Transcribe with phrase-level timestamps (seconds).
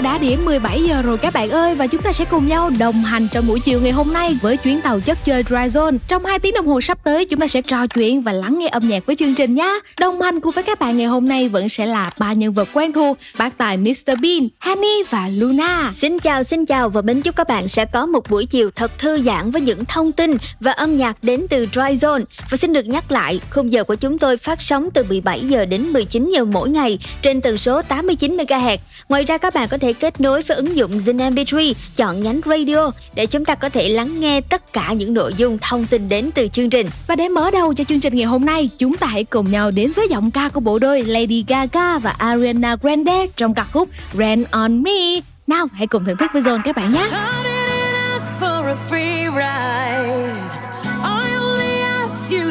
[0.00, 3.04] Đã điểm 17 giờ rồi các bạn ơi và chúng ta sẽ cùng nhau đồng
[3.04, 5.98] hành trong buổi chiều ngày hôm nay với chuyến tàu chất chơi Dry Zone.
[6.08, 8.68] Trong 2 tiếng đồng hồ sắp tới chúng ta sẽ trò chuyện và lắng nghe
[8.68, 9.80] âm nhạc với chương trình nhé.
[10.00, 12.68] Đồng hành cùng với các bạn ngày hôm nay vẫn sẽ là ba nhân vật
[12.72, 15.92] quen thuộc, bác tài Mr Bean, Honey và Luna.
[15.94, 18.98] Xin chào, xin chào và mến chúc các bạn sẽ có một buổi chiều thật
[18.98, 22.24] thư giãn với những thông tin và âm nhạc đến từ Dry Zone.
[22.50, 25.64] Và xin được nhắc lại, khung giờ của chúng tôi phát sóng từ 17 giờ
[25.64, 28.78] đến 19 giờ mỗi ngày trên tần số 89 MHz.
[29.08, 32.40] Ngoài ra các bạn có thể kết nối với ứng dụng Zin MP3, chọn nhánh
[32.46, 36.08] radio để chúng ta có thể lắng nghe tất cả những nội dung thông tin
[36.08, 36.86] đến từ chương trình.
[37.06, 39.70] Và để mở đầu cho chương trình ngày hôm nay, chúng ta hãy cùng nhau
[39.70, 43.88] đến với giọng ca của bộ đôi Lady Gaga và Ariana Grande trong ca khúc
[44.14, 45.20] Rain on Me.
[45.46, 47.08] Nào, hãy cùng thưởng thức với Zone các bạn nhé.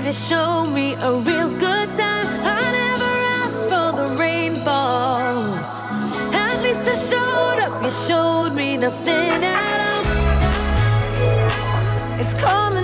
[0.08, 1.67] to show me a real good
[8.08, 10.04] showed me nothing at all.
[12.22, 12.77] It's coming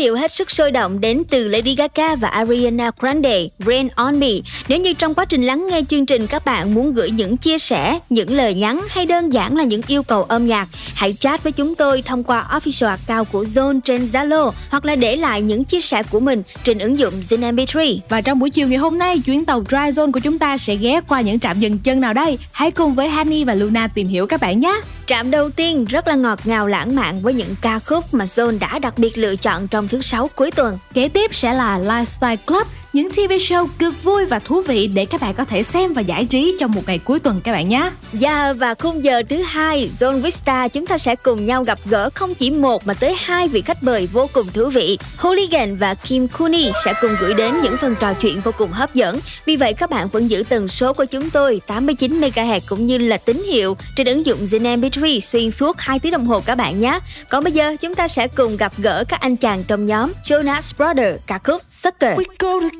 [0.00, 4.28] điệu hết sức sôi động đến từ Lady Gaga và Ariana Grande, Rain on Me.
[4.68, 7.58] Nếu như trong quá trình lắng nghe chương trình các bạn muốn gửi những chia
[7.58, 11.42] sẻ, những lời nhắn hay đơn giản là những yêu cầu âm nhạc, hãy chat
[11.42, 15.42] với chúng tôi thông qua official account của Zone trên Zalo hoặc là để lại
[15.42, 17.98] những chia sẻ của mình trên ứng dụng Zin MP3.
[18.08, 20.76] Và trong buổi chiều ngày hôm nay, chuyến tàu Dry Zone của chúng ta sẽ
[20.76, 22.38] ghé qua những trạm dừng chân nào đây?
[22.52, 24.80] Hãy cùng với Hani và Luna tìm hiểu các bạn nhé.
[25.10, 28.58] Trạm đầu tiên rất là ngọt ngào lãng mạn với những ca khúc mà Zone
[28.58, 30.78] đã đặc biệt lựa chọn trong thứ sáu cuối tuần.
[30.94, 35.04] Kế tiếp sẽ là Lifestyle Club những TV show cực vui và thú vị để
[35.04, 37.68] các bạn có thể xem và giải trí trong một ngày cuối tuần các bạn
[37.68, 37.90] nhé.
[38.22, 42.10] Yeah, và khung giờ thứ hai, Zone Vista chúng ta sẽ cùng nhau gặp gỡ
[42.14, 44.98] không chỉ một mà tới hai vị khách mời vô cùng thú vị.
[45.16, 48.94] Hooligan và Kim Cooney sẽ cùng gửi đến những phần trò chuyện vô cùng hấp
[48.94, 49.20] dẫn.
[49.46, 52.98] Vì vậy các bạn vẫn giữ tần số của chúng tôi 89 MHz cũng như
[52.98, 56.54] là tín hiệu trên ứng dụng Zin MP3 xuyên suốt 2 tiếng đồng hồ các
[56.54, 56.98] bạn nhé.
[57.28, 60.72] Còn bây giờ chúng ta sẽ cùng gặp gỡ các anh chàng trong nhóm Jonas
[60.76, 62.18] Brothers ca khúc Sucker.
[62.18, 62.79] We go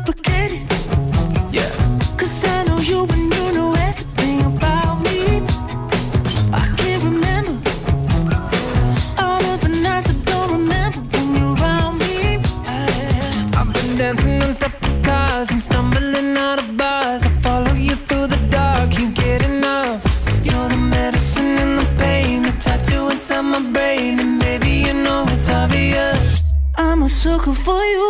[27.21, 28.09] sucker for you.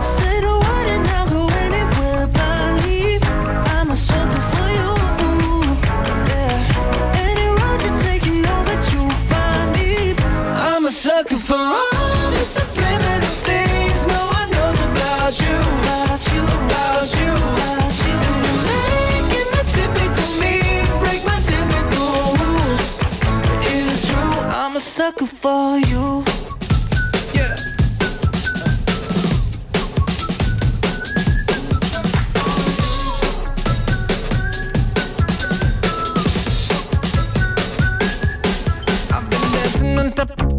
[0.00, 3.18] Say the word and I'll go anywhere blindly.
[3.76, 4.92] I'm a sucker for you.
[6.30, 7.20] Yeah.
[7.28, 10.14] Any road you take, you know that you'll find me.
[10.70, 15.58] I'm a sucker for all the subliminal things no one knows about you.
[15.84, 18.20] About you, about you, about you.
[18.72, 20.54] Making the typical me
[21.02, 22.88] break my typical rules.
[23.68, 26.31] It is true, I'm a sucker for you.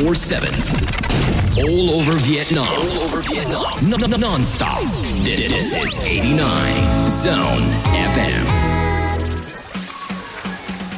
[0.00, 0.48] 24 7.
[1.58, 2.66] All over Vietnam.
[2.66, 3.64] All over Vietnam.
[3.90, 4.80] Non- non- Non-stop.
[5.24, 6.74] This is 89
[7.24, 7.64] Zone
[8.14, 8.46] FM.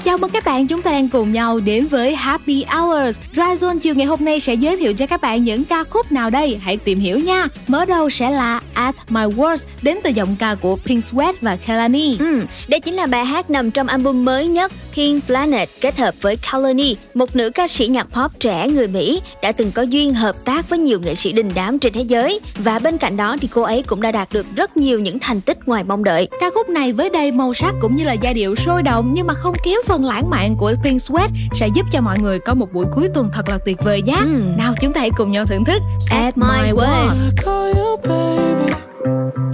[0.05, 3.21] Chào mừng các bạn, chúng ta đang cùng nhau đến với Happy Hours.
[3.33, 6.13] Dry Zone chiều ngày hôm nay sẽ giới thiệu cho các bạn những ca khúc
[6.13, 6.59] nào đây?
[6.63, 7.47] Hãy tìm hiểu nha.
[7.69, 11.57] Mở đầu sẽ là At My Worst đến từ giọng ca của Pink Sweat và
[11.57, 12.17] Kelani.
[12.19, 16.15] Ừ, đây chính là bài hát nằm trong album mới nhất Pink Planet kết hợp
[16.21, 20.15] với Kalani, một nữ ca sĩ nhạc pop trẻ người Mỹ đã từng có duyên
[20.15, 23.37] hợp tác với nhiều nghệ sĩ đình đám trên thế giới và bên cạnh đó
[23.41, 26.29] thì cô ấy cũng đã đạt được rất nhiều những thành tích ngoài mong đợi.
[26.41, 29.27] Ca khúc này với đầy màu sắc cũng như là giai điệu sôi động nhưng
[29.27, 32.55] mà không kém phần lãng mạn của Pink Sweat sẽ giúp cho mọi người có
[32.55, 34.17] một buổi cuối tuần thật là tuyệt vời nhé.
[34.57, 37.25] Nào chúng ta hãy cùng nhau thưởng thức At My Worst.
[37.25, 38.73] I call you baby.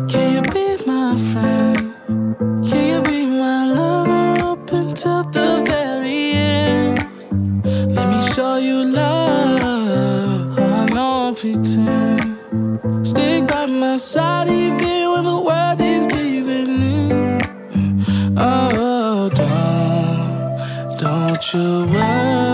[0.08, 1.76] Can you be my friend?
[2.70, 6.98] Can you be my lover up until the very end?
[7.96, 10.58] Let me show you love.
[10.58, 12.20] I don't pretend.
[13.06, 17.40] Stick by my side even when the world is giving in.
[18.36, 22.47] Oh, don't, don't you worry.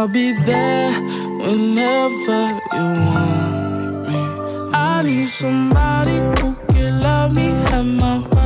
[0.00, 0.92] I'll be there
[1.42, 2.40] whenever
[2.72, 4.20] you want me.
[4.72, 8.39] I need somebody who can love me at my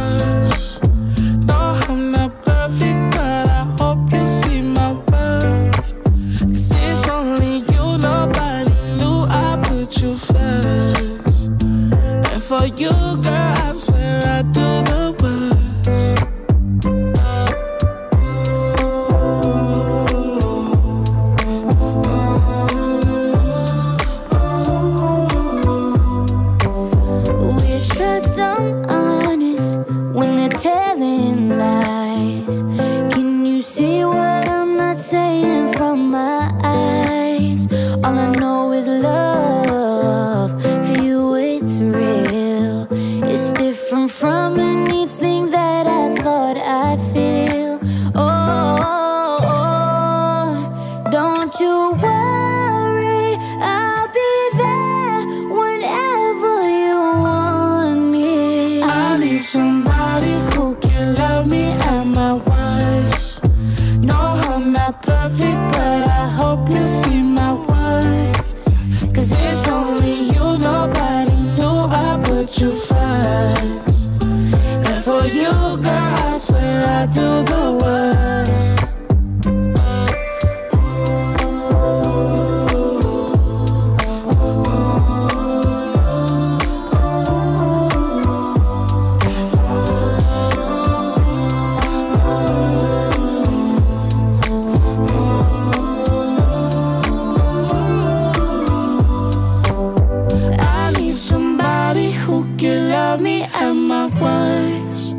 [103.14, 105.14] love me at my worst.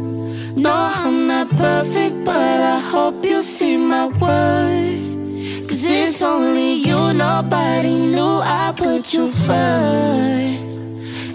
[0.58, 5.08] No, I'm not perfect, but I hope you see my worth.
[5.68, 10.64] Cause it's only you, nobody knew I put you first.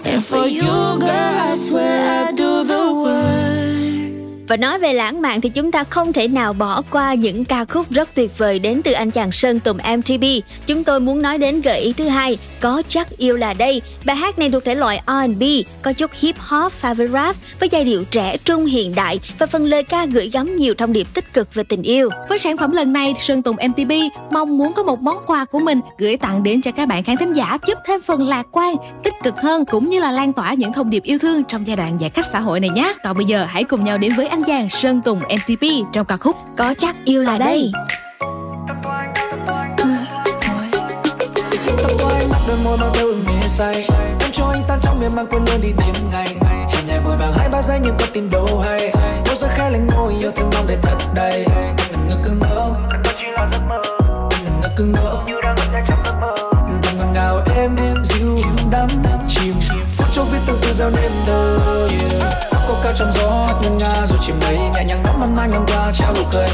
[0.05, 4.10] And for you, girl, I swear I do the worst.
[4.51, 7.65] Và nói về lãng mạn thì chúng ta không thể nào bỏ qua những ca
[7.65, 10.23] khúc rất tuyệt vời đến từ anh chàng Sơn Tùng MTB.
[10.65, 13.81] Chúng tôi muốn nói đến gợi ý thứ hai, có chắc yêu là đây.
[14.05, 15.43] Bài hát này thuộc thể loại R&B,
[15.81, 19.65] có chút hip hop favorite rap với giai điệu trẻ trung hiện đại và phần
[19.65, 22.09] lời ca gửi gắm nhiều thông điệp tích cực về tình yêu.
[22.29, 23.91] Với sản phẩm lần này, Sơn Tùng MTB
[24.31, 27.17] mong muốn có một món quà của mình gửi tặng đến cho các bạn khán
[27.17, 30.53] thính giả giúp thêm phần lạc quan, tích cực hơn cũng như là lan tỏa
[30.53, 32.93] những thông điệp yêu thương trong giai đoạn giãn cách xã hội này nhé.
[33.03, 36.17] Còn bây giờ hãy cùng nhau đến với anh chàng Sơn Tùng MTP trong ca
[36.17, 37.71] khúc Có chắc yêu là đây.
[42.47, 43.85] Đôi môi mang theo ửng mê say
[44.19, 46.35] Em cho anh tan trong miệng mang quên luôn đi đêm ngày
[46.69, 48.91] Chỉ nhảy vội vàng hai ba giây nhưng có tìm đâu hay
[49.25, 52.31] Đôi rơi khai lên môi yêu thương mong để thật đầy Anh ngần ngơ cứ
[52.31, 55.17] ngỡ Anh ngần ngơ cứ ngỡ
[56.83, 58.37] Thầm ngọt ngào em dịu
[58.71, 58.89] đắm
[59.27, 59.55] chìm
[59.97, 61.57] Phút chốc viết từng từ giao nên thơ
[62.83, 65.65] cao trong gió hát ngân nga rồi chìm lấy Nhẹ nhàng nắm mâm mai ngang
[65.67, 66.47] qua, trao nụ cười.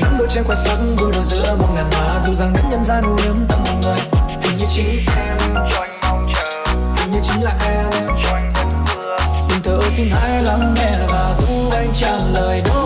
[0.00, 2.84] Nắng đôi trên khoe sắc vui đôi giữa một ngàn hoa dù rằng đến nhân
[2.84, 3.98] gian u yếm tâm hồn người.
[4.42, 5.36] Hình như chính em,
[6.96, 7.90] hình như chính là em.
[9.48, 12.85] Đừng thở xin hãy lắng nghe và giúp anh trả lời đôi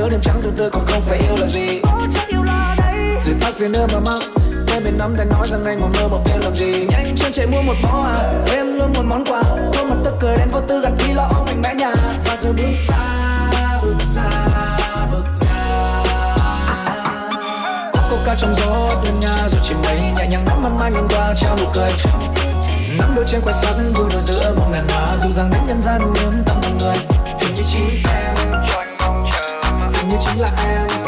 [0.00, 1.80] nhớ đêm trắng từ từ còn không phải yêu là gì?
[3.22, 4.22] Rồi tắc gì nữa mà mắc
[4.72, 6.86] em bên nắm tay nói rằng anh ngồi mơ mộng em làm gì?
[6.88, 8.44] Nhanh chân chạy mua một bó à.
[8.52, 9.42] Em luôn một món quà.
[9.42, 11.92] Khuôn mặt tức cười đến vô tư gặt đi lo âu mạnh mẽ nhà.
[12.26, 13.00] Và rồi bước ra
[13.82, 14.30] bước ra
[15.10, 16.02] bước ra
[17.92, 20.90] có cô cao trong gió đêm nha rồi chìm mây nhẹ nhàng nắm mắt mai
[20.90, 21.90] ngang qua trao nụ cười.
[22.98, 25.16] Nắng đôi trên khoe sắc vui đôi giữa một ngàn hoa.
[25.16, 26.96] Dù rằng đến nhân gian u yếm tâm hồn người.
[27.40, 28.02] Hình như hình
[30.10, 30.99] như chính là em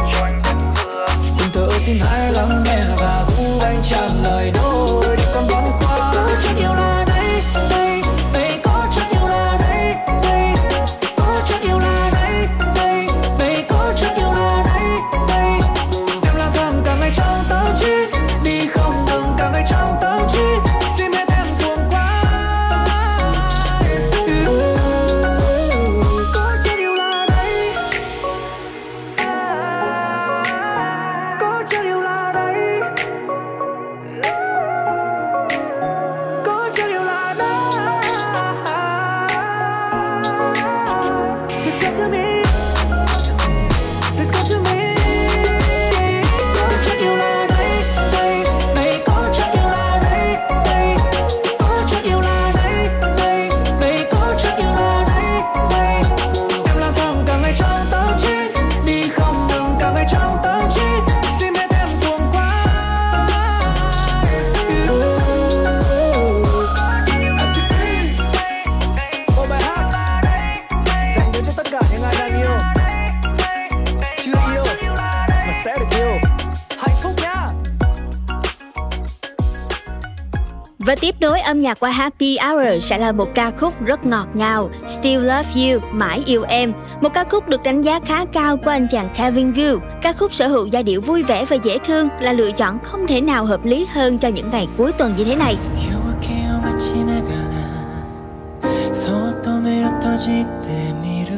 [80.81, 84.27] Và tiếp nối âm nhạc qua Happy Hour sẽ là một ca khúc rất ngọt
[84.33, 86.73] ngào, Still Love You, Mãi Yêu Em.
[87.01, 89.79] Một ca khúc được đánh giá khá cao của anh chàng Kevin Gu.
[90.01, 93.07] Ca khúc sở hữu giai điệu vui vẻ và dễ thương là lựa chọn không
[93.07, 95.57] thể nào hợp lý hơn cho những ngày cuối tuần như thế này.
[95.77, 101.35] 夜明けを待ちながらそっと目を閉じてみる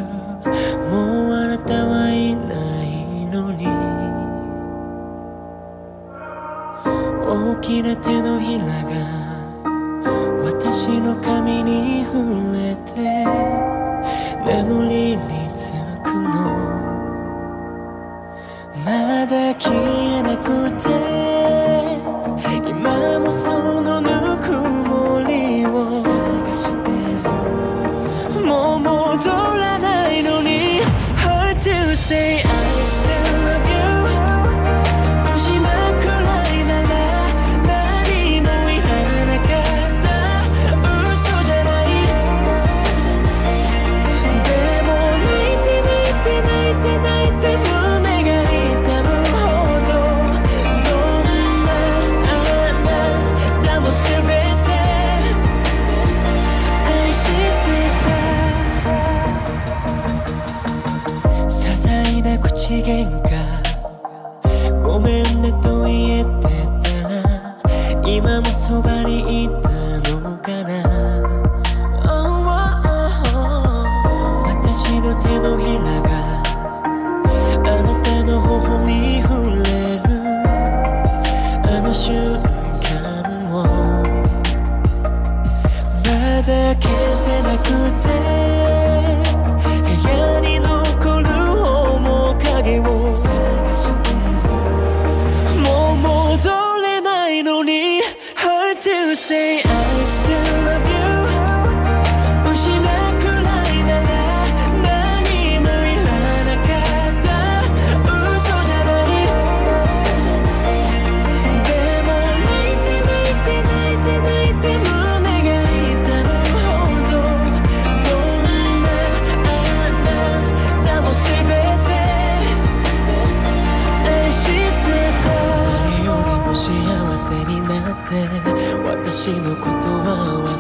[0.89, 3.67] もうあなたはいないのに
[7.21, 9.22] 大きな手のひらが
[10.76, 13.24] 私の髪に触れて
[14.44, 15.70] 眠りにつ
[16.02, 16.34] くの。
[18.84, 20.88] まだ消えなくて
[22.68, 23.83] 今もその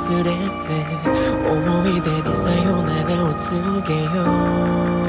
[0.04, 0.28] 忘れて
[1.48, 5.03] 思い出にさよならを告げよう。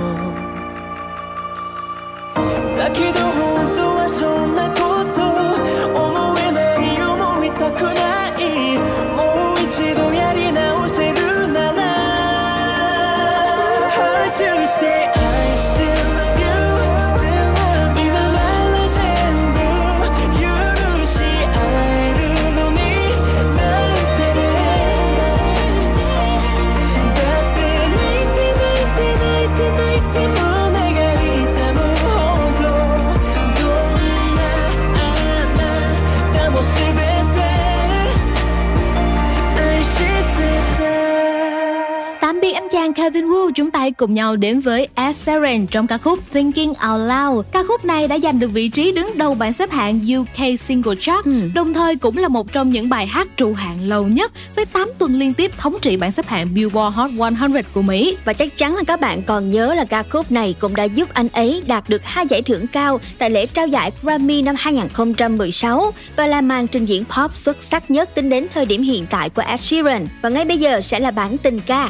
[43.86, 47.46] Hãy cùng nhau đến với Ed Sheeran trong ca khúc Thinking Out Loud.
[47.52, 50.96] Ca khúc này đã giành được vị trí đứng đầu bảng xếp hạng UK Single
[51.00, 54.66] Chart, đồng thời cũng là một trong những bài hát trụ hạng lâu nhất với
[54.66, 58.18] 8 tuần liên tiếp thống trị bảng xếp hạng Billboard Hot 100 của Mỹ.
[58.26, 61.10] Và chắc chắn là các bạn còn nhớ là ca khúc này cũng đã giúp
[61.14, 65.94] anh ấy đạt được hai giải thưởng cao tại lễ trao giải Grammy năm 2016
[66.16, 69.30] và là màn trình diễn pop xuất sắc nhất tính đến thời điểm hiện tại
[69.30, 70.08] của Ed Sheeran.
[70.22, 71.90] Và ngay bây giờ sẽ là bản tình ca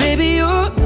[0.00, 0.79] baby, you're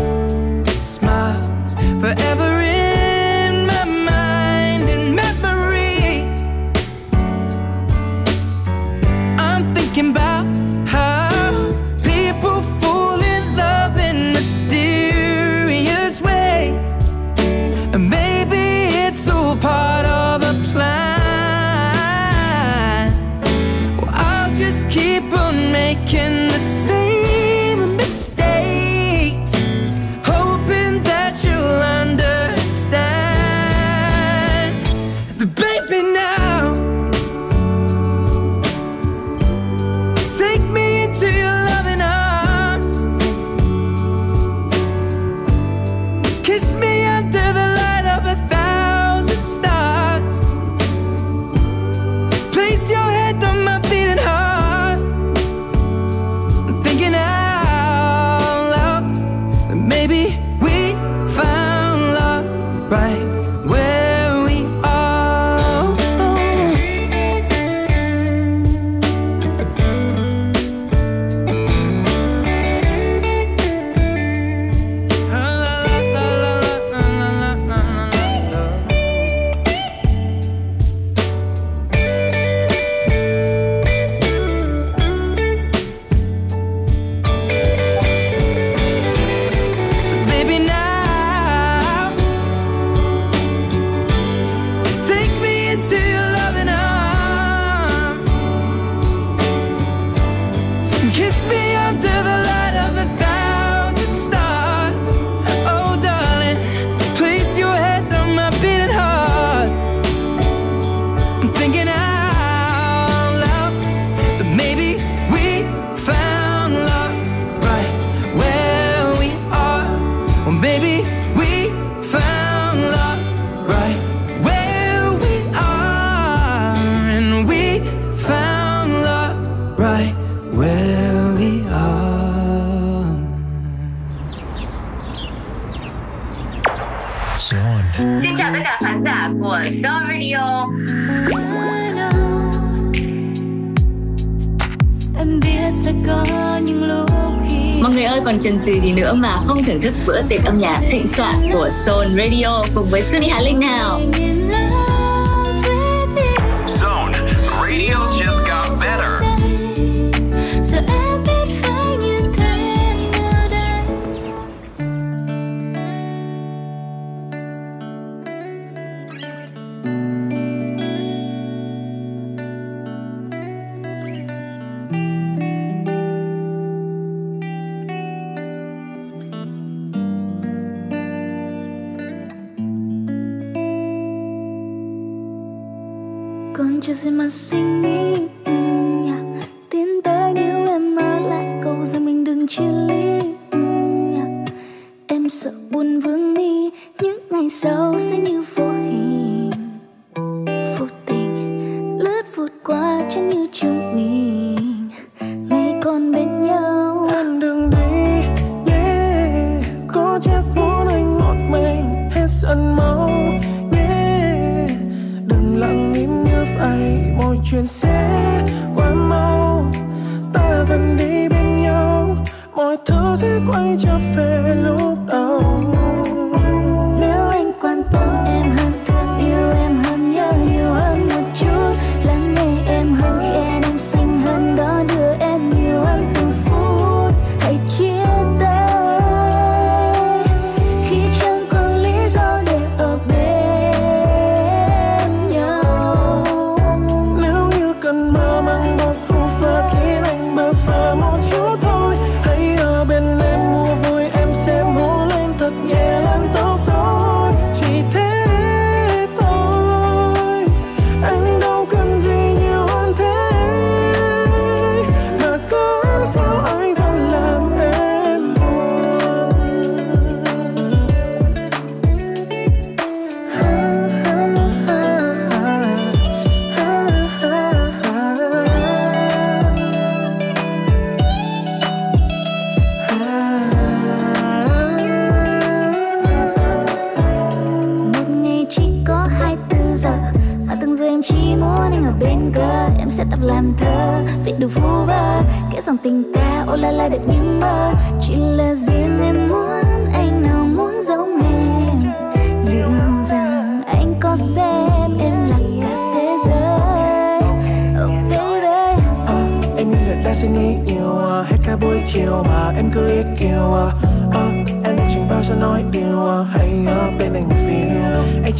[148.64, 152.06] gì gì nữa mà không thưởng thức bữa tiệc âm nhạc thịnh soạn của Soul
[152.06, 154.00] Radio cùng với Sunny Hà Linh nào.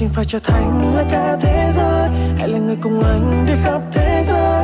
[0.04, 2.08] chinh phải trở thành là cả thế giới.
[2.38, 4.63] Hãy là người cùng anh đi khắp thế giới.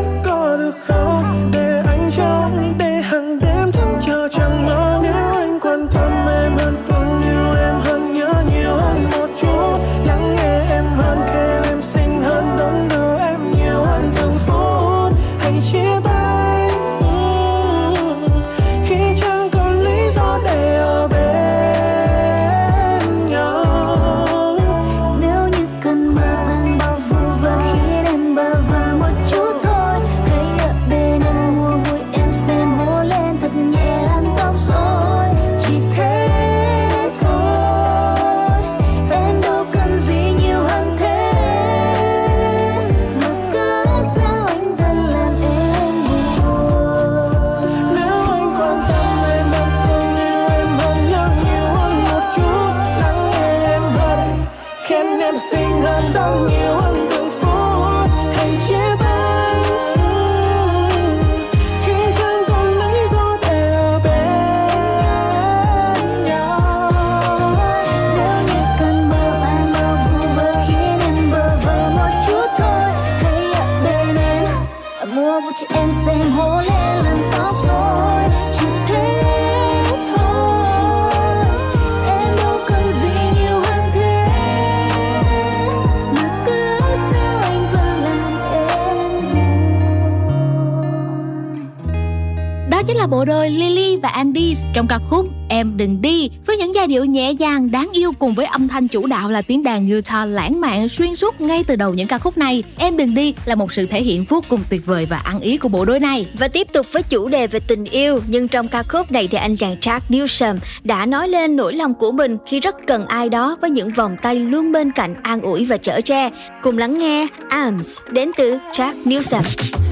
[94.74, 98.34] Trong ca khúc Em đừng đi với những giai điệu nhẹ nhàng đáng yêu cùng
[98.34, 101.76] với âm thanh chủ đạo là tiếng đàn guitar lãng mạn xuyên suốt ngay từ
[101.76, 102.62] đầu những ca khúc này.
[102.78, 105.56] Em đừng đi là một sự thể hiện vô cùng tuyệt vời và ăn ý
[105.56, 106.26] của bộ đôi này.
[106.38, 109.38] Và tiếp tục với chủ đề về tình yêu, nhưng trong ca khúc này thì
[109.38, 113.28] anh chàng Jack Newsom đã nói lên nỗi lòng của mình khi rất cần ai
[113.28, 116.30] đó với những vòng tay luôn bên cạnh an ủi và chở che.
[116.62, 119.42] Cùng lắng nghe Arms đến từ Jack Newsom.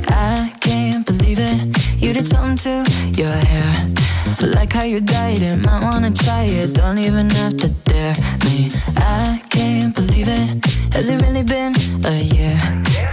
[0.06, 1.60] I can't believe it.
[2.02, 4.07] You did something to your hair.
[4.40, 6.74] Like how you died it, might wanna try it.
[6.74, 8.70] Don't even have to dare me.
[8.96, 10.64] I can't believe it.
[10.94, 11.74] Has it really been
[12.04, 12.56] a year?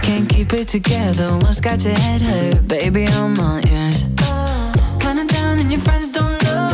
[0.02, 1.36] Can't keep it together.
[1.38, 3.06] What's got your head hurt, baby?
[3.06, 4.04] I'm on ears.
[4.22, 6.65] Oh, down and your friends don't know.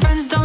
[0.00, 0.39] friends don't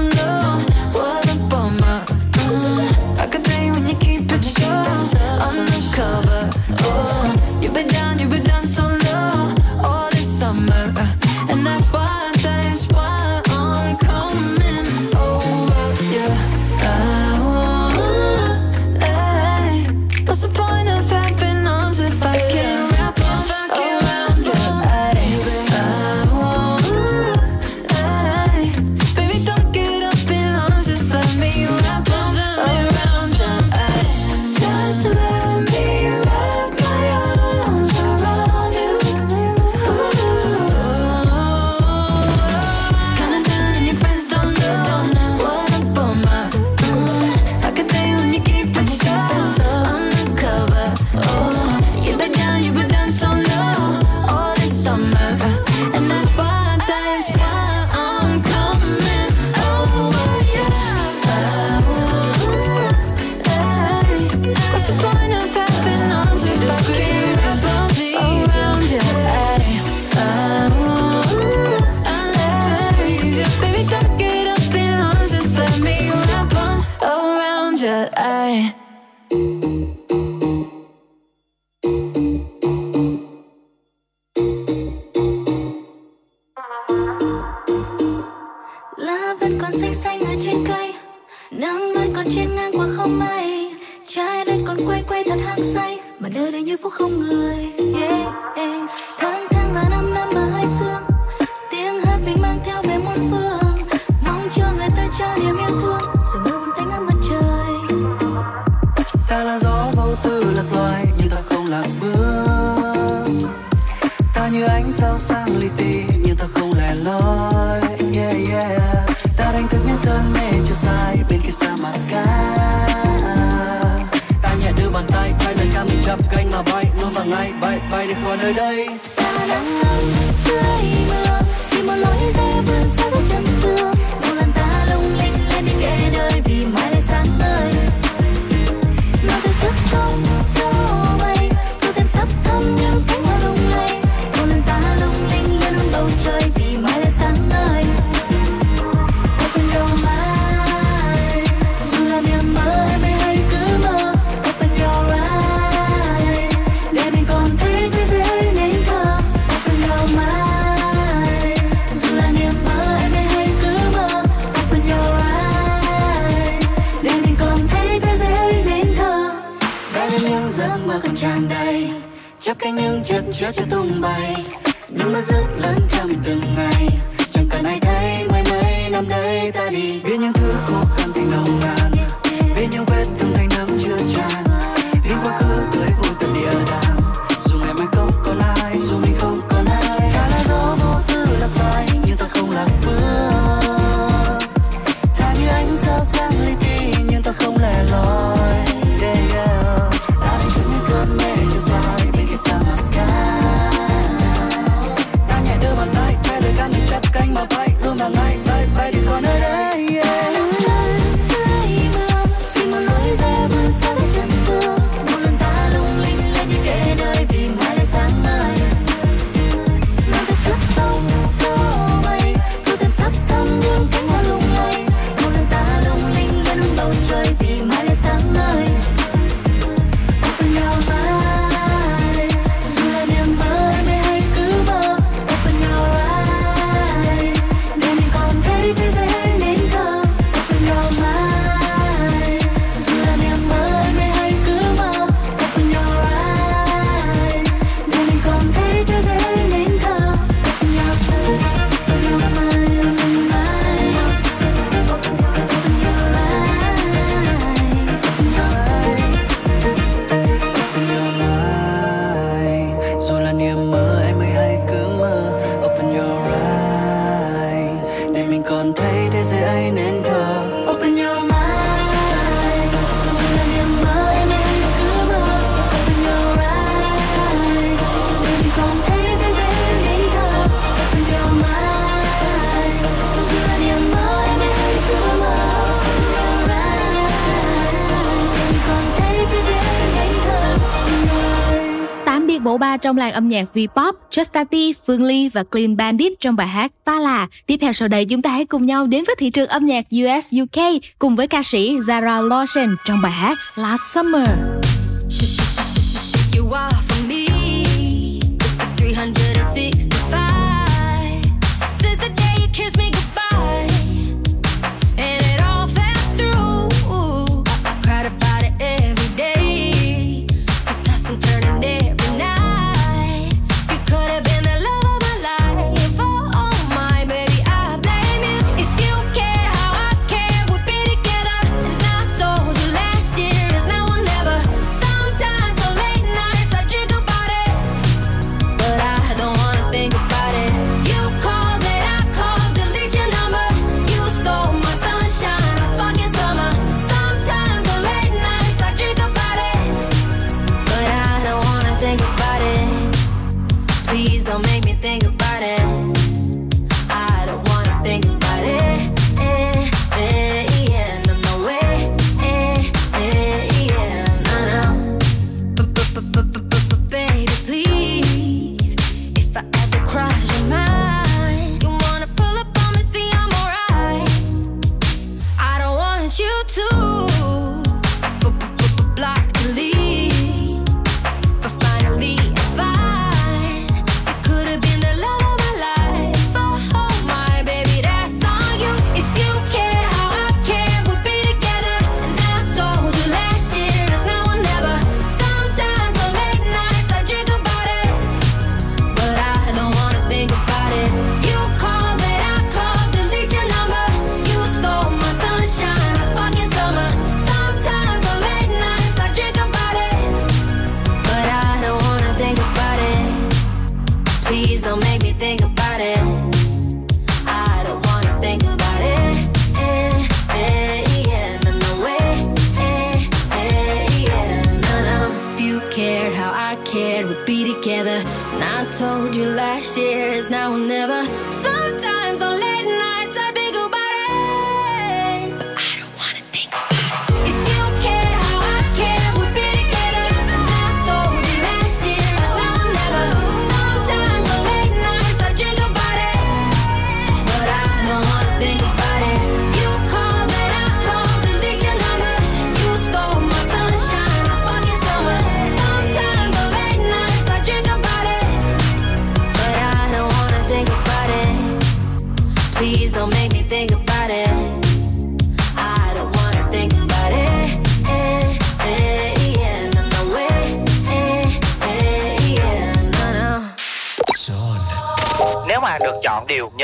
[292.86, 297.00] trong làng âm nhạc V-pop, Justati, Phương Ly và Clean Bandit trong bài hát Ta
[297.00, 297.28] Là.
[297.46, 299.86] Tiếp theo sau đây chúng ta hãy cùng nhau đến với thị trường âm nhạc
[299.92, 300.64] US UK
[301.00, 304.30] cùng với ca sĩ Zara Lawson trong bài hát Last Summer.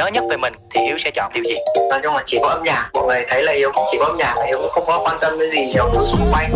[0.01, 1.55] Nhớ nhất về mình thì Hiếu sẽ chọn điều gì?
[1.89, 4.17] nói chung là chỉ có âm nhạc mọi người thấy là hiếu chỉ có âm
[4.17, 6.51] nhạc là hiếu cũng không có quan tâm đến gì nhiều thứ xung quanh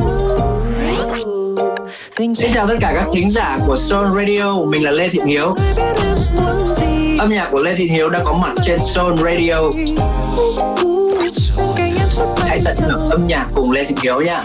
[2.34, 5.56] Xin chào tất cả các thính giả của Soul Radio, mình là Lê Thiện Hiếu.
[7.20, 9.56] Âm nhạc của Lê Thiện Hiếu đã có mặt trên Soul Radio.
[12.38, 14.44] Hãy tận hưởng âm nhạc cùng Lê Thiện Hiếu nha.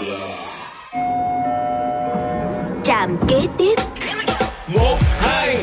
[2.83, 3.75] Trạm kế tiếp
[4.67, 5.57] một hai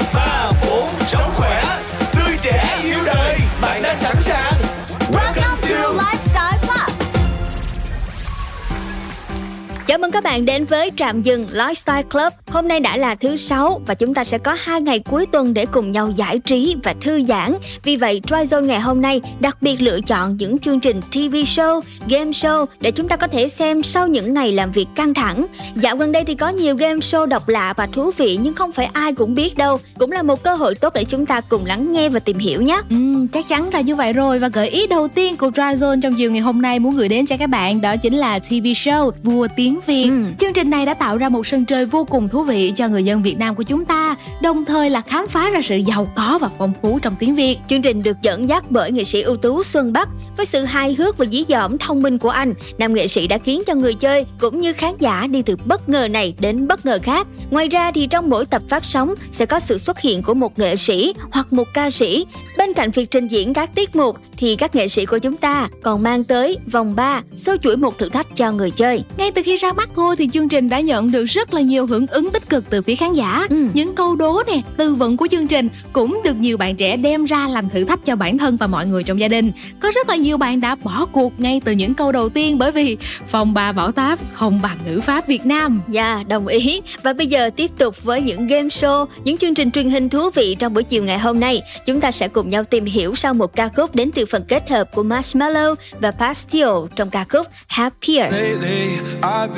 [9.88, 12.32] Chào mừng các bạn đến với Trạm dừng Lifestyle Club.
[12.46, 15.54] Hôm nay đã là thứ sáu và chúng ta sẽ có hai ngày cuối tuần
[15.54, 17.54] để cùng nhau giải trí và thư giãn.
[17.82, 21.80] Vì vậy, Tryzone ngày hôm nay đặc biệt lựa chọn những chương trình TV show,
[22.08, 25.46] game show để chúng ta có thể xem sau những ngày làm việc căng thẳng.
[25.76, 28.72] Dạo gần đây thì có nhiều game show độc lạ và thú vị nhưng không
[28.72, 29.78] phải ai cũng biết đâu.
[29.98, 32.62] Cũng là một cơ hội tốt để chúng ta cùng lắng nghe và tìm hiểu
[32.62, 32.80] nhé.
[32.90, 32.96] Ừ,
[33.32, 36.30] chắc chắn là như vậy rồi và gợi ý đầu tiên của Dryzone trong chiều
[36.30, 39.46] ngày hôm nay muốn gửi đến cho các bạn đó chính là TV show Vua
[39.56, 40.10] tiếng Việt.
[40.38, 43.04] Chương trình này đã tạo ra một sân chơi vô cùng thú vị cho người
[43.04, 46.38] dân Việt Nam của chúng ta, đồng thời là khám phá ra sự giàu có
[46.40, 47.58] và phong phú trong tiếng Việt.
[47.68, 50.94] Chương trình được dẫn dắt bởi nghệ sĩ ưu tú Xuân Bắc với sự hài
[50.94, 52.54] hước và dí dỏm thông minh của anh.
[52.78, 55.88] Nam nghệ sĩ đã khiến cho người chơi cũng như khán giả đi từ bất
[55.88, 57.26] ngờ này đến bất ngờ khác.
[57.50, 60.58] Ngoài ra thì trong mỗi tập phát sóng sẽ có sự xuất hiện của một
[60.58, 62.26] nghệ sĩ hoặc một ca sĩ.
[62.58, 65.68] Bên cạnh việc trình diễn các tiết mục thì các nghệ sĩ của chúng ta
[65.82, 69.04] còn mang tới vòng 3 sâu chuỗi một thử thách cho người chơi.
[69.18, 71.86] Ngay từ khi ra mắt thôi thì chương trình đã nhận được rất là nhiều
[71.86, 73.46] hưởng ứng tích cực từ phía khán giả.
[73.74, 77.24] Những câu đố nè, tư vấn của chương trình cũng được nhiều bạn trẻ đem
[77.24, 79.52] ra làm thử thách cho bản thân và mọi người trong gia đình.
[79.80, 82.72] Có rất là nhiều bạn đã bỏ cuộc ngay từ những câu đầu tiên bởi
[82.72, 82.96] vì
[83.26, 85.80] phòng bà bảo táp không bằng ngữ pháp Việt Nam.
[85.88, 86.80] Dạ, đồng ý.
[87.02, 90.30] Và bây giờ tiếp tục với những game show, những chương trình truyền hình thú
[90.30, 91.62] vị trong buổi chiều ngày hôm nay.
[91.86, 94.70] Chúng ta sẽ cùng nhau tìm hiểu sau một ca khúc đến từ phần kết
[94.70, 98.32] hợp của Marshmallow và Pastille trong ca khúc Happier.
[98.32, 98.88] Lately,
[99.22, 99.57] I've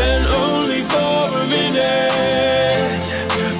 [0.00, 3.06] Then only for a minute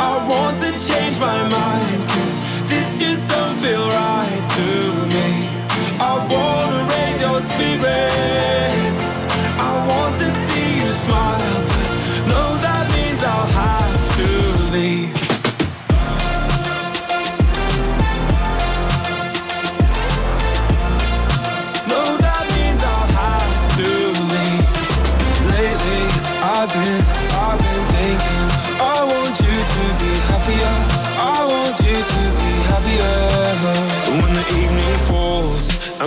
[0.00, 4.68] I want to change my mind Cause this just don't feel right to
[5.14, 5.28] me.
[6.00, 9.10] I wanna raise your spirits.
[9.68, 11.49] I want to see you smile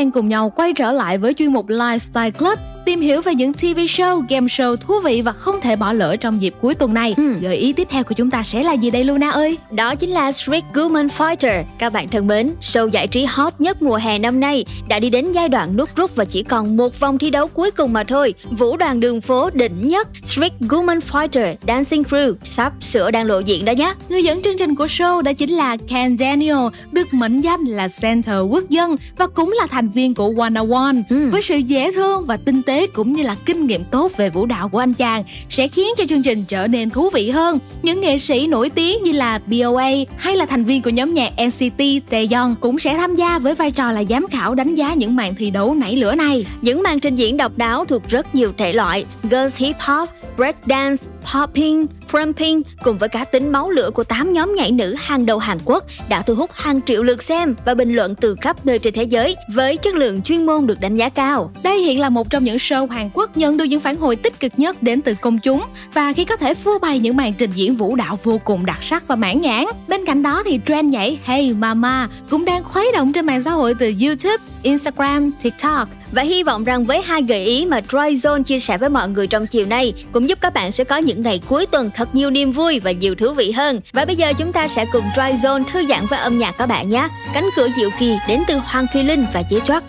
[0.00, 3.52] Đang cùng nhau quay trở lại với chuyên mục Lifestyle Club tìm hiểu về những
[3.52, 6.94] TV show, game show thú vị và không thể bỏ lỡ trong dịp cuối tuần
[6.94, 7.14] này.
[7.40, 9.58] Gợi ý tiếp theo của chúng ta sẽ là gì đây Luna ơi?
[9.70, 11.64] Đó chính là Street Woman Fighter.
[11.78, 15.10] Các bạn thân mến, show giải trí hot nhất mùa hè năm nay đã đi
[15.10, 18.04] đến giai đoạn nút rút và chỉ còn một vòng thi đấu cuối cùng mà
[18.04, 18.34] thôi.
[18.50, 23.38] Vũ đoàn đường phố đỉnh nhất Street Woman Fighter Dancing Crew sắp sửa đang lộ
[23.38, 23.94] diện đó nhé.
[24.08, 26.58] Người dẫn chương trình của show đó chính là Ken Daniel,
[26.92, 31.16] được mệnh danh là Center quốc dân và cũng là thành viên của One One.
[31.30, 34.46] Với sự dễ thương và tinh tế cũng như là kinh nghiệm tốt về vũ
[34.46, 37.58] đạo của anh chàng sẽ khiến cho chương trình trở nên thú vị hơn.
[37.82, 41.32] Những nghệ sĩ nổi tiếng như là BOA hay là thành viên của nhóm nhạc
[41.46, 45.16] NCT Taeyong cũng sẽ tham gia với vai trò là giám khảo đánh giá những
[45.16, 46.46] màn thi đấu nảy lửa này.
[46.62, 50.56] Những màn trình diễn độc đáo thuộc rất nhiều thể loại Girls Hip Hop, Break
[50.66, 55.26] Dance, Popping, Pumping cùng với cá tính máu lửa của 8 nhóm nhảy nữ hàng
[55.26, 58.66] đầu Hàn Quốc đã thu hút hàng triệu lượt xem và bình luận từ khắp
[58.66, 61.50] nơi trên thế giới với chất lượng chuyên môn được đánh giá cao.
[61.62, 64.40] Đây hiện là một trong những show Hàn Quốc nhận được những phản hồi tích
[64.40, 65.62] cực nhất đến từ công chúng
[65.94, 68.78] và khi có thể phô bày những màn trình diễn vũ đạo vô cùng đặc
[68.82, 69.64] sắc và mãn nhãn.
[69.88, 73.50] Bên cạnh đó thì trend nhảy Hey Mama cũng đang khuấy động trên mạng xã
[73.50, 75.88] hội từ YouTube, Instagram, TikTok.
[76.12, 79.08] Và hy vọng rằng với hai gợi ý mà Troy Zone chia sẻ với mọi
[79.08, 82.14] người trong chiều nay cũng giúp các bạn sẽ có những ngày cuối tuần thật
[82.14, 83.80] nhiều niềm vui và nhiều thú vị hơn.
[83.92, 86.66] Và bây giờ chúng ta sẽ cùng Troy Zone thư giãn với âm nhạc các
[86.66, 87.08] bạn nhé.
[87.34, 89.82] Cánh cửa diệu kỳ đến từ Hoàng Thùy Linh và Chế Trót.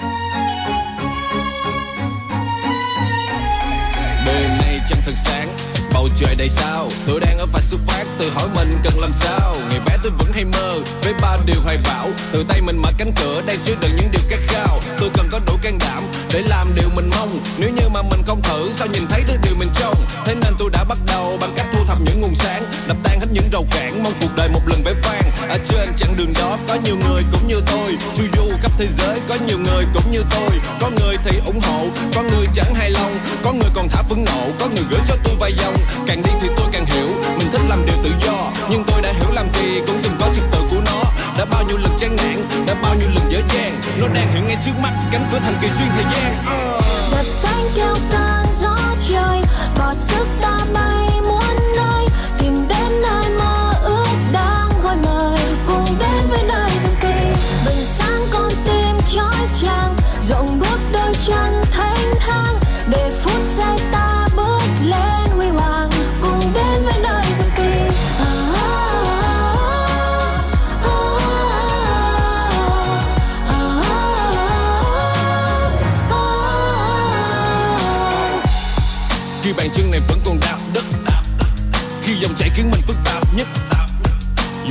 [4.26, 5.61] Đêm nay chẳng thật sáng
[6.02, 6.90] Bầu trời đầy sao?
[7.06, 9.56] Tôi đang ở vạch xuất phát, Tự hỏi mình cần làm sao?
[9.70, 12.08] Ngày bé tôi vẫn hay mơ Với ba điều hoài bão.
[12.32, 14.80] Từ tay mình mở cánh cửa, Đang chứa đựng những điều khát khao.
[14.98, 17.40] Tôi cần có đủ can đảm Để làm điều mình mong.
[17.60, 19.96] Nếu như mà mình không thử, Sao nhìn thấy được điều mình trông?
[20.26, 23.20] Thế nên tôi đã bắt đầu Bằng cách thu thập những nguồn sáng, Đập tan
[23.20, 25.32] hết những rào cản, Mong cuộc đời một lần vẻ vang.
[25.42, 27.98] À, ở trên chặng đường đó, Có nhiều người cũng như tôi.
[28.16, 30.52] Chu du khắp thế giới, Có nhiều người cũng như tôi.
[30.82, 33.18] Có người thì ủng hộ, Có người chẳng hài lòng.
[33.44, 35.76] Có người còn thả phẫn nộ, Có người gửi cho tôi vài dòng.
[36.08, 38.52] Càng đi thì tôi càng hiểu, Mình thích làm điều tự do.
[38.70, 41.04] Nhưng tôi đã hiểu làm gì, Cũng từng có trật tự của nó.
[41.38, 43.82] Đã bao nhiêu lần chán nản, Đã bao nhiêu lần dở dang.
[44.00, 46.46] Nó đang hiện ngay trước mắt, Cánh cửa thành kỳ xuyên thời gian.
[46.46, 46.82] Uh.
[47.12, 48.78] đập cánh kêu ta gió
[49.10, 49.42] trời,
[49.80, 51.01] bỏ sức ta bay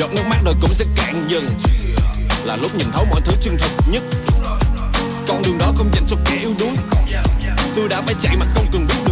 [0.01, 1.44] Giọt nước mắt rồi cũng sẽ cạn dần.
[2.44, 4.03] Là lúc nhìn thấu mọi thứ chân thật nhất.
[5.28, 6.72] Con đường đó không dành cho kẻ yếu đuối.
[7.76, 9.10] Tôi đã phải chạy mà không cần biết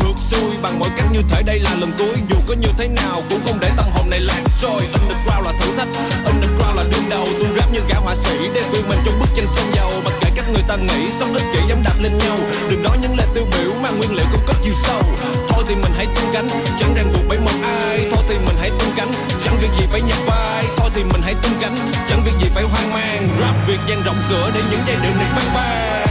[0.00, 2.16] Ngược xuôi bằng mọi cách như thể đây là lần cuối.
[2.30, 4.80] Dù có như thế nào cũng không để tâm hồn này lạc trôi.
[4.92, 5.88] Underground là thử thách,
[6.24, 7.26] Underground là đương đầu.
[7.38, 9.90] Tôi rap như gã họa sĩ, Để vươn mình trong bức tranh sơn dầu.
[10.04, 12.38] Mặc kệ cách người ta nghĩ Sống ích kỷ dám đạp lên nhau.
[12.70, 15.02] Đừng nói những lời tiêu biểu Mà nguyên liệu không có chiều sâu.
[15.48, 18.06] Thôi thì mình hãy tung cánh, Chẳng ràng buộc bởi một ai.
[18.12, 19.12] Thôi thì mình hãy tung cánh,
[19.44, 20.64] Chẳng việc gì phải nhập vai.
[20.76, 21.76] Thôi thì mình hãy tung cánh,
[22.08, 23.28] Chẳng việc gì phải hoang mang.
[23.40, 26.02] Rap việc dang rộng cửa Để những giai điệu này phát ban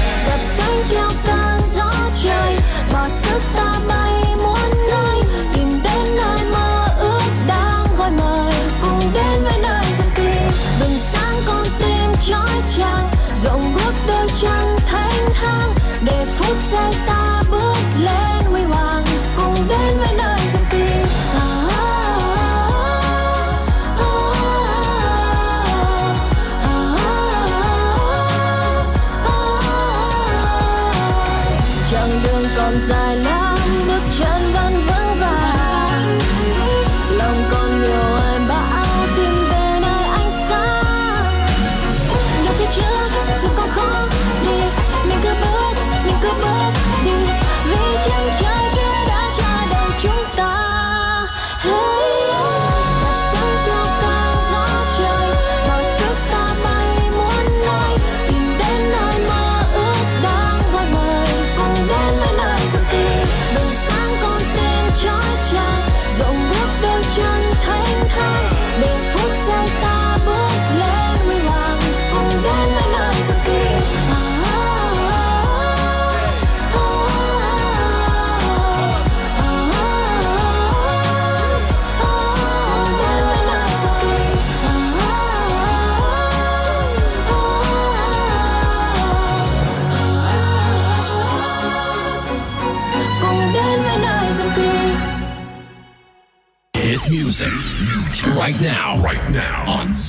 [2.32, 2.58] đập cánh
[2.94, 5.22] bỏ sức ta bay muốn nơi,
[5.54, 10.32] tìm đến nơi mơ ước đang gọi mời cùng đến với nơi rừng kỳ
[10.80, 13.10] bừng sáng con tim chói chang
[13.44, 15.74] rộng bước đôi chân thanh thang,
[16.06, 17.21] để phút giây ta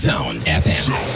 [0.03, 0.91] Zone FM.
[0.91, 1.12] Zone.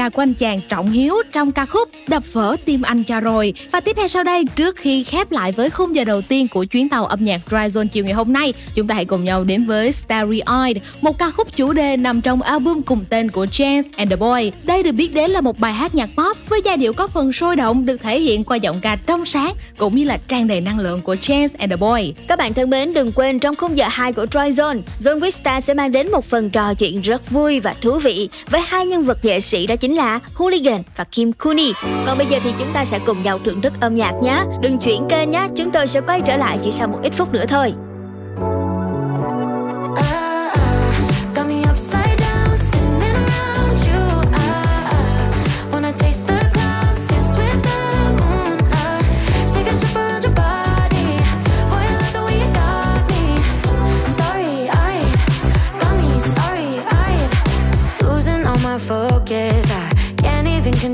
[0.00, 3.54] ca của anh chàng Trọng Hiếu trong ca khúc Đập vỡ tim anh cho rồi.
[3.72, 6.64] Và tiếp theo sau đây, trước khi khép lại với khung giờ đầu tiên của
[6.64, 9.44] chuyến tàu âm nhạc Dry Zone chiều ngày hôm nay, chúng ta hãy cùng nhau
[9.44, 13.46] đến với Starry Eyed, một ca khúc chủ đề nằm trong album cùng tên của
[13.46, 14.52] Chance and the Boy.
[14.62, 17.32] Đây được biết đến là một bài hát nhạc pop với giai điệu có phần
[17.32, 20.60] sôi động được thể hiện qua giọng ca trong sáng cũng như là tràn đầy
[20.60, 22.14] năng lượng của Chance and the Boy.
[22.28, 25.60] Các bạn thân mến, đừng quên trong khung giờ 2 của Troy Zone, Zone Vista
[25.60, 29.04] sẽ mang đến một phần trò chuyện rất vui và thú vị với hai nhân
[29.04, 31.72] vật nghệ sĩ đó chính là Hooligan và Kim Cooney.
[32.06, 34.42] Còn bây giờ thì chúng ta sẽ cùng nhau thưởng thức âm nhạc nhé.
[34.62, 37.32] Đừng chuyển kênh nhé, chúng tôi sẽ quay trở lại chỉ sau một ít phút
[37.32, 37.72] nữa thôi.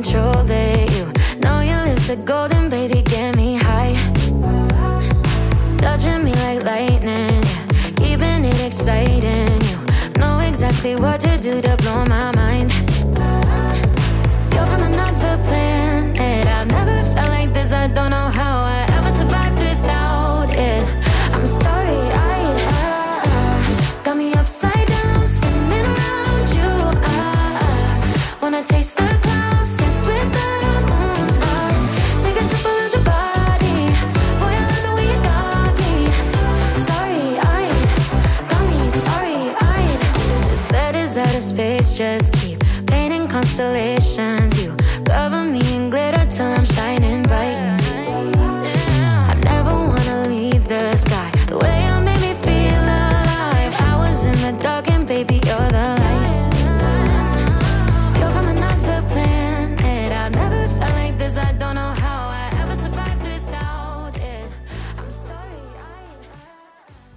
[0.06, 0.90] control it.
[0.96, 3.94] You know your lips are golden, baby, get me high.
[5.78, 7.42] Touching me like lightning,
[7.96, 9.60] keeping it exciting
[10.14, 11.35] You know exactly what to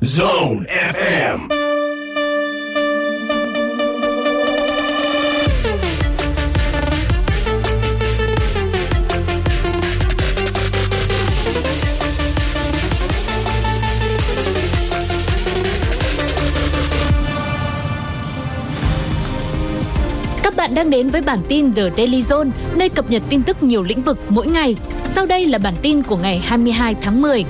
[0.01, 1.47] Zone FM.
[20.43, 23.63] Các bạn đang đến với bản tin The Daily Zone, nơi cập nhật tin tức
[23.63, 24.75] nhiều lĩnh vực mỗi ngày.
[25.15, 27.45] Sau đây là bản tin của ngày 22 tháng 10.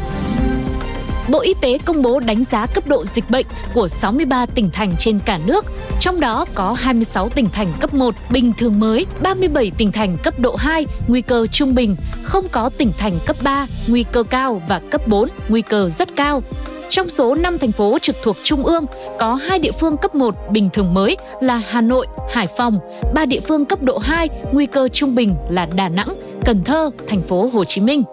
[1.32, 4.95] Bộ Y tế công bố đánh giá cấp độ dịch bệnh của 63 tỉnh thành
[4.99, 5.65] trên cả nước,
[5.99, 10.39] trong đó có 26 tỉnh thành cấp 1 bình thường mới, 37 tỉnh thành cấp
[10.39, 14.61] độ 2 nguy cơ trung bình, không có tỉnh thành cấp 3 nguy cơ cao
[14.67, 16.43] và cấp 4 nguy cơ rất cao.
[16.89, 18.86] Trong số 5 thành phố trực thuộc Trung ương,
[19.19, 22.80] có 2 địa phương cấp 1 bình thường mới là Hà Nội, Hải Phòng,
[23.13, 26.13] 3 địa phương cấp độ 2 nguy cơ trung bình là Đà Nẵng,
[26.45, 28.03] Cần Thơ, thành phố Hồ Chí Minh.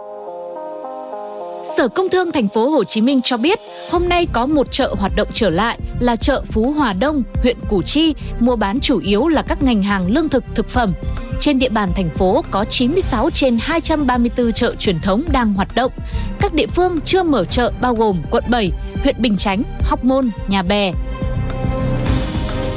[1.74, 3.60] Sở Công Thương thành phố Hồ Chí Minh cho biết,
[3.90, 7.56] hôm nay có một chợ hoạt động trở lại là chợ Phú Hòa Đông, huyện
[7.68, 10.92] Củ Chi, mua bán chủ yếu là các ngành hàng lương thực, thực phẩm.
[11.40, 15.92] Trên địa bàn thành phố có 96 trên 234 chợ truyền thống đang hoạt động.
[16.40, 20.30] Các địa phương chưa mở chợ bao gồm quận 7, huyện Bình Chánh, Hóc Môn,
[20.48, 20.92] Nhà Bè,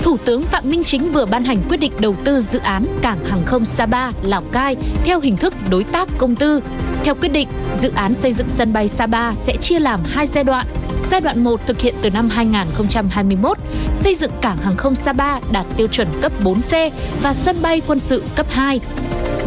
[0.01, 3.25] Thủ tướng Phạm Minh Chính vừa ban hành quyết định đầu tư dự án cảng
[3.25, 6.61] hàng không Sapa, Lào Cai theo hình thức đối tác công tư.
[7.03, 7.47] Theo quyết định,
[7.81, 10.67] dự án xây dựng sân bay Sapa sẽ chia làm hai giai đoạn.
[11.11, 13.57] Giai đoạn 1 thực hiện từ năm 2021,
[14.03, 16.91] xây dựng cảng hàng không Sapa đạt tiêu chuẩn cấp 4C
[17.21, 18.79] và sân bay quân sự cấp 2.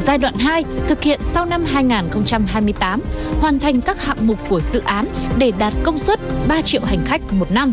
[0.07, 3.01] Giai đoạn 2 thực hiện sau năm 2028,
[3.41, 5.07] hoàn thành các hạng mục của dự án
[5.39, 7.73] để đạt công suất 3 triệu hành khách một năm.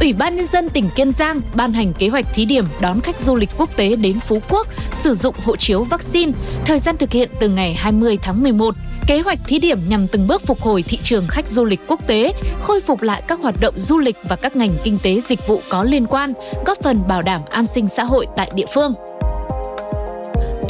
[0.00, 3.20] Ủy ban Nhân dân tỉnh Kiên Giang ban hành kế hoạch thí điểm đón khách
[3.20, 4.66] du lịch quốc tế đến Phú Quốc
[5.04, 6.32] sử dụng hộ chiếu vaccine,
[6.66, 8.74] thời gian thực hiện từ ngày 20 tháng 11.
[9.06, 12.06] Kế hoạch thí điểm nhằm từng bước phục hồi thị trường khách du lịch quốc
[12.06, 12.32] tế,
[12.62, 15.60] khôi phục lại các hoạt động du lịch và các ngành kinh tế dịch vụ
[15.68, 16.32] có liên quan,
[16.66, 18.94] góp phần bảo đảm an sinh xã hội tại địa phương.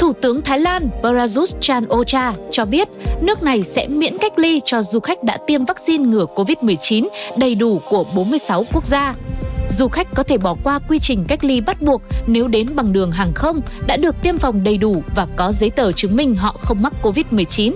[0.07, 2.87] Thủ tướng Thái Lan Prayut Chan Ocha cho biết
[3.21, 7.55] nước này sẽ miễn cách ly cho du khách đã tiêm vaccine ngừa COVID-19 đầy
[7.55, 9.15] đủ của 46 quốc gia.
[9.77, 12.93] Du khách có thể bỏ qua quy trình cách ly bắt buộc nếu đến bằng
[12.93, 16.35] đường hàng không đã được tiêm phòng đầy đủ và có giấy tờ chứng minh
[16.35, 17.73] họ không mắc COVID-19.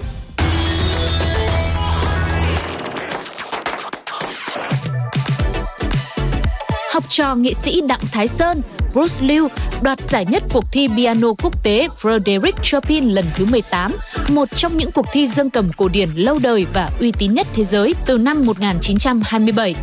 [6.92, 8.62] Học trò nghệ sĩ Đặng Thái Sơn,
[8.94, 9.48] Bruce Liu
[9.82, 13.92] đoạt giải nhất cuộc thi piano quốc tế Frederic Chopin lần thứ 18,
[14.30, 17.48] một trong những cuộc thi dương cầm cổ điển lâu đời và uy tín nhất
[17.54, 19.76] thế giới từ năm 1927.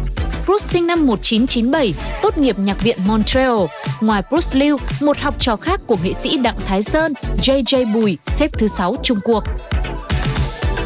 [0.47, 3.59] Bruce sinh năm 1997, tốt nghiệp Nhạc viện Montreal.
[4.01, 8.19] Ngoài Bruce Liu, một học trò khác của nghệ sĩ Đặng Thái Sơn, JJ Bùi,
[8.39, 9.45] xếp thứ 6 Trung cuộc.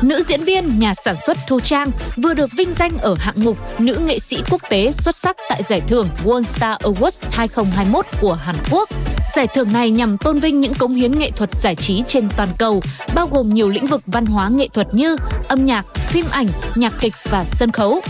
[0.03, 3.80] Nữ diễn viên, nhà sản xuất Thu Trang vừa được vinh danh ở hạng mục
[3.80, 8.32] Nữ nghệ sĩ quốc tế xuất sắc tại giải thưởng World Star Awards 2021 của
[8.32, 8.88] Hàn Quốc.
[9.36, 12.48] Giải thưởng này nhằm tôn vinh những cống hiến nghệ thuật giải trí trên toàn
[12.59, 12.82] cầu,
[13.14, 15.16] bao gồm nhiều lĩnh vực văn hóa nghệ thuật như
[15.48, 18.00] âm nhạc, phim ảnh, nhạc kịch và sân khấu.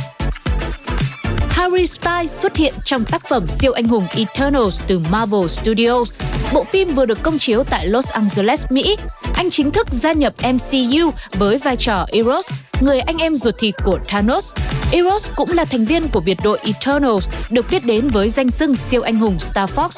[1.63, 6.11] Harry Styles xuất hiện trong tác phẩm siêu anh hùng Eternals từ Marvel Studios.
[6.53, 8.97] Bộ phim vừa được công chiếu tại Los Angeles, Mỹ.
[9.35, 12.51] Anh chính thức gia nhập MCU với vai trò Eros,
[12.81, 14.53] người anh em ruột thịt của Thanos.
[14.93, 18.75] Eros cũng là thành viên của biệt đội Eternals, được biết đến với danh xưng
[18.75, 19.89] siêu anh hùng Star Fox.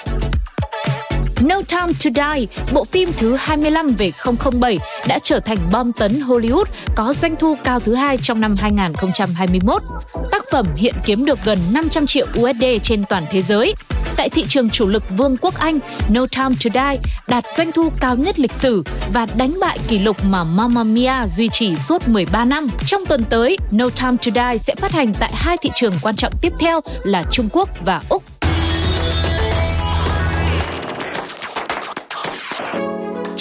[1.49, 4.13] No Time to Die, bộ phim thứ 25 về
[4.61, 4.79] 007
[5.09, 6.65] đã trở thành bom tấn Hollywood
[6.97, 9.83] có doanh thu cao thứ hai trong năm 2021.
[10.31, 13.75] Tác phẩm hiện kiếm được gần 500 triệu USD trên toàn thế giới.
[14.17, 15.79] Tại thị trường chủ lực Vương quốc Anh,
[16.09, 18.83] No Time to Die đạt doanh thu cao nhất lịch sử
[19.13, 22.67] và đánh bại kỷ lục mà Mamma Mia duy trì suốt 13 năm.
[22.87, 26.17] Trong tuần tới, No Time to Die sẽ phát hành tại hai thị trường quan
[26.17, 28.34] trọng tiếp theo là Trung Quốc và Úc.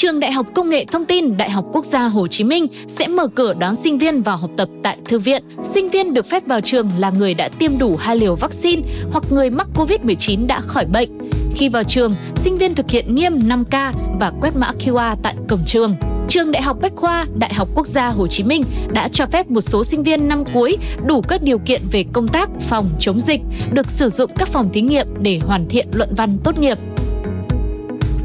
[0.04, 3.08] Trường Đại học Công nghệ Thông tin Đại học Quốc gia Hồ Chí Minh sẽ
[3.08, 5.43] mở cửa đón sinh viên vào học tập tại thư viện.
[5.74, 8.82] Sinh viên được phép vào trường là người đã tiêm đủ hai liều vaccine
[9.12, 11.10] hoặc người mắc COVID-19 đã khỏi bệnh.
[11.56, 15.66] Khi vào trường, sinh viên thực hiện nghiêm 5K và quét mã QR tại cổng
[15.66, 15.95] trường.
[16.30, 19.51] Trường Đại học Bách khoa, Đại học Quốc gia Hồ Chí Minh đã cho phép
[19.51, 23.20] một số sinh viên năm cuối đủ các điều kiện về công tác phòng chống
[23.20, 23.41] dịch,
[23.74, 26.78] được sử dụng các phòng thí nghiệm để hoàn thiện luận văn tốt nghiệp.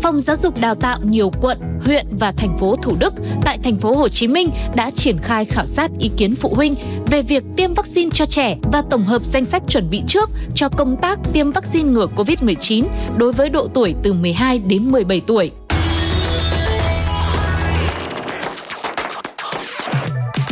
[0.02, 3.76] Phòng Giáo dục Đào tạo nhiều quận, huyện và thành phố Thủ Đức tại thành
[3.76, 6.74] phố Hồ Chí Minh đã triển khai khảo sát ý kiến phụ huynh
[7.06, 10.68] về việc tiêm vaccine cho trẻ và tổng hợp danh sách chuẩn bị trước cho
[10.68, 12.84] công tác tiêm vaccine ngừa COVID-19
[13.16, 15.50] đối với độ tuổi từ 12 đến 17 tuổi.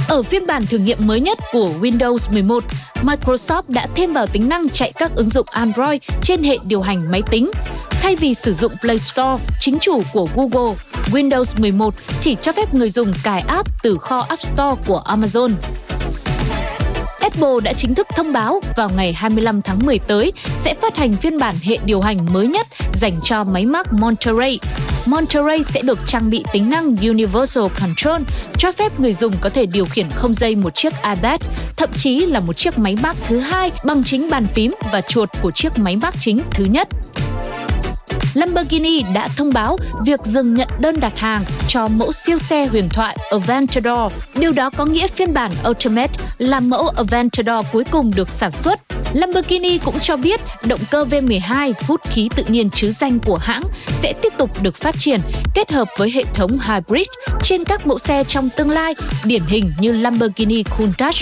[0.09, 2.65] Ở phiên bản thử nghiệm mới nhất của Windows 11,
[3.03, 7.11] Microsoft đã thêm vào tính năng chạy các ứng dụng Android trên hệ điều hành
[7.11, 7.51] máy tính.
[8.07, 10.77] Thay vì sử dụng Play Store, chính chủ của Google,
[11.11, 15.51] Windows 11 chỉ cho phép người dùng cài app từ kho App Store của Amazon.
[17.21, 20.33] Apple đã chính thức thông báo vào ngày 25 tháng 10 tới
[20.65, 22.67] sẽ phát hành phiên bản hệ điều hành mới nhất
[23.01, 24.59] dành cho máy móc Monterey.
[25.07, 28.23] Monterey sẽ được trang bị tính năng Universal Control,
[28.59, 31.41] cho phép người dùng có thể điều khiển không dây một chiếc iPad,
[31.77, 35.29] thậm chí là một chiếc máy móc thứ hai bằng chính bàn phím và chuột
[35.43, 36.89] của chiếc máy móc chính thứ nhất.
[38.37, 42.89] Lamborghini đã thông báo việc dừng nhận đơn đặt hàng cho mẫu siêu xe huyền
[42.89, 44.13] thoại Aventador.
[44.35, 48.81] Điều đó có nghĩa phiên bản Ultimate là mẫu Aventador cuối cùng được sản xuất.
[49.13, 53.63] Lamborghini cũng cho biết động cơ V12 hút khí tự nhiên chứ danh của hãng
[54.03, 55.21] sẽ tiếp tục được phát triển
[55.55, 57.07] kết hợp với hệ thống hybrid
[57.43, 61.15] trên các mẫu xe trong tương lai, điển hình như Lamborghini Countach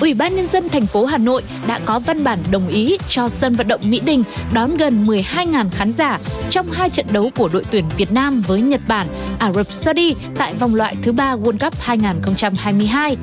[0.00, 3.28] Ủy ban Nhân dân thành phố Hà Nội đã có văn bản đồng ý cho
[3.28, 4.22] sân vận động Mỹ Đình
[4.52, 6.18] đón gần 12.000 khán giả
[6.50, 9.06] trong hai trận đấu của đội tuyển Việt Nam với Nhật Bản,
[9.38, 13.16] Ả Rập Saudi tại vòng loại thứ ba World Cup 2022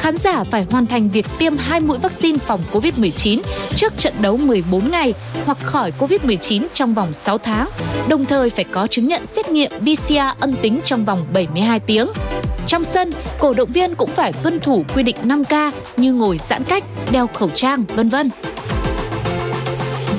[0.00, 3.40] khán giả phải hoàn thành việc tiêm hai mũi vaccine phòng COVID-19
[3.76, 5.14] trước trận đấu 14 ngày
[5.44, 7.68] hoặc khỏi COVID-19 trong vòng 6 tháng,
[8.08, 12.08] đồng thời phải có chứng nhận xét nghiệm PCR âm tính trong vòng 72 tiếng.
[12.66, 16.64] Trong sân, cổ động viên cũng phải tuân thủ quy định 5K như ngồi giãn
[16.64, 18.30] cách, đeo khẩu trang, vân vân.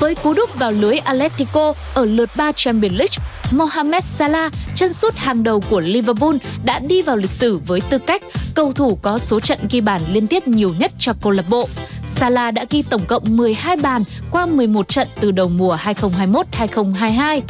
[0.00, 3.16] Với cú đúc vào lưới Atletico ở lượt 3 Champions League,
[3.50, 7.98] Mohamed Salah, chân sút hàng đầu của Liverpool đã đi vào lịch sử với tư
[7.98, 8.22] cách
[8.54, 11.68] cầu thủ có số trận ghi bàn liên tiếp nhiều nhất cho câu lạc bộ.
[12.16, 17.40] Salah đã ghi tổng cộng 12 bàn qua 11 trận từ đầu mùa 2021-2022.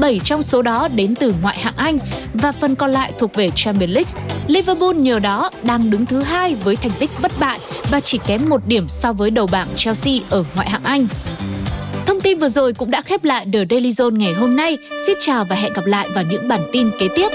[0.00, 1.98] 7 trong số đó đến từ ngoại hạng Anh
[2.34, 4.10] và phần còn lại thuộc về Champions League.
[4.46, 8.48] Liverpool nhờ đó đang đứng thứ hai với thành tích bất bại và chỉ kém
[8.48, 11.06] một điểm so với đầu bảng Chelsea ở ngoại hạng Anh.
[12.30, 14.78] Tin vừa rồi cũng đã khép lại The Daily Zone ngày hôm nay.
[15.06, 17.28] Xin chào và hẹn gặp lại vào những bản tin kế tiếp.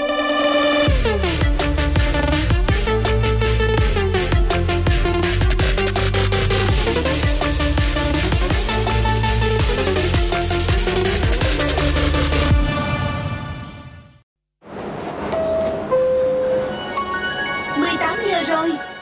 [18.28, 18.95] giờ rồi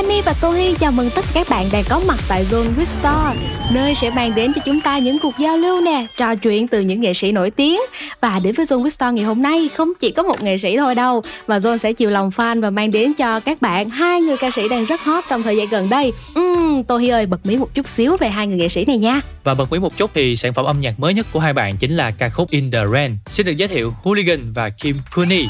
[0.00, 2.74] Hani và Cô Hi chào mừng tất cả các bạn đang có mặt tại Zone
[2.76, 3.36] with Star
[3.72, 6.80] Nơi sẽ mang đến cho chúng ta những cuộc giao lưu nè, trò chuyện từ
[6.80, 7.80] những nghệ sĩ nổi tiếng
[8.20, 10.76] Và đến với Zone with Star ngày hôm nay không chỉ có một nghệ sĩ
[10.76, 14.20] thôi đâu Mà Zone sẽ chiều lòng fan và mang đến cho các bạn hai
[14.20, 17.26] người ca sĩ đang rất hot trong thời gian gần đây uhm, Tô Hi ơi,
[17.26, 19.78] bật mí một chút xíu về hai người nghệ sĩ này nha Và bật mí
[19.78, 22.28] một chút thì sản phẩm âm nhạc mới nhất của hai bạn chính là ca
[22.28, 23.16] khúc In The Rain.
[23.26, 25.46] Xin được giới thiệu Hooligan và Kim Cooney.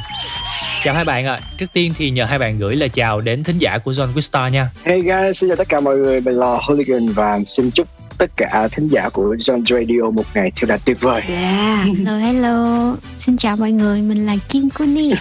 [0.85, 1.41] Chào hai bạn ạ.
[1.57, 4.53] Trước tiên thì nhờ hai bạn gửi lời chào đến thính giả của John Quickstar
[4.53, 4.71] nha.
[4.85, 8.31] Hey guys, xin chào tất cả mọi người, mình là Hooligan và xin chúc tất
[8.37, 11.23] cả thính giả của John Radio một ngày thật là tuyệt vời.
[11.29, 11.87] Yeah.
[11.87, 12.97] Hello, hello.
[13.19, 15.13] Xin chào mọi người, mình là Kim Kuni.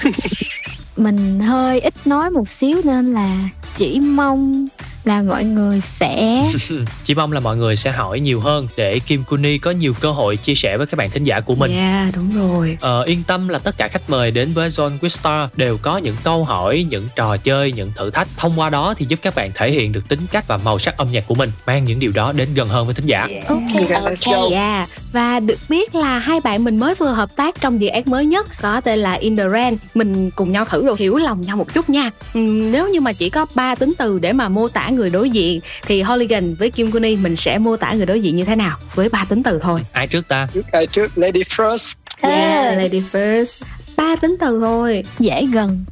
[0.97, 4.68] mình hơi ít nói một xíu nên là chỉ mong
[5.04, 6.43] là mọi người sẽ
[7.04, 10.12] Chỉ mong là mọi người sẽ hỏi nhiều hơn để Kim Cooney có nhiều cơ
[10.12, 11.72] hội chia sẻ với các bạn thính giả của mình.
[11.72, 15.50] Yeah, đúng rồi Ờ, yên tâm là tất cả khách mời đến với John Quickstar
[15.56, 18.28] đều có những câu hỏi, những trò chơi, những thử thách.
[18.38, 20.97] Thông qua đó thì giúp các bạn thể hiện được tính cách và màu sắc
[20.97, 23.28] âm nhạc của mình, mang những điều đó đến gần hơn với thính giả.
[23.47, 24.52] Ok, ok.
[24.52, 24.89] Yeah.
[25.12, 28.26] Và được biết là hai bạn mình mới vừa hợp tác trong dự án mới
[28.26, 29.78] nhất có tên là In The Rain.
[29.93, 32.10] Mình cùng nhau thử rồi hiểu lòng nhau một chút nha.
[32.34, 35.30] Ừm, nếu như mà chỉ có ba tính từ để mà mô tả người đối
[35.30, 38.56] diện thì Hooligan với Kim Kuni mình sẽ mô tả người đối diện như thế
[38.56, 39.82] nào với ba tính từ thôi.
[39.92, 40.48] Ai trước ta?
[40.72, 41.94] Ai trước Lady First.
[42.22, 43.62] Yeah, lady first.
[43.98, 45.04] Ba tính từ thôi.
[45.20, 45.86] dễ gần,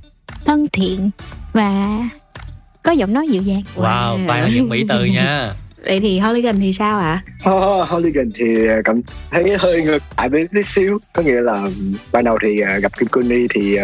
[0.45, 1.09] thân thiện
[1.53, 1.99] và
[2.83, 3.61] có giọng nói dịu dàng.
[3.75, 5.53] Wow, toàn là những mỹ từ nha.
[5.87, 7.21] Vậy thì Hooligan thì sao ạ?
[7.49, 10.99] Oh, Hooligan thì cảm thấy hơi ngược lại với tí xíu.
[11.13, 11.67] Có nghĩa là
[12.11, 13.77] ban đầu thì à, gặp Kim Kuni thì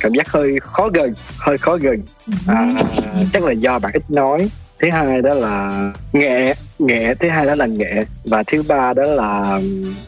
[0.00, 2.02] cảm giác hơi khó gần hơi khó gần.
[2.46, 2.74] À,
[3.32, 4.48] chắc là do bạn ít nói
[4.78, 9.02] thứ hai đó là nghệ nghệ thứ hai đó là nghệ và thứ ba đó
[9.04, 9.60] là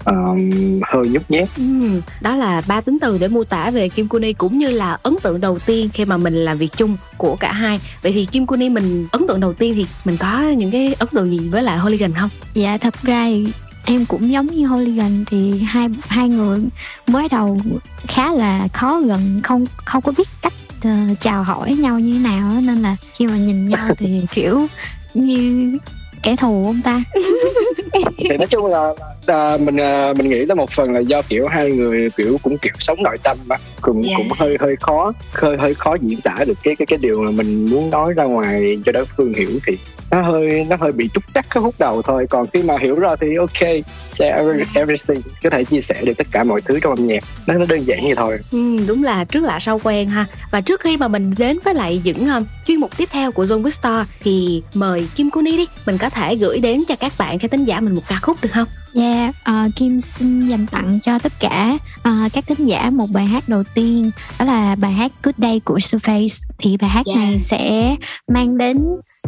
[0.04, 0.50] um,
[0.82, 4.32] hơi nhút nhát Ừm, đó là ba tính từ để mô tả về Kim Kuni
[4.32, 7.52] cũng như là ấn tượng đầu tiên khi mà mình làm việc chung của cả
[7.52, 7.80] hai.
[8.02, 11.08] Vậy thì Kim Kuni mình ấn tượng đầu tiên thì mình có những cái ấn
[11.08, 12.30] tượng gì với lại Hooligan không?
[12.54, 13.46] Dạ thật ra thì
[13.84, 16.60] em cũng giống như Hooligan thì hai hai người
[17.06, 17.60] mới đầu
[18.08, 20.52] khá là khó gần không không có biết cách
[20.84, 24.66] ờ, chào hỏi nhau như thế nào nên là khi mà nhìn nhau thì kiểu
[25.14, 25.78] như
[26.22, 27.02] kẻ thù ông ta
[28.18, 28.94] thì nói chung là
[29.26, 32.58] à, mình à, mình nghĩ là một phần là do kiểu hai người kiểu cũng
[32.58, 34.14] kiểu sống nội tâm mà cũng Dạ.
[34.16, 37.30] cũng hơi hơi khó hơi hơi khó diễn tả được cái cái cái điều mà
[37.30, 39.78] mình muốn nói ra ngoài cho đối phương hiểu thì
[40.10, 42.26] nó hơi nó hơi bị trúc trắc cái khúc đầu thôi.
[42.30, 45.20] Còn khi mà hiểu rồi thì ok share every- everything.
[45.42, 47.24] Có thể chia sẻ được tất cả mọi thứ trong âm nhạc.
[47.46, 48.38] Nó nó đơn giản vậy thôi.
[48.50, 50.26] Ừ, đúng là trước lạ sau quen ha.
[50.50, 53.44] Và trước khi mà mình đến với lại những um, chuyên mục tiếp theo của
[53.44, 55.66] Zone with Star thì mời Kim Kuni đi.
[55.86, 58.36] Mình có thể gửi đến cho các bạn khán thính giả mình một ca khúc
[58.42, 58.68] được không?
[58.94, 63.26] Yeah, ờ, Kim xin dành tặng cho tất cả ờ, các thính giả một bài
[63.26, 64.10] hát đầu tiên.
[64.38, 66.42] Đó là bài hát Good Day của Surface.
[66.58, 67.96] Thì bài hát này sẽ
[68.28, 68.78] mang đến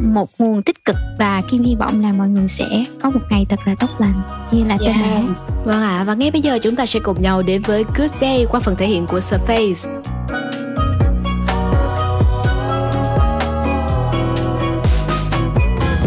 [0.02, 3.46] một nguồn tích cực và Kim hy vọng là mọi người sẽ có một ngày
[3.48, 4.22] thật là tốt lành
[4.52, 5.22] như là tên bài hát.
[5.64, 8.46] Vâng ạ, và ngay bây giờ chúng ta sẽ cùng nhau đến với Good Day
[8.50, 10.00] qua phần thể hiện của Surface.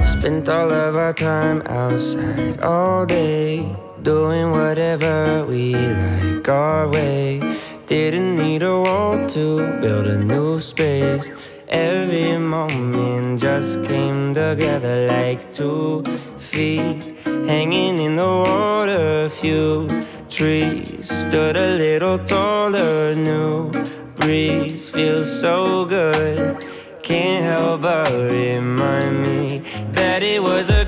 [0.05, 3.59] Spent all of our time outside all day,
[4.05, 7.41] doing whatever we like our way.
[7.87, 11.29] Didn't need a wall to build a new space.
[11.73, 16.03] Every moment just came together like two
[16.37, 19.25] feet hanging in the water.
[19.25, 19.87] A few
[20.29, 23.15] trees stood a little taller.
[23.15, 23.71] New
[24.17, 26.63] breeze feels so good.
[27.01, 29.63] Can't help but remind me
[29.93, 30.82] that it was a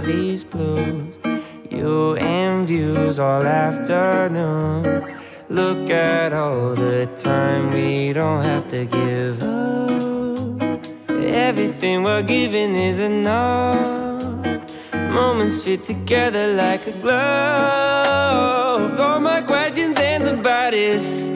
[0.00, 1.14] these blues.
[1.70, 5.16] You and views all afternoon.
[5.48, 10.86] Look at all the time we don't have to give up.
[11.08, 13.86] Everything we're giving is enough.
[14.94, 18.98] Moments fit together like a glove.
[19.00, 21.30] All my questions answered by this.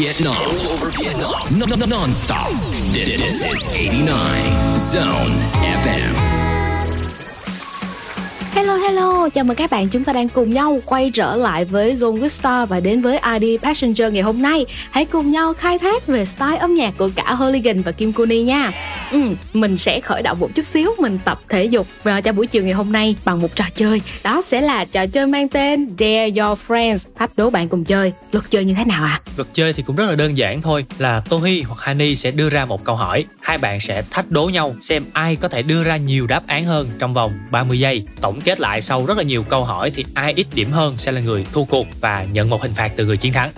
[0.00, 0.32] Vietnam.
[0.32, 1.32] All over Vietnam.
[1.58, 2.48] No, no, no, non-stop.
[2.94, 4.08] This this is 89
[4.92, 5.34] Zone
[5.82, 6.30] FM.
[8.54, 11.96] Hello hello, chào mừng các bạn chúng ta đang cùng nhau quay trở lại với
[11.96, 14.66] Zone with Star và đến với ID Passenger ngày hôm nay.
[14.90, 18.42] Hãy cùng nhau khai thác về style âm nhạc của cả Hooligan và Kim Kuni
[18.42, 18.72] nha.
[19.10, 19.18] Ừ,
[19.52, 22.64] mình sẽ khởi động một chút xíu, mình tập thể dục và cho buổi chiều
[22.64, 24.02] ngày hôm nay bằng một trò chơi.
[24.24, 28.12] Đó sẽ là trò chơi mang tên Dare Your Friends, thách đố bạn cùng chơi.
[28.32, 29.20] Luật chơi như thế nào ạ?
[29.26, 29.30] À?
[29.36, 32.48] Luật chơi thì cũng rất là đơn giản thôi là Tohi hoặc Hani sẽ đưa
[32.48, 35.84] ra một câu hỏi hai bạn sẽ thách đố nhau xem ai có thể đưa
[35.84, 39.22] ra nhiều đáp án hơn trong vòng 30 giây tổng kết lại sau rất là
[39.22, 42.50] nhiều câu hỏi thì ai ít điểm hơn sẽ là người thua cuộc và nhận
[42.50, 43.50] một hình phạt từ người chiến thắng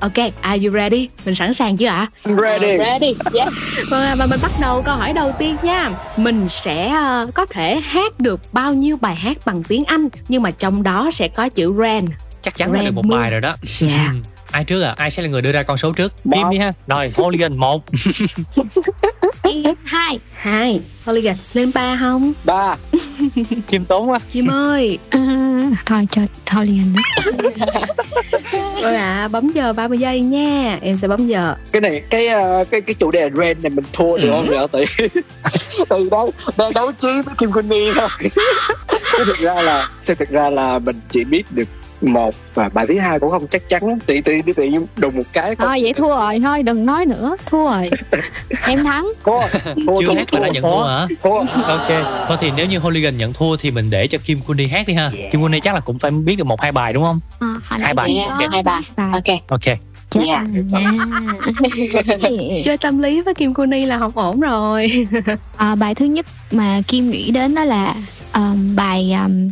[0.00, 1.08] Ok, are you ready?
[1.24, 2.06] Mình sẵn sàng chưa ạ?
[2.24, 2.78] Ready.
[2.78, 3.48] Ready, yeah.
[3.90, 5.90] Vâng, ạ, và mình bắt đầu câu hỏi đầu tiên nha.
[6.16, 10.42] Mình sẽ ờ, có thể hát được bao nhiêu bài hát bằng tiếng Anh nhưng
[10.42, 12.04] mà trong đó sẽ có chữ rain.
[12.42, 14.10] chắc chắn là được một bài rồi đó Yeah.
[14.50, 16.72] ai trước à ai sẽ là người đưa ra con số trước kim đi ha
[16.86, 17.84] rồi Hooligan một
[19.84, 20.18] hai.
[20.34, 20.80] Hai.
[21.04, 22.32] Hooligan lên ba không?
[22.44, 22.76] Ba.
[23.68, 24.18] Kim tốn quá.
[24.32, 24.98] Kim ơi.
[25.10, 25.18] À,
[25.86, 27.02] thôi cho thôi liền đó.
[28.82, 30.78] Vâng ạ, bấm giờ 30 giây nha.
[30.82, 31.54] Em sẽ bấm giờ.
[31.72, 34.66] Cái này cái ờ, cái cái chủ đề ren này mình thua được không vậy?
[34.72, 34.84] Tại
[35.88, 36.26] tại đó
[36.56, 38.08] đang đấu trí với Kim Kuni thôi.
[39.18, 41.68] Chứ thực ra là thực ra là mình chỉ biết được
[42.02, 45.22] một và bài thứ hai cũng không chắc chắn tự tự tự nhiên đùng một
[45.32, 46.40] cái thôi vậy thua rồi.
[46.42, 47.36] Thôi đừng nói nữa.
[47.46, 47.90] Thua rồi.
[48.66, 49.08] Em thắng.
[49.24, 49.40] Thua.
[50.00, 51.06] Chưa hát mà đã nhận thua hả?
[51.22, 51.38] Thua.
[51.62, 51.88] Ok.
[52.28, 54.94] Thôi thì nếu như Hooligan nhận thua thì mình để cho Kim Kuni hát đi
[54.94, 55.10] ha.
[55.32, 57.20] Kim Kuni chắc là cũng phải biết được một hai bài đúng không?
[57.70, 58.08] Nãy Hai bài.
[58.08, 58.38] chị Ok.
[58.40, 58.82] có hai bài.
[58.96, 59.38] Ok.
[59.48, 59.76] Ok.
[60.10, 60.44] Chết Dạ.
[62.64, 65.06] chơi tâm lý với Kim Kuni là không ổn rồi.
[65.56, 67.94] Ờ, bài thứ nhất mà Kim nghĩ đến đó là
[68.34, 69.48] um, bài um,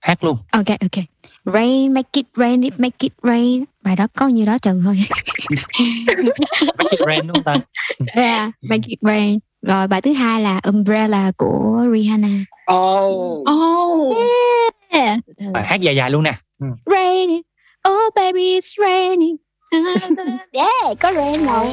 [0.00, 0.36] hát luôn.
[0.52, 1.04] Ok ok
[1.46, 3.64] rain make it rain it make it rain.
[3.82, 4.96] Bài đó có như đó trừ thôi.
[6.78, 7.56] Make it rain đúng không ta?
[8.14, 9.38] Yeah, make it rain.
[9.62, 12.44] Rồi bài thứ hai là umbrella của Rihanna.
[12.74, 13.44] Oh.
[13.50, 14.16] Oh.
[14.90, 15.18] Yeah.
[15.52, 16.32] Bài hát dài dài luôn nè.
[16.60, 16.66] Ừ.
[16.86, 17.42] raining
[17.88, 19.36] oh baby it's raining
[20.52, 21.66] yeah có rain rồi.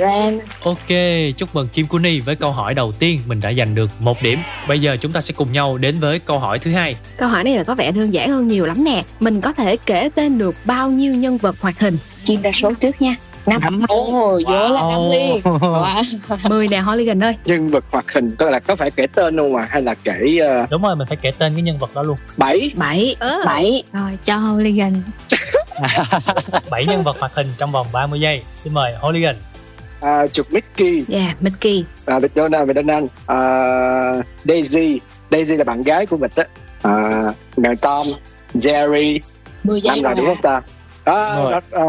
[0.00, 0.88] Rain Ok,
[1.36, 3.20] chúc mừng Kim Kuni với câu hỏi đầu tiên.
[3.26, 4.38] Mình đã giành được một điểm.
[4.68, 6.96] Bây giờ chúng ta sẽ cùng nhau đến với câu hỏi thứ hai.
[7.16, 9.04] câu hỏi này là có vẻ đơn giản hơn nhiều lắm nè.
[9.20, 11.98] Mình có thể kể tên được bao nhiêu nhân vật hoạt hình?
[12.24, 13.14] Kim ra số trước nha
[13.46, 14.72] năm, năm luôn hồi wow.
[14.72, 15.36] là năm liền.
[15.42, 16.48] Wow.
[16.48, 17.36] mười nè Hooligan ơi.
[17.44, 20.38] Nhân vật hoạt hình có là có phải kể tên không mà hay là kể
[20.62, 20.70] uh...
[20.70, 22.16] đúng rồi mình phải kể tên cái nhân vật đó luôn.
[22.36, 22.70] Bảy.
[22.74, 23.16] Bảy.
[23.20, 23.42] Ừ.
[23.46, 23.82] bảy.
[23.92, 25.02] Rồi cho Hooligan
[26.70, 28.42] bảy nhân vật hoạt hình trong vòng 30 giây.
[28.54, 29.36] Xin mời Hooligan
[30.00, 31.04] à, chụp Mickey.
[31.08, 31.84] Yeah Mickey.
[32.06, 33.38] À, McDonald donald à,
[34.44, 35.00] Daisy.
[35.30, 36.44] Daisy là bạn gái của mình á.
[36.82, 37.22] À,
[37.56, 38.02] ngài Tom
[38.54, 39.18] Jerry.
[39.64, 40.60] 10 giây năm rồi đúng không ta?
[41.04, 41.82] À, đó, à,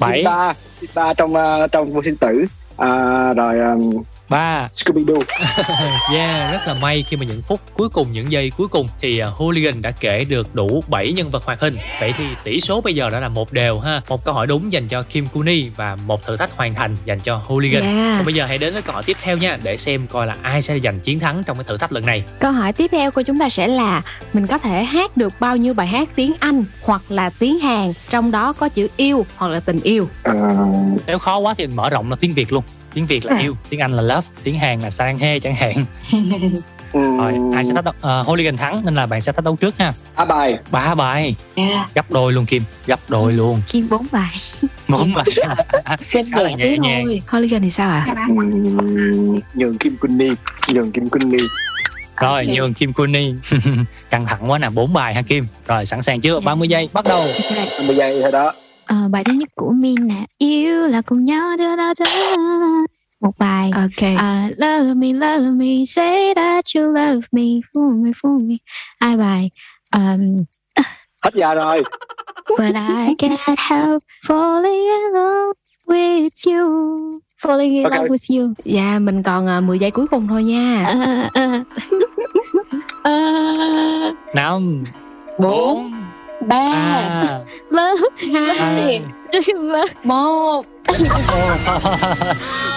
[0.00, 2.44] bảy, ba, Sita trong uh, trong vô sinh tử.
[2.76, 4.02] À, rồi um,
[4.34, 5.14] 3 Scooby Doo
[6.14, 9.22] Yeah, rất là may khi mà những phút cuối cùng, những giây cuối cùng thì
[9.22, 11.76] uh, Hooligan đã kể được đủ 7 nhân vật hoạt hình.
[12.00, 14.02] Vậy thì tỷ số bây giờ đã là một đều ha.
[14.08, 17.20] Một câu hỏi đúng dành cho Kim Kuni và một thử thách hoàn thành dành
[17.20, 17.82] cho Hooligan.
[17.82, 18.18] Yeah.
[18.18, 20.36] Và bây giờ hãy đến với câu hỏi tiếp theo nha để xem coi là
[20.42, 22.24] ai sẽ giành chiến thắng trong cái thử thách lần này.
[22.38, 24.02] Câu hỏi tiếp theo của chúng ta sẽ là
[24.32, 27.92] mình có thể hát được bao nhiêu bài hát tiếng Anh hoặc là tiếng Hàn
[28.10, 30.08] trong đó có chữ yêu hoặc là tình yêu.
[30.28, 30.34] uh,
[31.06, 32.64] Nếu khó quá thì mình mở rộng là tiếng Việt luôn.
[32.94, 33.38] Tiếng Việt là À.
[33.40, 35.84] yêu, tiếng Anh là love, tiếng Hàn là sang he chẳng hạn.
[36.92, 37.94] Rồi, ai sẽ thách đấu?
[38.20, 39.92] Uh, Hooligan thắng nên là bạn sẽ thách đấu trước ha.
[40.16, 41.94] ba bài Ba bài, yeah.
[41.94, 43.62] gấp đôi luôn Kim, gấp đôi luôn.
[43.68, 44.30] Kim bốn bài
[44.88, 45.24] Bốn bài.
[46.14, 47.04] Bên nhẹ nhẹ tí nhàng.
[47.04, 48.06] thôi Hooligan thì sao ạ?
[48.28, 50.28] um, nhường Kim Kuni
[50.68, 51.38] nhường Kim Kuni
[52.20, 52.56] Rồi, Ok.
[52.56, 53.34] nhường Kim Kuni.
[54.10, 55.46] Căng thẳng quá nè, bốn bài ha Kim.
[55.68, 56.40] Rồi, sẵn sàng chưa?
[56.40, 57.24] 30 giây, bắt đầu.
[57.78, 58.52] 50 giây thôi đó
[58.86, 62.04] Ờ, bài thứ nhất của Min nè yêu là cùng nhau da, da, da.
[63.20, 64.08] một bài Ok.
[64.18, 68.54] à, love me love me say that you love me fool me fool me
[69.00, 69.50] hai bài
[69.96, 70.36] um,
[71.24, 71.82] hết giờ rồi
[72.58, 75.52] but I can't help falling in love
[75.86, 76.64] with you
[77.42, 77.92] falling in Ok.
[77.92, 80.84] love with you Dạ mình còn uh, 10 giây cuối cùng thôi nha.
[80.84, 81.64] à, à.
[83.02, 83.12] À,
[84.34, 84.82] Năm,
[85.40, 85.90] bốn
[86.48, 86.60] ba
[87.20, 89.23] ba, love hai, love
[90.04, 90.66] một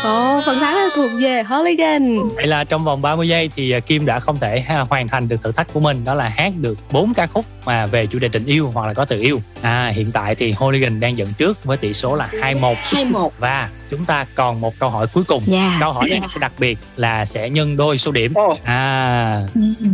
[0.04, 2.20] Ồ, phần thắng là thuộc về Hooligan.
[2.36, 5.42] Vậy là trong vòng 30 giây thì à, Kim đã không thể hoàn thành được
[5.42, 8.30] thử thách của mình đó là hát được 4 ca khúc mà về chủ đề
[8.30, 9.42] tình yêu hoặc là có từ yêu.
[9.62, 13.34] À hiện tại thì Hooligan đang dẫn trước với tỷ số là 2-1 hai một
[13.40, 15.44] và chúng ta còn một câu hỏi cuối cùng.
[15.46, 15.78] Dạ.
[15.80, 18.34] Câu hỏi này sẽ đặc biệt là sẽ nhân đôi số điểm.
[18.64, 19.42] À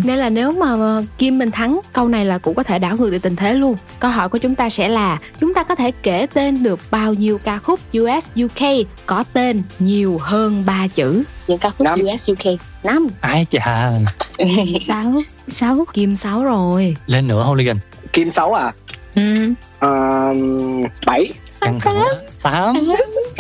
[0.04, 2.96] Nên là nếu mà ờ, Kim mình thắng câu này là cũng có thể đảo
[2.98, 3.76] ngược được tình thế luôn.
[4.00, 7.14] Câu hỏi của chúng ta sẽ là chúng ta có thể kể tên được bao
[7.14, 11.24] nhiêu ca khúc US UK có tên nhiều hơn 3 chữ.
[11.48, 12.00] những ca khúc Năm.
[12.00, 13.92] US UK năm ai chà
[14.82, 15.14] sáu
[15.48, 16.96] sáu Kim 6 rồi.
[17.08, 17.78] lên nữa Hooligan.
[18.14, 18.74] Kim 6 à
[19.16, 19.54] ừ.
[19.86, 22.04] uh, 7 Căng thẳng
[22.44, 22.74] quá.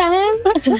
[0.03, 0.13] Tám.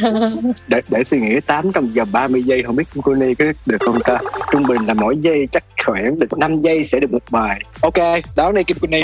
[0.01, 3.45] tám để, để suy nghĩ 8 trong vòng 30 giây không biết Kim Kuni có
[3.65, 4.17] được không ta
[4.51, 7.93] trung bình là mỗi giây chắc khoảng được 5 giây sẽ được một bài ok
[8.35, 9.01] đó này Kim Kuni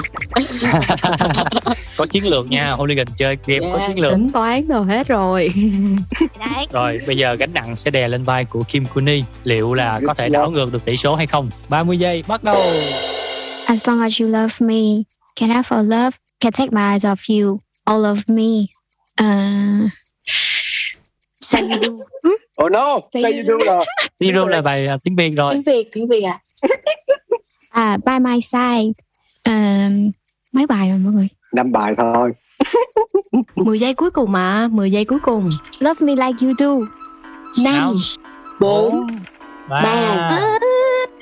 [1.98, 3.88] có chiến lược nha Hooligan chơi game có Yeah.
[3.88, 4.12] chiến lược.
[4.12, 5.54] Tính toán đồ hết rồi.
[6.40, 10.02] đấy Rồi bây giờ gánh nặng sẽ đè lên vai của Kim Kuni Liệu là
[10.08, 12.62] có thể đảo ngược được tỷ số hay không 30 giây bắt đầu
[13.66, 15.04] As long as you love me,
[15.36, 18.66] can I for love, can take my eyes off you, all of me.
[19.22, 19.90] Uh,
[21.42, 22.00] say you do
[22.64, 23.82] Oh no, say you do là
[24.22, 25.54] you do là bài à, tiếng Việt rồi.
[25.54, 26.40] Tiếng Việt, tiếng Việt à.
[27.70, 28.94] à by my side.
[29.50, 30.14] Uh,
[30.52, 31.28] mấy bài rồi mọi người?
[31.54, 32.30] Năm bài thôi.
[33.56, 35.50] 10 giây cuối cùng mà, 10 giây cuối cùng.
[35.80, 36.86] Love me like you do.
[37.64, 37.84] 5
[38.60, 39.08] 4
[39.70, 40.30] 3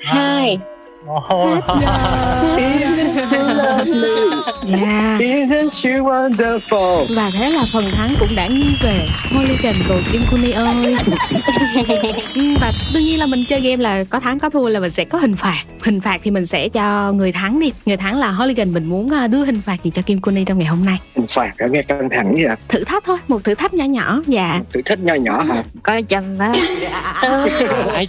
[0.00, 0.58] 2
[1.10, 1.64] Oh.
[2.58, 4.28] Isn't she lovely?
[4.66, 5.20] Yeah.
[5.20, 7.06] Isn't she wonderful?
[7.16, 10.96] Và thế là phần thắng cũng đã nghiêng về Hooligan rồi Kim Kuni ơi.
[12.34, 14.90] Ừ, và đương nhiên là mình chơi game là có thắng có thua là mình
[14.90, 15.62] sẽ có hình phạt.
[15.82, 17.72] Hình phạt thì mình sẽ cho người thắng đi.
[17.86, 20.58] Người thắng là Hooligan mình muốn à, đưa hình phạt gì cho Kim Kuni trong
[20.58, 20.98] ngày hôm nay.
[21.16, 22.56] Hình phạt đã nghe căng thẳng vậy.
[22.68, 24.22] Thử thách thôi, một thử thách nhỏ nhỏ.
[24.26, 24.60] Dạ.
[24.72, 25.62] Thử thách nhỏ nhỏ hả?
[25.82, 26.52] Coi chừng đó.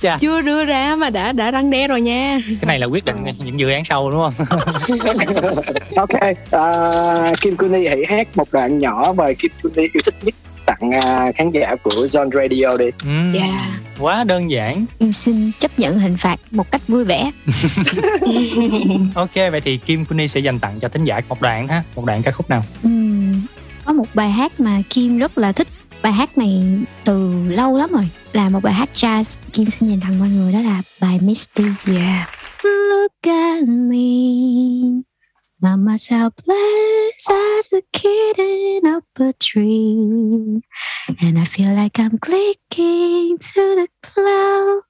[0.02, 0.18] Dạ.
[0.20, 2.40] Chưa đưa ra mà đã đã răng đe rồi nha.
[2.48, 4.34] Cái này là quyết định những dự án sau đúng không?
[5.96, 6.10] Ok
[6.52, 10.36] à, Kim Kuni hãy hát một đoạn nhỏ mà Kim Kuni yêu thích nhất
[10.66, 12.86] tặng à, khán giả của Zone Radio đi.
[13.04, 13.76] Ừm, Dạ.
[14.00, 14.86] quá đơn giản.
[15.00, 17.32] Em xin chấp nhận hình phạt một cách vui vẻ.
[19.16, 22.06] Ok vậy thì Kim Kuni sẽ dành tặng cho thính giả một đoạn ha một
[22.06, 22.64] đoạn ca khúc nào?
[22.84, 23.42] Ừm,
[23.86, 25.68] có một bài hát mà Kim rất là thích.
[26.02, 26.64] Bài hát này
[27.04, 29.36] từ lâu lắm rồi là một bài hát jazz.
[29.54, 31.64] Kim xin dành tặng mọi người đó là bài Misty.
[31.88, 32.30] Yeah
[32.64, 35.04] Look at me.
[35.64, 40.62] I'm as helpless as a kitten up a tree
[41.22, 44.82] And I feel like I'm clicking to the cloud.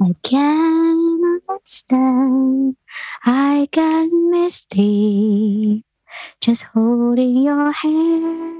[0.00, 2.76] I can't understand.
[3.24, 5.84] I got misty.
[6.40, 8.57] Just holding your hand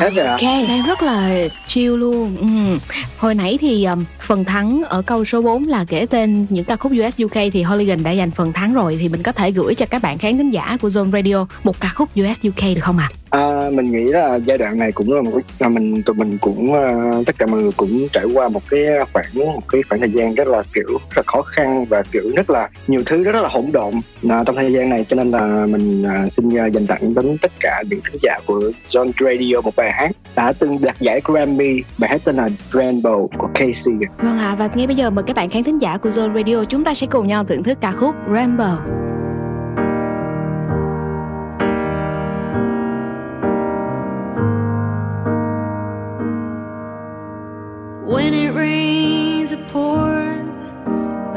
[0.00, 0.38] Rồi hả?
[0.68, 2.78] Đang rất là chill luôn ừ.
[3.18, 6.76] Hồi nãy thì um, phần thắng ở câu số 4 là kể tên những ca
[6.76, 9.74] khúc US UK thì Holigan đã giành phần thắng rồi Thì mình có thể gửi
[9.74, 12.80] cho các bạn khán thính giả của Zone Radio một ca khúc US UK được
[12.80, 13.08] không ạ?
[13.12, 16.38] À, À, mình nghĩ là giai đoạn này cũng là một là mình tụi mình
[16.38, 20.00] cũng uh, tất cả mọi người cũng trải qua một cái khoảng một cái khoảng
[20.00, 23.22] thời gian rất là kiểu rất là khó khăn và kiểu rất là nhiều thứ
[23.22, 23.94] rất là hỗn độn.
[24.28, 27.38] À, trong thời gian này cho nên là mình uh, xin uh, dành tặng đến
[27.42, 31.20] tất cả những khán giả của John Radio một bài hát đã từng đạt giải
[31.24, 31.82] Grammy.
[31.98, 33.94] Bài hát tên là Rainbow của Casey.
[34.18, 36.64] Vâng ạ, và ngay bây giờ mời các bạn khán thính giả của Zone Radio
[36.64, 39.13] Chúng ta sẽ cùng nhau thưởng thức ca khúc Rainbow.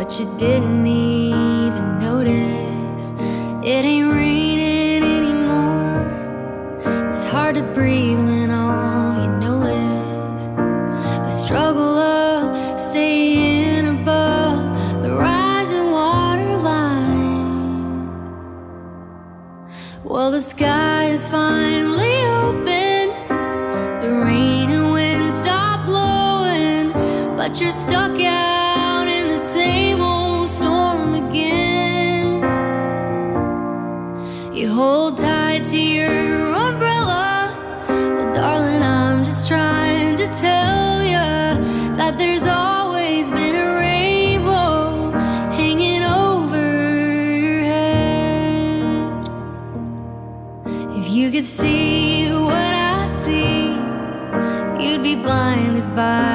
[0.07, 3.11] But you didn't even notice.
[3.61, 6.07] It ain't raining anymore.
[7.09, 15.11] It's hard to breathe when all you know is the struggle of staying above the
[15.11, 18.07] rising water line.
[20.05, 23.09] Well, the sky is finally open.
[23.99, 26.93] The rain and wind stop blowing,
[27.35, 28.56] but you're stuck out
[34.77, 37.49] hold tight to your umbrella.
[37.87, 41.25] Well, darling, I'm just trying to tell you
[41.97, 45.09] that there's always been a rainbow
[45.59, 46.61] hanging over
[47.45, 49.29] your head.
[50.99, 53.73] If you could see what I see,
[54.79, 56.26] you'd be blinded by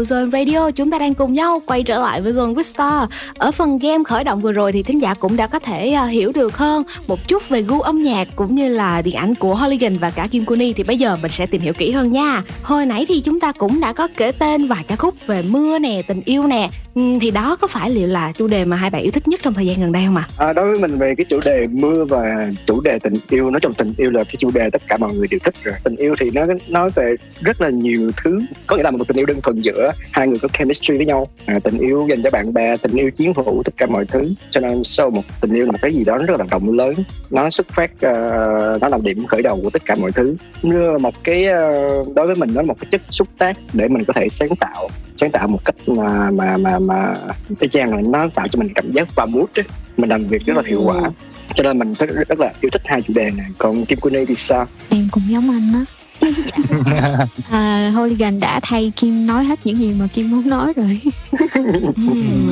[0.00, 0.70] của Zone Radio.
[0.70, 4.24] Chúng ta đang cùng nhau quay trở lại với Zone Wistar Ở phần game khởi
[4.24, 7.28] động vừa rồi thì thính giả cũng đã có thể à, hiểu được hơn Một
[7.28, 10.44] chút về gu âm nhạc cũng như là điện ảnh của Holigan và cả Kim
[10.44, 12.42] Kuni Thì bây giờ mình sẽ tìm hiểu kỹ hơn nha.
[12.62, 15.78] Hồi nãy thì chúng ta cũng đã có kể tên vài ca khúc về mưa
[15.78, 16.70] nè, tình yêu nè.
[16.94, 19.40] Ừ, thì đó có phải liệu là chủ đề mà hai bạn yêu thích nhất
[19.42, 20.28] trong thời gian gần đây không ạ?
[20.36, 23.60] À, đối với mình về cái chủ đề mưa và chủ đề tình yêu nói
[23.60, 25.74] chung tình yêu là cái chủ đề tất cả mọi người đều thích rồi.
[25.84, 28.40] Tình yêu thì nó nói về rất là nhiều thứ.
[28.66, 31.28] Có nghĩa là một tình yêu đơn thuần giữa hai người có chemistry với nhau.
[31.46, 34.34] À, tình yêu dành cho bạn bè tình yêu chiến hữu tất cả mọi thứ.
[34.50, 36.94] Cho nên sau một tình yêu là một cái gì đó rất là rộng lớn.
[37.30, 40.36] Nó xuất phát uh, nó là điểm khởi đầu của tất cả mọi thứ.
[40.62, 43.56] Mưa là một cái uh, đối với mình nó là một cái chất xúc tác
[43.72, 44.88] để mình có thể sáng tạo
[45.20, 47.16] sáng tạo một cách mà mà mà mà
[47.60, 49.64] y chang là nó tạo cho mình cảm giác và mood ấy.
[49.96, 51.10] mình làm việc rất là hiệu quả.
[51.54, 53.46] Cho nên mình rất, rất là yêu thích hai chủ đề này.
[53.58, 54.66] Còn Kim Kuni thì sao?
[54.88, 55.84] Em cũng giống anh á
[57.50, 61.00] à, Hooligan đã thay Kim nói hết những gì mà Kim muốn nói rồi.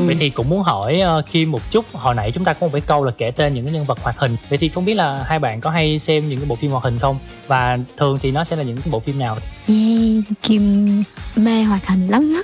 [0.06, 2.72] Vậy thì cũng muốn hỏi ờ, Kim một chút Hồi nãy chúng ta có một
[2.72, 4.36] cái câu là kể tên những cái nhân vật hoạt hình.
[4.48, 6.84] Vậy thì không biết là hai bạn có hay xem những cái bộ phim hoạt
[6.84, 7.18] hình không?
[7.46, 9.38] Và thường thì nó sẽ là những cái bộ phim nào?
[9.66, 11.02] Yeah, Kim
[11.36, 12.42] mê hoạt hình lắm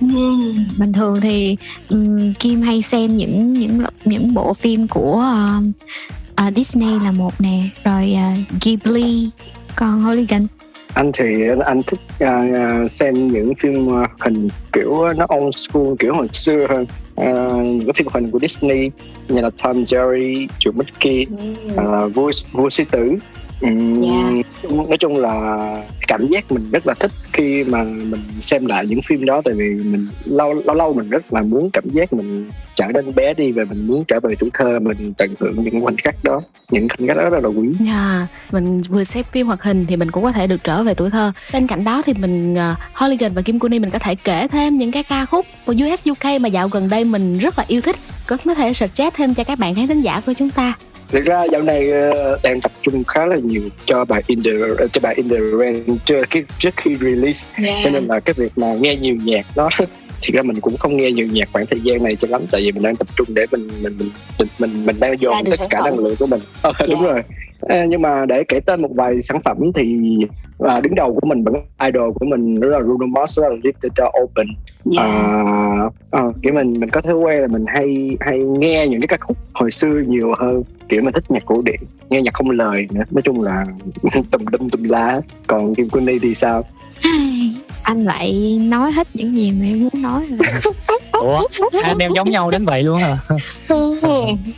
[0.78, 1.56] bình thường thì
[1.88, 5.72] ừm, Kim hay xem những những những bộ phim của um,
[6.34, 7.62] à, Disney là một nè.
[7.84, 9.30] Rồi à, Ghibli
[9.76, 10.46] còn Hooligan
[10.96, 11.24] anh thì
[11.64, 16.66] anh thích à, xem những phim à, hình kiểu nó old school kiểu hồi xưa
[16.68, 16.86] hơn.
[17.16, 17.32] À,
[17.64, 18.90] những cái phim hình của Disney
[19.28, 21.26] như là Tom Jerry, chuột Mickey,
[21.76, 23.12] à, vua vua sư tử
[23.60, 24.00] Ừm,
[24.62, 25.66] nói chung là
[26.06, 29.54] cảm giác mình rất là thích khi mà mình xem lại những phim đó tại
[29.54, 33.34] vì mình lâu lâu lâu mình rất là muốn cảm giác mình trở nên bé
[33.34, 36.42] đi và mình muốn trở về tuổi thơ mình tận hưởng những khoảnh khắc đó
[36.70, 39.96] những khoảnh khắc đó rất là quý Dạ, mình vừa xem phim hoạt hình thì
[39.96, 41.32] mình cũng có thể được trở về tuổi thơ.
[41.52, 44.78] Bên cạnh đó thì mình uh, Holigan và Kim Kuni mình có thể kể thêm
[44.78, 47.80] những cái ca khúc của US UK mà dạo gần đây mình rất là yêu
[47.80, 47.96] thích.
[48.26, 50.74] Có có thể suggest thêm cho các bạn khán thính giả của chúng ta.
[51.08, 54.50] Thực ra dạo này ờ, đang tập trung khá là nhiều cho bài in the
[54.92, 57.48] cho bài in the rain trước, khi- trước khi release.
[57.64, 57.78] Yeah.
[57.84, 59.68] cho nên là cái việc mà nghe nhiều nhạc đó
[60.26, 62.60] thực ra mình cũng không nghe nhiều nhạc khoảng thời gian này cho lắm tại
[62.64, 64.08] vì mình đang tập trung để mình mình mình
[64.38, 66.40] mình mình, mình đang dồn tất cả năng lượng của mình.
[66.62, 67.22] Ờ, đúng rồi.
[67.60, 69.84] Ờ, nhưng mà để kể tên một vài sản phẩm thì
[70.58, 71.54] à, đứng đầu của mình vẫn
[71.86, 73.56] idol của mình đó là Bruno Mars đó là
[73.96, 74.46] Door Open.
[74.96, 75.06] Yeah.
[75.10, 75.42] à,
[76.10, 79.16] à, kiểu mình mình có thói quen là mình hay hay nghe những cái ca
[79.20, 81.80] khúc hồi xưa nhiều hơn kiểu mình thích nhạc cổ điển
[82.10, 83.02] nghe nhạc không lời nữa.
[83.10, 83.66] Nói chung là
[84.30, 85.20] tùm đum tùm lá.
[85.46, 86.64] Còn Kim Kuni thì sao?
[87.82, 90.74] Anh lại nói hết những gì mà em muốn nói rồi.
[91.12, 91.46] Ủa,
[91.84, 93.18] anh em giống nhau đến vậy luôn hả?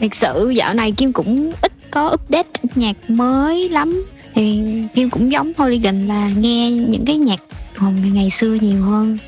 [0.00, 4.04] thực sự dạo này Kim cũng ít có update nhạc mới lắm.
[4.34, 4.62] Thì
[4.94, 7.40] Kim cũng giống Hooligan là nghe những cái nhạc
[7.78, 9.18] hồi ngày, ngày xưa nhiều hơn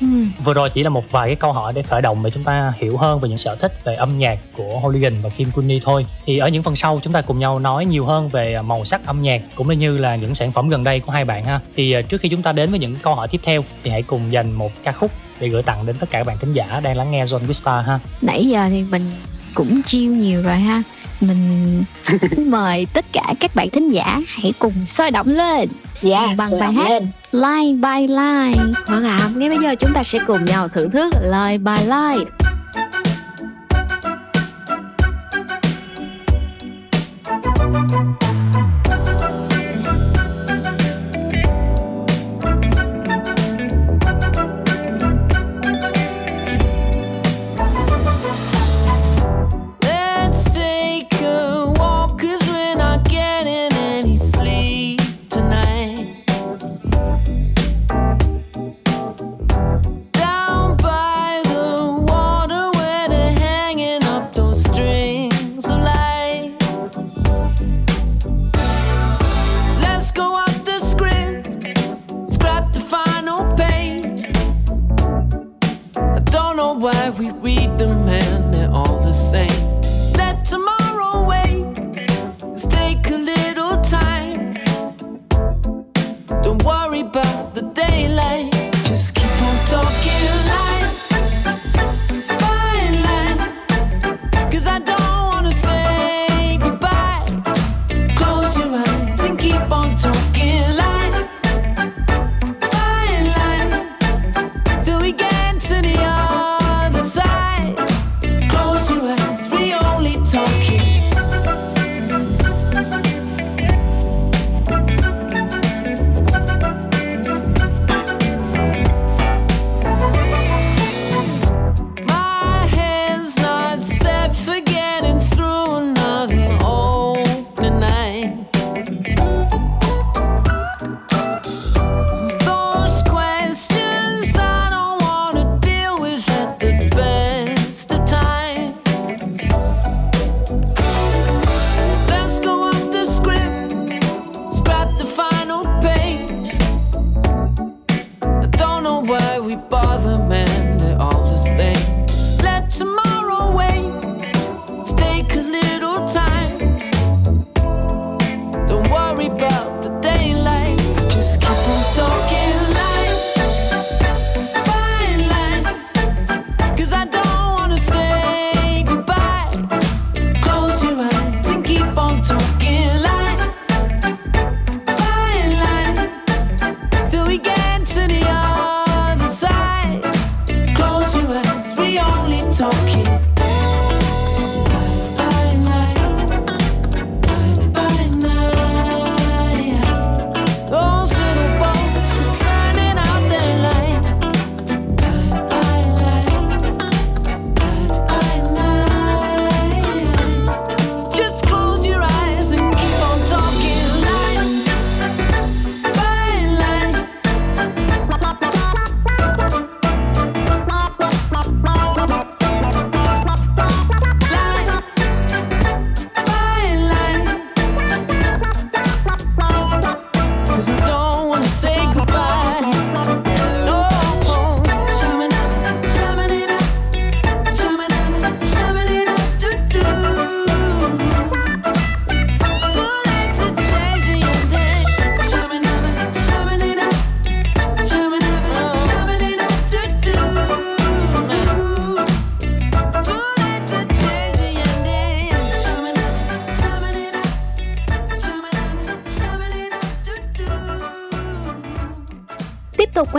[0.43, 2.73] Vừa rồi chỉ là một vài cái câu hỏi để khởi động để chúng ta
[2.77, 6.05] hiểu hơn về những sở thích về âm nhạc của Hooligan và Kim Kuni thôi.
[6.25, 9.05] Thì ở những phần sau chúng ta cùng nhau nói nhiều hơn về màu sắc
[9.05, 11.59] âm nhạc cũng như là những sản phẩm gần đây của hai bạn ha.
[11.75, 14.01] Thì ờ, trước khi chúng ta đến với những câu hỏi tiếp theo thì hãy
[14.03, 16.79] cùng dành một ca khúc để gửi tặng đến tất cả các bạn thính giả
[16.83, 17.99] đang lắng nghe Zone with Star ha.
[18.21, 19.11] nãy giờ thì mình
[19.53, 20.83] cũng chiêu nhiều rồi ha
[21.21, 21.83] mình
[22.19, 25.69] xin mời tất cả các bạn thính giả hãy cùng sôi động lên
[26.03, 27.07] Yeah, bằng sôi bài hát lên.
[27.31, 31.13] Line by Line Vâng ạ, ngay bây giờ chúng ta sẽ cùng nhau thưởng thức
[31.21, 32.25] Line by Line.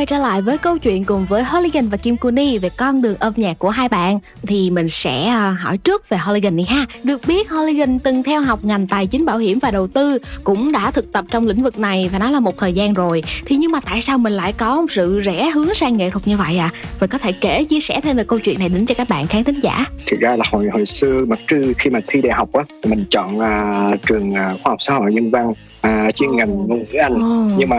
[0.02, 3.16] Quay trở lại với câu chuyện cùng với Holigan và Kim Kuni về con đường
[3.18, 6.86] âm nhạc của hai bạn thì mình sẽ à, hỏi trước về Holigan đi ha.
[7.04, 10.72] Được biết Holigan từng theo học ngành tài chính bảo hiểm và đầu tư, cũng
[10.72, 13.22] đã thực tập trong lĩnh vực này và nó là một thời gian rồi.
[13.46, 16.28] Thì nhưng mà tại sao mình lại có một sự rẽ hướng sang nghệ thuật
[16.28, 16.70] như vậy à?
[17.00, 19.26] Mình có thể kể chia sẻ thêm về câu chuyện này đến cho các bạn
[19.26, 19.86] khán thính giả.
[20.06, 23.04] thực ra là hồi hồi xưa mà trừ khi mà thi đại học á mình
[23.10, 25.52] chọn à, trường à, khoa học xã hội nhân văn
[25.82, 27.56] à, chuyên ngành ngôn ngữ Anh Ồ.
[27.58, 27.76] nhưng mà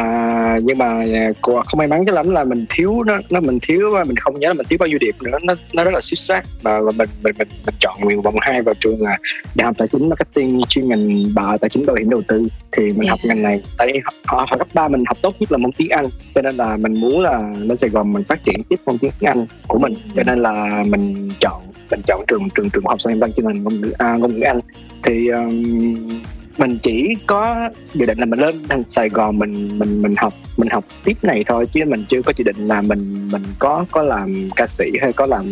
[0.63, 3.89] nhưng mà à, không may mắn cho lắm là mình thiếu nó nó mình thiếu
[4.07, 6.19] mình không nhớ là mình thiếu bao nhiêu điểm nữa nó nó rất là xuất
[6.19, 6.45] sắc.
[6.61, 9.17] Và, và mình, mình mình mình chọn nguyện vọng hai vào trường à,
[9.55, 12.47] đại học tài chính marketing chuyên ngành bảo tài chính bảo hiểm đầu tư.
[12.71, 14.13] Thì mình học ngành này tại học,
[14.49, 16.93] học, cấp 3 mình học tốt nhất là môn tiếng Anh cho nên là mình
[16.93, 19.93] muốn là lên Sài Gòn mình phát triển tiếp môn tiếng Anh của mình.
[20.15, 21.61] Cho nên là mình chọn
[21.91, 24.41] mình chọn trường trường trường học sinh văn chuyên ngành ngôn ngữ à, ngôn ngữ
[24.41, 24.59] Anh.
[25.03, 26.21] Thì um,
[26.57, 30.33] mình chỉ có dự định là mình lên thành Sài Gòn mình mình mình học
[30.57, 33.85] mình học tiếp này thôi chứ mình chưa có dự định là mình mình có
[33.91, 35.45] có làm ca sĩ hay có làm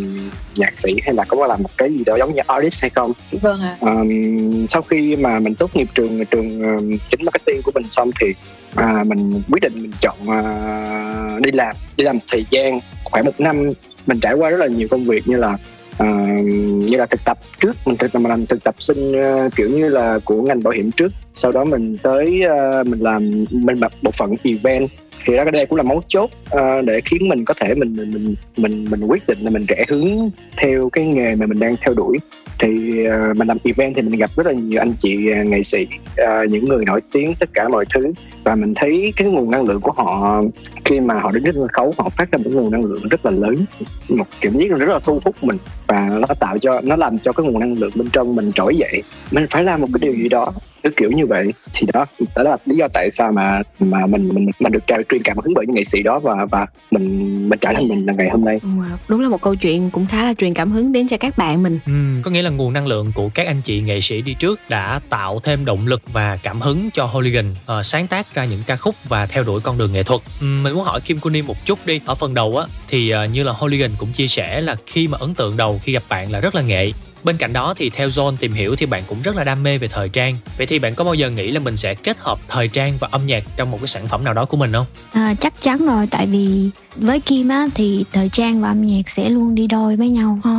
[0.56, 3.12] nhạc sĩ hay là có làm một cái gì đó giống như artist hay không
[3.32, 3.78] Vâng ạ.
[3.80, 8.12] um, sau khi mà mình tốt nghiệp trường trường um, chính marketing của mình xong
[8.22, 8.28] thì
[8.76, 13.26] à, mình quyết định mình chọn à, đi làm đi làm một thời gian khoảng
[13.26, 13.72] một năm
[14.08, 15.58] mình trải qua rất là nhiều công việc như là
[15.94, 16.46] uh,
[16.90, 19.90] như là thực tập trước mình thực mình làm thực tập sinh uh, kiểu như
[19.90, 21.12] là của ngành bảo hiểm trước.
[21.34, 24.90] Sau đó mình tới uh, mình làm mình làm bộ phận event.
[25.26, 27.96] Thì đó cái đây cũng là mấu chốt uh, để khiến mình có thể mình
[27.96, 31.60] mình mình mình mình quyết định là mình rẽ hướng theo cái nghề mà mình
[31.60, 32.18] đang theo đuổi.
[32.60, 32.68] Thì
[33.08, 35.88] uh, mình làm event thì mình gặp rất là nhiều anh chị uh, nghệ sĩ
[36.22, 38.14] uh, những người nổi tiếng tất cả mọi thứ
[38.44, 40.42] và mình thấy cái nguồn năng lượng của họ
[40.86, 43.26] khi mà họ đến trên sân khấu họ phát ra một nguồn năng lượng rất
[43.26, 43.66] là lớn
[44.10, 45.58] một cảm giác rất là thu hút mình.
[45.88, 48.76] Và nó tạo cho nó làm cho cái nguồn năng lượng bên trong mình trỗi
[48.78, 49.04] dậy.
[49.32, 50.54] Mình phải làm một cái điều gì đó
[50.84, 51.54] cái kiểu như vậy.
[51.74, 52.06] Thì đó
[52.36, 55.38] đó là lý do tại sao mà mà mình mình mình được trao truyền cảm
[55.38, 58.30] hứng bởi những nghệ sĩ đó và và mình mình trở thành mình là ngày
[58.32, 58.60] hôm nay.
[58.64, 61.38] Wow, đúng là một câu chuyện cũng khá là truyền cảm hứng đến cho các
[61.38, 61.80] bạn mình.
[61.86, 64.60] Ừ, có nghĩa là nguồn năng lượng của các anh chị nghệ sĩ đi trước
[64.70, 68.64] đã tạo thêm động lực và cảm hứng cho Holigan ờ, sáng tác ra những
[68.66, 70.22] ca khúc và theo đuổi con đường nghệ thuật.
[70.40, 72.00] Ừ, mình muốn hỏi Kim Kuni một chút đi.
[72.06, 75.18] Ở phần đầu á thì ờ, như là Holigan cũng chia sẻ là khi mà
[75.22, 76.92] ấn tượng đầu khi gặp bạn là rất là nghệ.
[77.24, 79.78] Bên cạnh đó thì theo John tìm hiểu thì bạn cũng rất là đam mê
[79.78, 80.38] về thời trang.
[80.58, 83.08] Vậy thì bạn có bao giờ nghĩ là mình sẽ kết hợp thời trang và
[83.12, 84.86] âm nhạc trong một cái sản phẩm nào đó của mình không?
[85.14, 89.10] À, chắc chắn rồi tại vì với Kim á thì thời trang và âm nhạc
[89.10, 90.40] sẽ luôn đi đôi với nhau.
[90.44, 90.52] Ồ,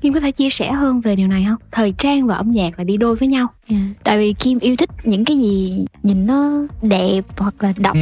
[0.00, 1.56] Kim có thể chia sẻ hơn về điều này không?
[1.72, 3.46] Thời trang và âm nhạc là đi đôi với nhau.
[3.68, 6.50] Dạ, Tại vì Kim yêu thích những cái gì nhìn nó
[6.82, 7.96] đẹp hoặc là đậm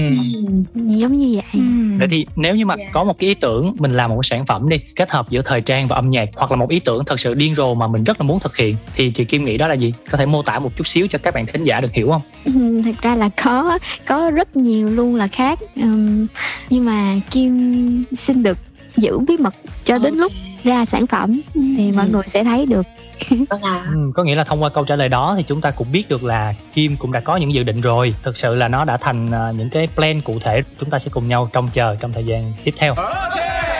[0.75, 1.63] giống như vậy.
[1.99, 4.47] Vậy thì nếu như mà có một cái ý tưởng mình làm một cái sản
[4.47, 7.05] phẩm đi kết hợp giữa thời trang và âm nhạc hoặc là một ý tưởng
[7.05, 9.59] thật sự điên rồ mà mình rất là muốn thực hiện thì chị Kim nghĩ
[9.59, 9.95] đó là gì?
[10.11, 12.23] Có thể mô tả một chút xíu cho các bạn thính giả được hiểu không?
[12.45, 16.27] Ừ, Thật ra là có có rất nhiều luôn là khác Ừm,
[16.71, 17.62] nhưng mà Kim
[18.13, 18.59] xin được
[18.97, 20.33] giữ bí mật cho đến lúc
[20.65, 22.87] ra sản phẩm thì mọi người sẽ thấy được.
[23.31, 26.09] Ừ, có nghĩa là thông qua câu trả lời đó thì chúng ta cũng biết
[26.09, 28.15] được là Kim cũng đã có những dự định rồi.
[28.23, 31.11] Thực sự là nó đã thành à, những cái plan cụ thể chúng ta sẽ
[31.15, 32.95] cùng nhau trông chờ trong thời gian tiếp theo.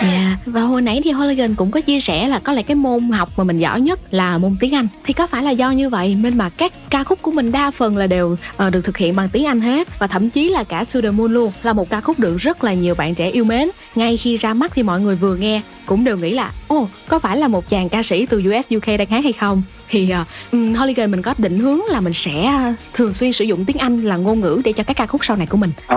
[0.03, 3.11] Dạ, và hồi nãy thì Holigan cũng có chia sẻ là có lẽ cái môn
[3.11, 4.89] học mà mình giỏi nhất là môn tiếng Anh.
[5.05, 7.71] Thì có phải là do như vậy nên mà các ca khúc của mình đa
[7.71, 10.65] phần là đều ờ, được thực hiện bằng tiếng Anh hết và thậm chí là
[10.65, 13.29] cả To The Moon luôn là một ca khúc được rất là nhiều bạn trẻ
[13.31, 13.69] yêu mến.
[13.95, 17.19] Ngay khi ra mắt thì mọi người vừa nghe cũng đều nghĩ là ồ có
[17.19, 19.63] phải là một chàng ca sĩ từ US UK đang hát hay không?
[19.89, 20.25] Thì à,
[20.57, 23.79] uh, Holigan mình có định hướng là mình sẽ à, thường xuyên sử dụng tiếng
[23.79, 25.71] Anh là ngôn ngữ để cho các ca khúc sau này của mình.
[25.87, 25.97] À,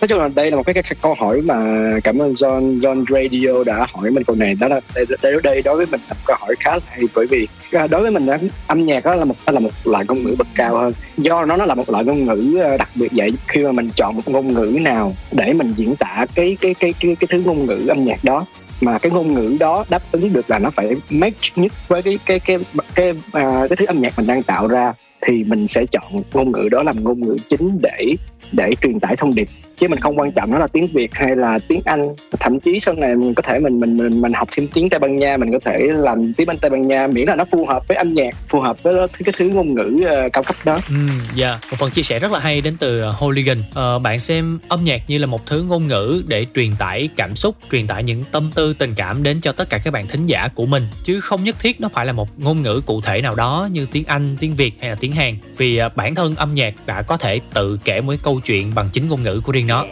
[0.00, 1.56] nói chung là đây là một cái, cái, cái câu hỏi mà
[2.04, 4.54] cảm ơn John John Radio đã hỏi mình câu này.
[4.54, 7.02] Đó là đây, đây, đây đối với mình là một câu hỏi khá là hay
[7.14, 10.04] bởi vì à, đối với mình á, âm nhạc đó là một là một loại
[10.08, 10.92] ngôn ngữ bậc cao hơn.
[11.16, 14.16] Do nó nó là một loại ngôn ngữ đặc biệt vậy khi mà mình chọn
[14.16, 17.66] một ngôn ngữ nào để mình diễn tả cái cái cái cái, cái thứ ngôn
[17.66, 18.46] ngữ âm nhạc đó
[18.84, 22.18] mà cái ngôn ngữ đó đáp ứng được là nó phải match nhất với cái
[22.26, 22.58] cái cái
[22.94, 24.92] cái à, cái thứ âm nhạc mình đang tạo ra
[25.26, 28.16] thì mình sẽ chọn ngôn ngữ đó làm ngôn ngữ chính để
[28.52, 29.48] để truyền tải thông điệp.
[29.78, 32.14] Chứ mình không quan trọng nó là tiếng Việt hay là tiếng Anh.
[32.40, 35.00] Thậm chí sau này mình có thể mình mình mình, mình học thêm tiếng Tây
[35.00, 37.06] Ban Nha mình có thể làm tiếng Anh Tây Ban Nha.
[37.06, 40.06] Miễn là nó phù hợp với âm nhạc phù hợp với cái thứ ngôn ngữ
[40.26, 40.78] uh, cao cấp đó.
[40.88, 40.94] Ừ,
[41.34, 43.58] dạ, một phần chia sẻ rất là hay đến từ ờ, hooligan.
[43.58, 47.36] Uh, bạn xem âm nhạc như là một thứ ngôn ngữ để truyền tải cảm
[47.36, 50.26] xúc, truyền tải những tâm tư tình cảm đến cho tất cả các bạn thính
[50.26, 53.20] giả của mình, chứ không nhất thiết nó phải là một ngôn ngữ cụ thể
[53.20, 55.36] nào đó như tiếng Anh, tiếng Việt hay là tiếng Hàn.
[55.56, 58.72] Vì uh, bản thân âm nhạc đã có thể tự kể một cái câu chuyện
[58.74, 59.84] bằng chính ngôn ngữ của riêng nó.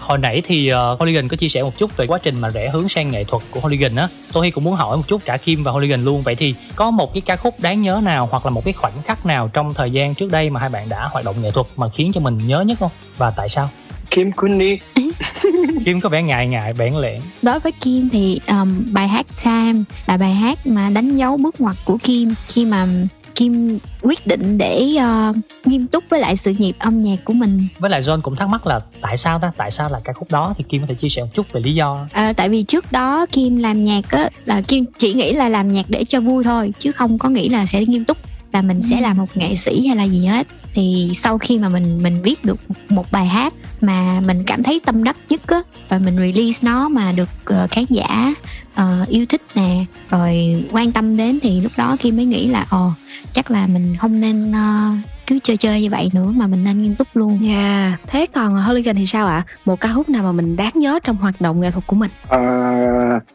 [0.00, 2.70] Hồi nãy thì uh, Holigan có chia sẻ một chút về quá trình mà rẽ
[2.70, 4.08] hướng sang nghệ thuật của Holigan á.
[4.32, 6.22] Tôi cũng muốn hỏi một chút cả Kim và Holigan luôn.
[6.22, 9.02] Vậy thì có một cái ca khúc đáng nhớ nào hoặc là một cái khoảnh
[9.04, 11.66] khắc nào trong thời gian trước đây mà hai bạn đã hoạt động nghệ thuật
[11.76, 12.90] mà khiến cho mình nhớ nhất không?
[13.18, 13.70] Và tại sao?
[14.10, 14.78] Kim Kuni
[15.84, 19.84] Kim có vẻ ngại ngại bẽn lẽn đối với Kim thì um, bài hát Time
[20.06, 22.86] là bài hát mà đánh dấu bước ngoặt của Kim khi mà
[23.34, 27.66] Kim quyết định để uh, nghiêm túc với lại sự nghiệp âm nhạc của mình.
[27.78, 29.52] Với lại John cũng thắc mắc là tại sao ta?
[29.56, 30.54] Tại sao là ca khúc đó?
[30.58, 32.06] Thì Kim có thể chia sẻ một chút về lý do.
[32.12, 35.70] À, tại vì trước đó Kim làm nhạc á là Kim chỉ nghĩ là làm
[35.70, 38.18] nhạc để cho vui thôi chứ không có nghĩ là sẽ nghiêm túc
[38.52, 40.46] là mình sẽ là một nghệ sĩ hay là gì hết.
[40.74, 44.80] Thì sau khi mà mình mình viết được một, bài hát mà mình cảm thấy
[44.84, 48.34] tâm đắc nhất á rồi mình release nó mà được ờ, khán giả
[48.74, 52.66] ờ, yêu thích nè rồi quan tâm đến thì lúc đó Kim mới nghĩ là
[52.70, 52.90] ồ
[53.32, 54.90] chắc là mình không nên ờ,
[55.26, 57.38] cứ chơi chơi như vậy nữa mà mình nên nghiêm túc luôn.
[57.42, 59.42] Dạ, thế còn Hooligan thì sao ạ?
[59.64, 62.10] Một ca khúc nào mà mình đáng nhớ trong hoạt động nghệ thuật của mình?
[62.28, 62.40] Ờ,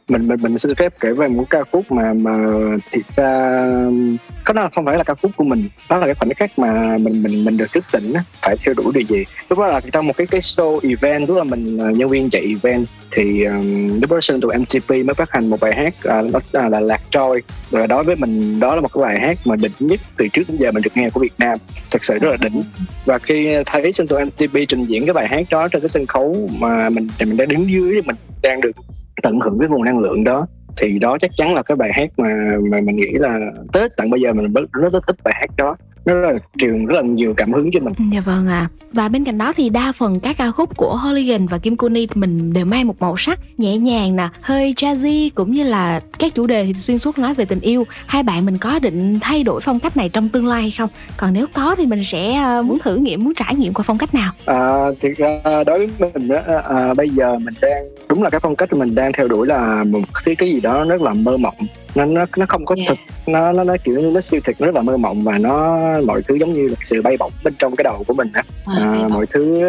[0.08, 2.38] mình mình mình xin phép kể về một ca khúc mà mà
[2.92, 3.56] thiệt ra
[4.44, 6.98] có nó không phải là ca khúc của mình đó là cái khoảnh khắc mà
[6.98, 9.82] mình mình mình được thức tỉnh á, phải theo đuổi điều gì lúc đó là
[9.92, 13.44] trong một cái cái show event lúc là mình là nhân viên chạy event thì
[13.44, 16.70] um, lúc đó Sơn tụi MTP mới phát hành một bài hát à, đó là,
[16.70, 17.44] là lạc trôi.
[17.70, 20.44] Và đối với mình đó là một cái bài hát mà đỉnh nhất từ trước
[20.48, 21.60] đến giờ mình được nghe của Việt Nam.
[21.92, 22.64] Thật sự rất là đỉnh.
[23.06, 26.06] Và khi thấy sân tụi MTP trình diễn cái bài hát đó trên cái sân
[26.06, 28.72] khấu mà mình thì mình đang đứng dưới mình đang được
[29.24, 30.48] tận hưởng cái nguồn năng lượng đó.
[30.78, 33.40] Thì đó chắc chắn là cái bài hát mà mà mình nghĩ là
[33.74, 35.76] tết tận bây giờ mình rất, rất thích bài hát đó
[36.08, 38.70] nó là truyền rất là nhiều cảm hứng cho mình Dạ vâng ạ.
[38.94, 42.08] Và bên cạnh đó thì đa phần các ca khúc của Hooligan và Kim Kuni
[42.16, 46.36] mình đều mang một màu sắc nhẹ nhàng nè, hơi jazzy cũng như là các
[46.36, 47.84] chủ đề thì xuyên suốt nói về tình yêu.
[48.06, 50.90] Hai bạn mình có định thay đổi phong cách này trong tương lai hay không?
[51.18, 53.98] Còn nếu có thì mình sẽ ờ, muốn thử nghiệm, muốn trải nghiệm qua phong
[53.98, 54.32] cách nào?
[54.46, 58.40] À, thì ra đối với mình á, à, bây giờ mình đang đúng là cái
[58.40, 61.38] phong cách mình đang theo đuổi là một cái cái gì đó rất là mơ
[61.38, 61.56] mộng
[61.98, 62.98] nó nó nó không có thực
[63.28, 65.78] nó nó nó kiểu như nó siêu thực nó rất là mơ mộng và nó
[66.06, 68.44] mọi thứ giống như là sự bay bổng bên trong cái đầu của mình á.
[68.66, 69.62] À, mọi thứ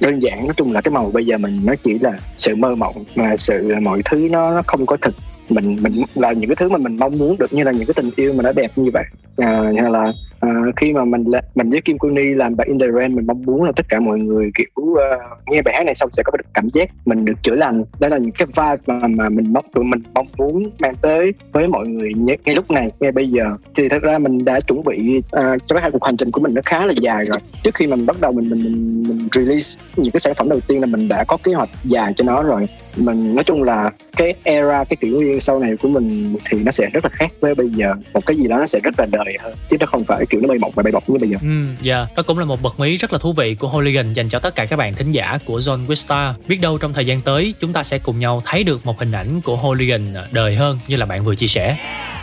[0.00, 2.74] đơn giản nói chung là cái màu bây giờ mình nó chỉ là sự mơ
[2.74, 5.14] mộng mà sự mọi thứ nó nó không có thực
[5.48, 7.94] mình mình là những cái thứ mà mình mong muốn được như là những cái
[7.94, 9.04] tình yêu mà nó đẹp như vậy.
[9.36, 11.24] À, hay là à, khi mà mình
[11.54, 14.00] mình với Kim Kuni làm bài In The Rain mình mong muốn là tất cả
[14.00, 14.98] mọi người kiểu uh,
[15.46, 17.84] nghe bài hát này xong sẽ có được cảm giác mình được chữa lành.
[18.00, 21.32] Đó là những cái vibe mà mà mình mong tụi mình mong muốn mang tới
[21.52, 23.44] với mọi người ngay, ngay lúc này ngay bây giờ.
[23.76, 25.22] Thì thật ra mình đã chuẩn bị uh,
[25.66, 27.36] cho cái hai cuộc hành trình của mình nó khá là dài rồi.
[27.62, 30.48] Trước khi mà mình bắt đầu mình mình mình, mình release những cái sản phẩm
[30.48, 32.66] đầu tiên là mình đã có kế hoạch dài cho nó rồi.
[32.96, 36.72] Mình nói chung là cái era cái kỷ nguyên sau này của mình thì nó
[36.72, 39.06] sẽ rất là khác với bây giờ một cái gì đó nó sẽ rất là
[39.06, 41.30] đời hơn chứ nó không phải kiểu nó bay bổng và bay bổng như bây
[41.30, 44.12] giờ Ừ, dạ, đó cũng là một bật mí rất là thú vị của Hooligan
[44.12, 46.32] dành cho tất cả các bạn thính giả của Zone Wistar.
[46.48, 49.12] Biết đâu trong thời gian tới chúng ta sẽ cùng nhau thấy được một hình
[49.12, 51.76] ảnh của Hooligan đời hơn như là bạn vừa chia sẻ.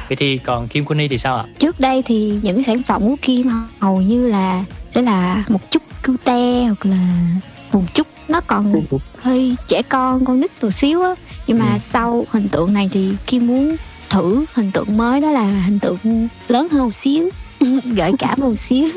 [0.09, 1.45] Vậy thì còn Kim Kuni thì sao ạ?
[1.59, 3.47] Trước đây thì những sản phẩm của Kim
[3.79, 7.25] hầu như là sẽ là một chút cute hoặc là
[7.73, 8.85] một chút nó còn
[9.17, 11.15] hơi trẻ con con nít một xíu á.
[11.47, 13.75] Nhưng mà sau hình tượng này thì Kim muốn
[14.09, 17.29] thử hình tượng mới đó là hình tượng lớn hơn một xíu
[17.85, 18.89] gợi cảm một xíu.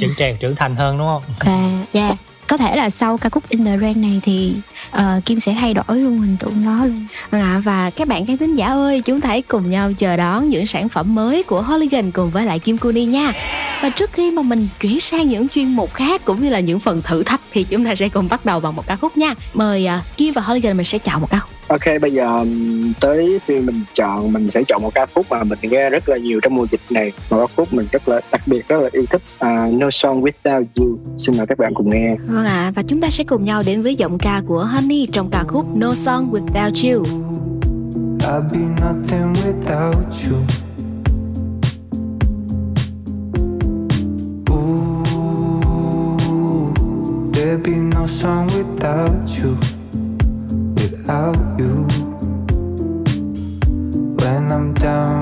[0.00, 1.22] Chững chạc trưởng thành hơn đúng không?
[1.40, 2.16] và dạ
[2.50, 4.54] có thể là sau ca khúc In The Rain này thì
[4.96, 8.36] uh, Kim sẽ thay đổi luôn hình tượng nó luôn à, và các bạn khán
[8.36, 11.62] thính giả ơi, chúng ta hãy cùng nhau chờ đón những sản phẩm mới của
[11.62, 13.32] Holigan cùng với lại Kim Kuni nha.
[13.82, 16.80] Và trước khi mà mình chuyển sang những chuyên mục khác cũng như là những
[16.80, 19.34] phần thử thách thì chúng ta sẽ cùng bắt đầu bằng một ca khúc nha.
[19.54, 21.59] Mời uh, Kim và Holigan mình sẽ chọn một ca khúc.
[21.70, 25.44] Ok bây giờ ừm, tới khi mình chọn mình sẽ chọn một ca khúc mà
[25.44, 27.12] mình nghe rất là nhiều trong mùa dịch này.
[27.30, 29.22] Một ca khúc mình rất là đặc biệt rất là yêu thích.
[29.38, 30.98] À, No Song Without You.
[31.18, 32.16] Xin mời các bạn cùng nghe.
[32.26, 35.30] Vâng ạ, và chúng ta sẽ cùng nhau đến với giọng ca của Honey trong
[35.30, 37.04] ca khúc No Song Without You.
[38.20, 40.36] I'd be nothing without you.
[44.50, 45.02] Ooh,
[47.32, 49.56] there'd be no song without you,
[51.10, 51.86] without you.
[54.20, 55.19] When I'm down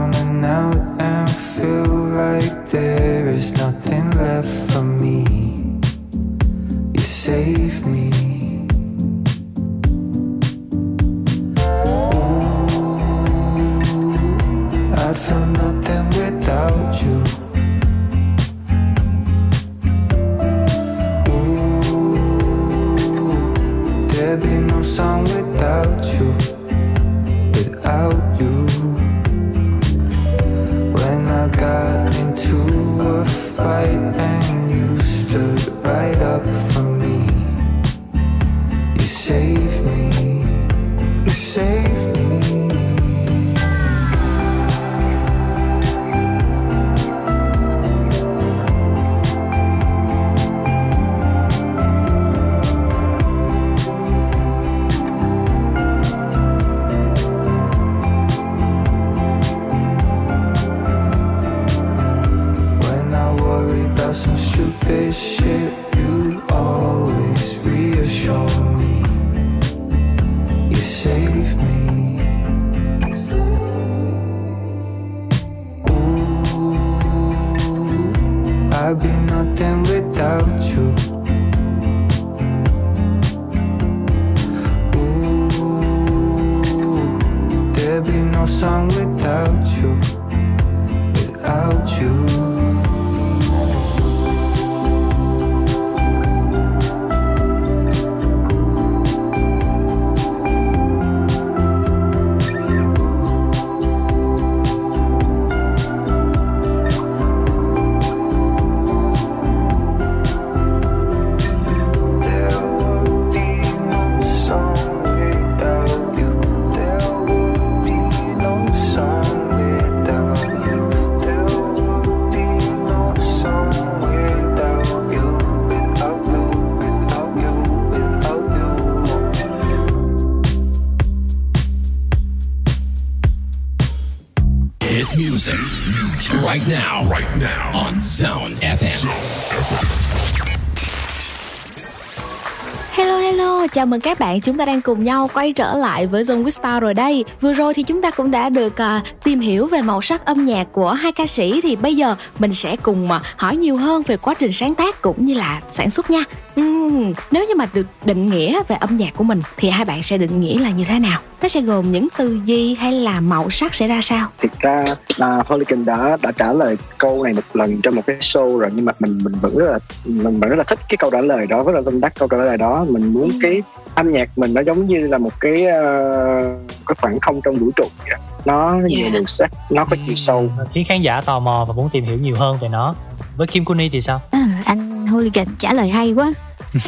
[143.91, 144.41] mừng các bạn.
[144.41, 147.25] Chúng ta đang cùng nhau quay trở lại với Zone with rồi đây.
[147.41, 150.47] Vừa rồi thì chúng ta cũng đã được à, tìm hiểu về màu sắc âm
[150.47, 154.03] nhạc của hai ca sĩ thì bây giờ mình sẽ cùng à, hỏi nhiều hơn
[154.03, 156.25] về quá trình sáng tác cũng như là sản xuất nha.
[156.57, 160.03] Ừm, nếu như mà được định nghĩa về âm nhạc của mình thì hai bạn
[160.03, 161.21] sẽ định nghĩa là như thế nào?
[161.43, 164.29] Nó sẽ gồm những từ gì hay là màu sắc sẽ ra sao?
[164.39, 164.85] Thực ra
[165.17, 168.71] là Hurricane đã đã trả lời câu này một lần trong một cái show rồi
[168.75, 171.21] nhưng mà mình mình vẫn rất là mình vẫn rất là thích cái câu trả
[171.21, 173.63] lời đó rất là tâm đắc câu trả lời đó mình muốn cái
[173.99, 177.71] âm nhạc mình nó giống như là một cái uh, cái khoảng không trong vũ
[177.77, 178.11] trụ vậy.
[178.11, 178.19] đó.
[178.45, 181.89] nó nhiều màu sắc nó có chiều sâu khiến khán giả tò mò và muốn
[181.93, 182.95] tìm hiểu nhiều hơn về nó
[183.37, 186.33] với Kim Kuni thì sao là anh Hooligan trả lời hay quá?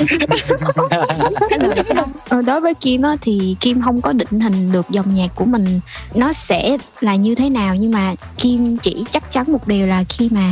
[2.29, 5.45] Ờ, đối với Kim á, thì Kim không có định hình được dòng nhạc của
[5.45, 5.81] mình
[6.15, 10.05] nó sẽ là như thế nào nhưng mà Kim chỉ chắc chắn một điều là
[10.09, 10.51] khi mà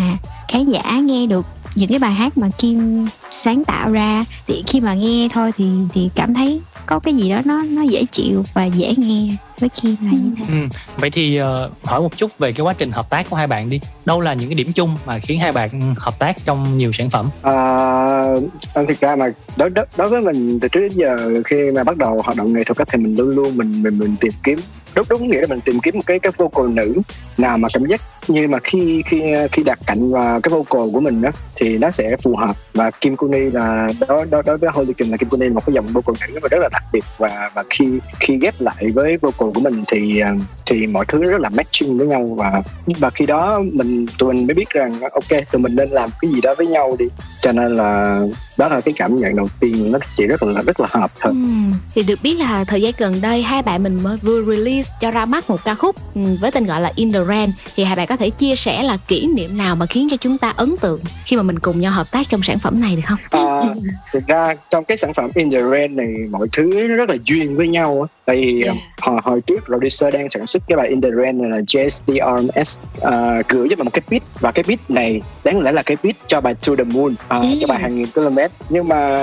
[0.49, 4.81] khán giả nghe được những cái bài hát mà Kim sáng tạo ra thì khi
[4.81, 8.45] mà nghe thôi thì thì cảm thấy có cái gì đó nó nó dễ chịu
[8.55, 10.45] và dễ nghe với Kim là như thế.
[10.49, 10.55] Ừ.
[10.97, 13.71] Vậy thì ờ, hỏi một chút về cái quá trình hợp tác của hai bạn
[13.71, 13.81] đi.
[14.05, 17.11] Đâu là những cái điểm chung mà khiến hai bạn hợp tác trong nhiều sản
[17.11, 17.31] phẩm?
[17.43, 17.55] À,
[18.75, 19.27] anh thực ra mà
[19.57, 22.53] đối, đối đối với mình từ trước đến giờ khi mà bắt đầu hoạt động
[22.53, 24.59] nghệ thuật thì mình luôn luôn mình mình mình tìm kiếm
[24.95, 27.01] đúng đúng nghĩa là mình tìm kiếm một cái cái vocal nữ
[27.39, 29.23] nào mà cảm giác nhưng mà khi khi
[29.53, 32.57] khi đặt cạnh vào cái vocal của mình đó thì nó sẽ phù hợp.
[32.75, 35.75] Và Kim Kuni là đối đối đối với Hooligan là Kim Kuni là một cái
[35.75, 37.05] dòng vocal nữ mà rất là đặc biệt.
[37.19, 37.87] Và và khi
[38.21, 40.23] khi ghép lại với vocal của mình thì
[40.67, 42.25] thì mọi thứ rất là matching với nhau.
[42.37, 46.11] Và và khi đó mình, tụi mình mới biết rằng, ok, tụi mình nên làm
[46.21, 47.07] cái gì đó với nhau đi.
[47.41, 48.21] Cho nên là
[48.57, 49.93] đó là cái cảm nhận đầu tiên.
[49.93, 51.33] Nó chỉ rất là rất là hợp thôi.
[51.33, 51.77] Ừ.
[51.95, 55.11] thì được biết là thời gian gần đây hai bạn mình mới vừa release cho
[55.11, 57.51] ra mắt một ca khúc ừ, với tên gọi là In the Rain.
[57.77, 60.39] Thì hai bạn có thể chia sẻ là kỷ niệm nào mà khiến cho chúng
[60.39, 63.03] ta ấn tượng khi mà mình cùng nhau hợp tác trong sản phẩm này được
[63.05, 63.19] không?
[63.31, 63.61] À,
[64.13, 67.17] thực ra trong cái sản phẩm In The Rain này mọi thứ nó rất là
[67.25, 68.17] duyên với nhau á.
[68.25, 68.77] tại vì Yeah.
[69.01, 72.79] hồi, hồi trước producer đang sản xuất cái bài In The Rain này là JSDRMS
[72.99, 75.97] uh, gửi cho mình một cái beat và cái beat này đáng lẽ là cái
[76.03, 78.39] beat cho bài To The Moon à, cho bài hàng nghìn km
[78.69, 79.17] nhưng mà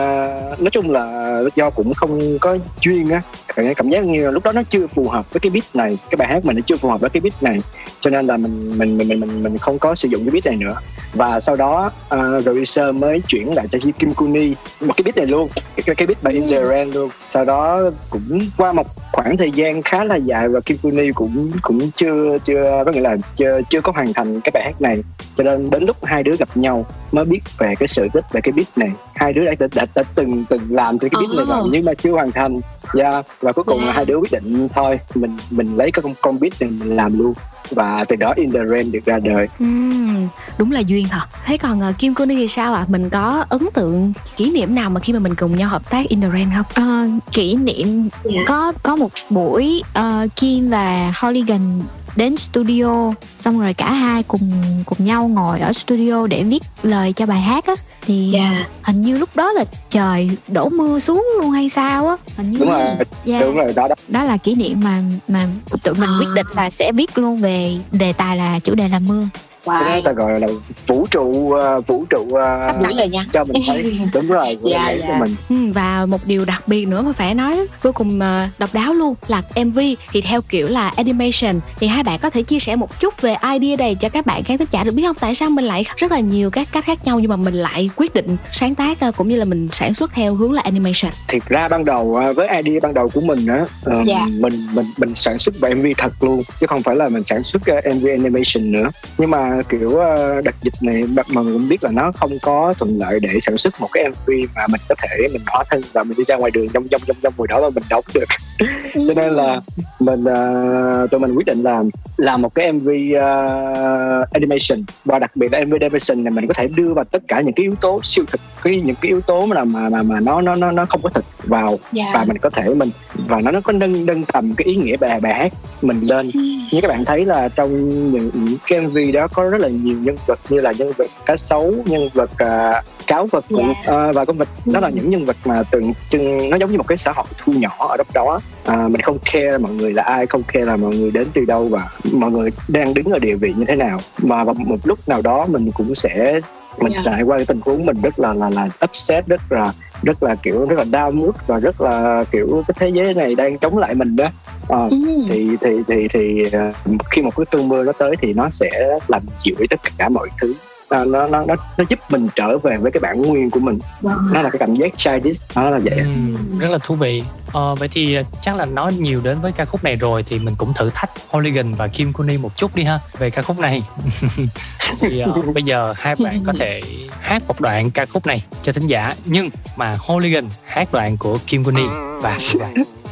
[0.59, 3.21] nói chung là do cũng không có duyên á
[3.55, 5.97] cảm cảm giác như là lúc đó nó chưa phù hợp với cái beat này
[6.09, 7.59] cái bài hát mình nó chưa phù hợp với cái beat này
[7.99, 10.45] cho nên là mình mình mình mình mình, mình không có sử dụng cái beat
[10.45, 10.75] này nữa.
[11.13, 15.27] Và sau đó uh, producer mới chuyển lại cho Kim Kuni một cái beat này
[15.27, 15.49] luôn.
[15.85, 17.09] Cái, cái beat bài In The Rain luôn.
[17.29, 21.51] Sau đó cũng qua một khoảng thời gian khá là dài và Kim Kuni cũng
[21.61, 25.03] cũng chưa chưa có nghĩa là chưa chưa có hoàn thành cái bài hát này
[25.37, 28.41] cho nên đến lúc hai đứa gặp nhau mới biết về cái sự tích về
[28.41, 31.37] cái beat này hai đứa đã đã, đã, đã từng từng làm từ cái beat
[31.37, 32.59] này rồi nhưng mà chưa hoàn thành
[32.93, 33.25] yeah.
[33.41, 36.39] và cuối cùng là hai đứa quyết định thôi mình mình lấy cái con con
[36.39, 37.33] beat này mình làm luôn
[37.69, 40.27] và từ đó In The Rain được ra đời Ừm,
[40.57, 41.25] đúng là duyên thật.
[41.45, 42.85] Thế còn ờ, Kim Kuni thì sao ạ?
[42.89, 46.07] Mình có ấn tượng kỷ niệm nào mà khi mà mình cùng nhau hợp tác
[46.07, 46.65] In the Rain không?
[46.73, 48.09] Ờ, kỷ niệm
[48.47, 51.81] có có một buổi ờ, Kim và Hooligan
[52.15, 54.51] đến studio xong rồi cả hai cùng
[54.85, 57.75] cùng nhau ngồi ở studio để viết lời cho bài hát á.
[58.01, 58.35] Thì
[58.83, 62.15] hình như lúc đó là trời đổ mưa xuống luôn hay sao á.
[62.37, 62.81] Hình như đúng rồi.
[63.25, 63.41] Yeah.
[63.41, 63.95] đúng rồi đó đó.
[64.07, 65.47] Đó là kỷ niệm mà mà
[65.83, 68.99] tụi mình quyết định là sẽ viết luôn về đề tài là chủ đề là
[68.99, 69.27] mưa
[69.65, 70.47] cái đó ta gọi là
[70.87, 73.25] vũ trụ ờ, vũ trụ ờ, Sắp đến rồi nha.
[73.33, 73.99] cho mình thấy.
[74.13, 75.07] Đúng rồi Dạ, trụ dạ.
[75.07, 75.35] của mình.
[75.49, 78.93] Ừ, và một điều đặc biệt nữa mà phải nói vô cùng ờ, độc đáo
[78.93, 79.79] luôn là MV
[80.11, 81.59] thì theo kiểu là animation.
[81.79, 84.43] Thì hai bạn có thể chia sẻ một chút về idea này cho các bạn
[84.43, 85.15] khán thính giả được biết không?
[85.19, 87.89] Tại sao mình lại rất là nhiều các cách khác nhau nhưng mà mình lại
[87.95, 91.11] quyết định sáng tác ờ, cũng như là mình sản xuất theo hướng là animation?
[91.27, 94.25] Thiệt ra ban đầu ờ, với idea ban đầu của mình á ờ, Dạ.
[94.39, 97.43] mình mình mình sản xuất về MV thật luôn chứ không phải là mình sản
[97.43, 98.89] xuất ờ, MV animation nữa.
[99.17, 102.73] Nhưng mà kiểu ờ, đợt dịch này mà mình cũng biết là nó không có
[102.73, 105.81] thuận lợi để sản xuất một cái MV mà mình có thể mình hóa thân
[105.93, 108.05] và mình đi ra ngoài đường trong trong trong trong mùi đó mà mình đóng
[108.13, 108.25] được.
[108.93, 109.61] Cho nên là
[109.99, 111.83] mình uh, tụi mình quyết định là
[112.17, 114.85] làm một cái MV uh, animation.
[115.05, 117.53] Và đặc biệt là MV animation này mình có thể đưa vào tất cả những
[117.53, 120.41] cái yếu tố siêu thực cái những cái yếu tố mà mà mà mà nó
[120.41, 122.11] nó nó nó không có thực vào Dạ.
[122.13, 122.89] và mình có thể mình
[123.27, 126.31] và nó nó có nâng nâng tầm cái ý nghĩa bài bài hát mình lên.
[126.71, 129.97] Như các bạn thấy là trong những, những cái MV đó có rất là nhiều
[130.01, 133.63] nhân vật như là nhân vật cá sấu nhân vật uh, cáo vật Dạ.
[134.09, 136.77] uh, và con vịt đó là những nhân vật mà tượng trưng nó giống như
[136.77, 138.39] một cái xã hội thu nhỏ ở đất đó.
[138.65, 141.45] À, mình không care mọi người là ai không care là mọi người đến từ
[141.45, 143.99] đâu và mọi người đang đứng ở địa vị như thế nào.
[144.23, 146.39] Mà vào một lúc nào đó mình cũng sẽ
[146.77, 147.01] mình Dạ.
[147.05, 149.73] trải qua cái tình huống mình rất là là là upset rất là
[150.03, 153.35] rất là kiểu rất là down mood và rất là kiểu cái thế giới này
[153.35, 154.27] đang chống lại mình đó
[154.67, 154.97] Ờ, Ừ.
[155.29, 156.71] thì thì thì thì ờ,
[157.11, 160.29] khi một cái cơn mưa nó tới thì nó sẽ làm dịu tất cả mọi
[160.41, 160.53] thứ.
[160.89, 163.79] À, nó nó nó nó giúp mình trở về với cái bản nguyên của mình.
[164.01, 164.33] Wow.
[164.33, 165.97] nó là cái cảm giác childish nó là vậy.
[165.97, 167.23] Ừm, rất là thú vị.
[167.53, 170.55] Ờ, vậy thì chắc là nói nhiều đến với ca khúc này rồi thì mình
[170.57, 173.83] cũng thử thách Hooligan và Kim Kuni một chút đi ha về ca khúc này.
[174.99, 176.81] Thì ờ, bây giờ hai bạn có thể
[177.21, 181.37] hát một đoạn ca khúc này cho thính giả nhưng mà Hooligan hát đoạn của
[181.47, 181.85] Kim Kuni
[182.21, 182.37] và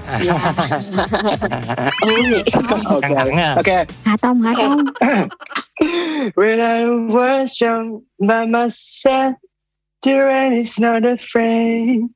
[0.08, 0.20] À.
[3.02, 3.56] căng thẳng à.
[3.56, 4.80] ok Hạ Tông, Hạ Tông.
[6.36, 9.34] When I was young, Mama said,
[10.02, 12.10] Tyranny is not a friend.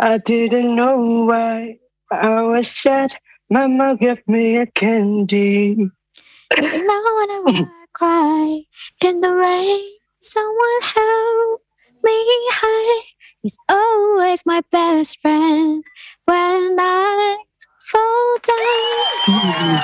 [0.00, 1.78] I didn't know why.
[2.10, 3.10] I was sad.
[3.50, 5.76] Mama gave me a candy.
[6.56, 8.62] You know whenever I cry
[9.04, 9.80] in the rain,
[10.20, 11.60] someone help
[12.02, 12.12] me
[12.52, 13.04] hide.
[13.42, 15.84] He's always my best friend
[16.26, 17.36] when I
[17.92, 19.78] fall down.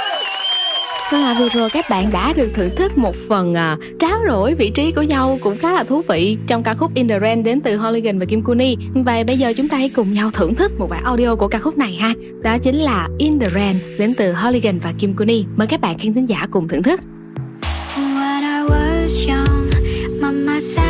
[1.12, 4.54] Vâng ạ, vừa rồi các bạn đã được thưởng thức một phần à, tráo đổi
[4.54, 7.42] vị trí của nhau cũng khá là thú vị trong ca khúc In The Rain
[7.42, 8.76] đến từ Hooligan và Kim Kuni.
[8.94, 11.58] Và bây giờ chúng ta hãy cùng nhau thưởng thức một bản audio của ca
[11.58, 12.12] khúc này ha.
[12.42, 15.44] Đó chính là In The Rain đến từ Hooligan và Kim Kuni.
[15.56, 17.00] Mời các bạn khán thính giả cùng thưởng thức.
[17.96, 19.70] When I was young,
[20.20, 20.89] Mama said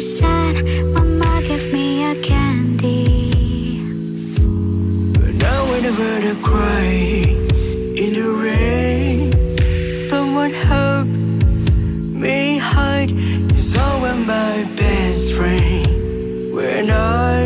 [0.00, 0.56] sad.
[0.94, 3.82] Mama gave me a candy.
[5.20, 5.64] But now
[6.42, 6.88] cry
[8.02, 9.32] in the rain,
[9.92, 11.06] someone help
[12.22, 13.12] me hide.
[14.28, 16.52] My best friend.
[16.52, 17.37] When I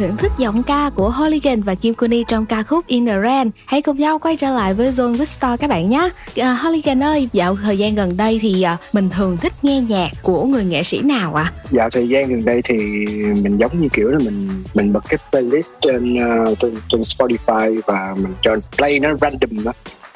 [0.00, 3.20] được thưởng thức giọng ca của Hooligan và Kim Kuni trong ca khúc In the
[3.22, 3.50] Rain.
[3.66, 6.08] Hãy cùng nhau quay trở lại với Zone with Star các bạn nhé.
[6.36, 10.08] À, Hooligan ơi, dạo thời gian gần đây thì à, mình thường thích nghe nhạc
[10.22, 11.42] của người nghệ sĩ nào ạ?
[11.42, 11.52] À?
[11.70, 12.76] dạo thời gian gần đây thì
[13.42, 17.80] mình giống như kiểu là mình mình bật cái playlist trên uh, trên, trên Spotify
[17.86, 19.72] và mình cho play nó random đó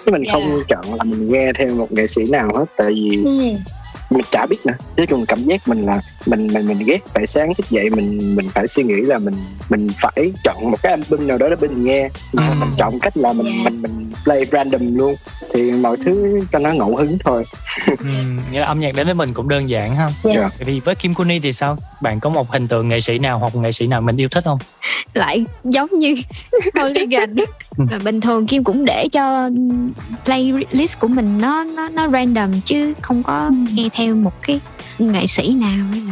[0.07, 0.69] chứ mình không Yeah.
[0.69, 3.25] chọn là mình nghe theo một nghệ sĩ nào hết tại vì
[4.11, 4.75] mình chả biết nữa.
[4.97, 8.37] Chứ còn cảm giác mình là mình mình mình ghét phải sáng thức dậy mình
[8.37, 9.35] mình phải suy nghĩ là mình
[9.69, 12.09] mình phải chọn một cái album nào đó để mình nghe.
[12.33, 15.15] Mình, mình chọn cách là mình mình mình play random luôn.
[15.55, 17.45] Thì mọi thứ cho nó ngẫu hứng thôi.
[17.99, 20.09] Ừm, nghĩa là âm nhạc đến với mình cũng đơn giản ha.
[20.25, 20.35] Dạ.
[20.35, 21.77] Vậy thì với Kim Kuni thì sao?
[22.03, 24.45] Bạn có một hình tượng nghệ sĩ nào hoặc nghệ sĩ nào mình yêu thích
[24.45, 24.59] không?
[25.15, 26.15] Lại giống như
[26.75, 27.35] Hooligan
[27.91, 29.51] là bình thường Kim cũng để cho
[30.25, 34.61] playlist của mình nó nó nó random chứ không có nghe theo một cái
[34.99, 36.03] nghệ sĩ nào ấy.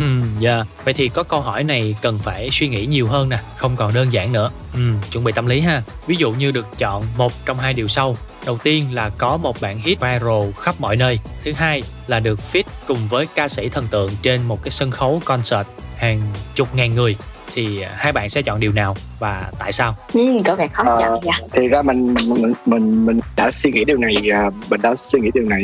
[0.40, 3.76] Dạ, vậy thì có câu hỏi này cần phải suy nghĩ nhiều hơn nè, không
[3.76, 4.50] còn đơn giản nữa.
[4.74, 5.82] Ừm, chuẩn bị tâm lý ha.
[6.06, 8.16] Ví dụ như được chọn một trong hai điều sau.
[8.46, 11.18] Đầu tiên là có một bản hit viral khắp mọi nơi.
[11.44, 14.90] Thứ hai là được fit cùng với ca sĩ thần tượng trên một cái sân
[14.90, 15.66] khấu concert
[15.96, 16.20] hàng
[16.54, 17.16] chục ngàn người.
[17.54, 19.96] Thì à, hai bạn sẽ chọn điều nào và tại sao?
[20.12, 21.32] Ừ, có vẻ khó Ờ, chọn nha.
[21.52, 25.20] thì ra mình mình mình mình đã suy nghĩ điều này à, mình đã suy
[25.20, 25.60] nghĩ điều này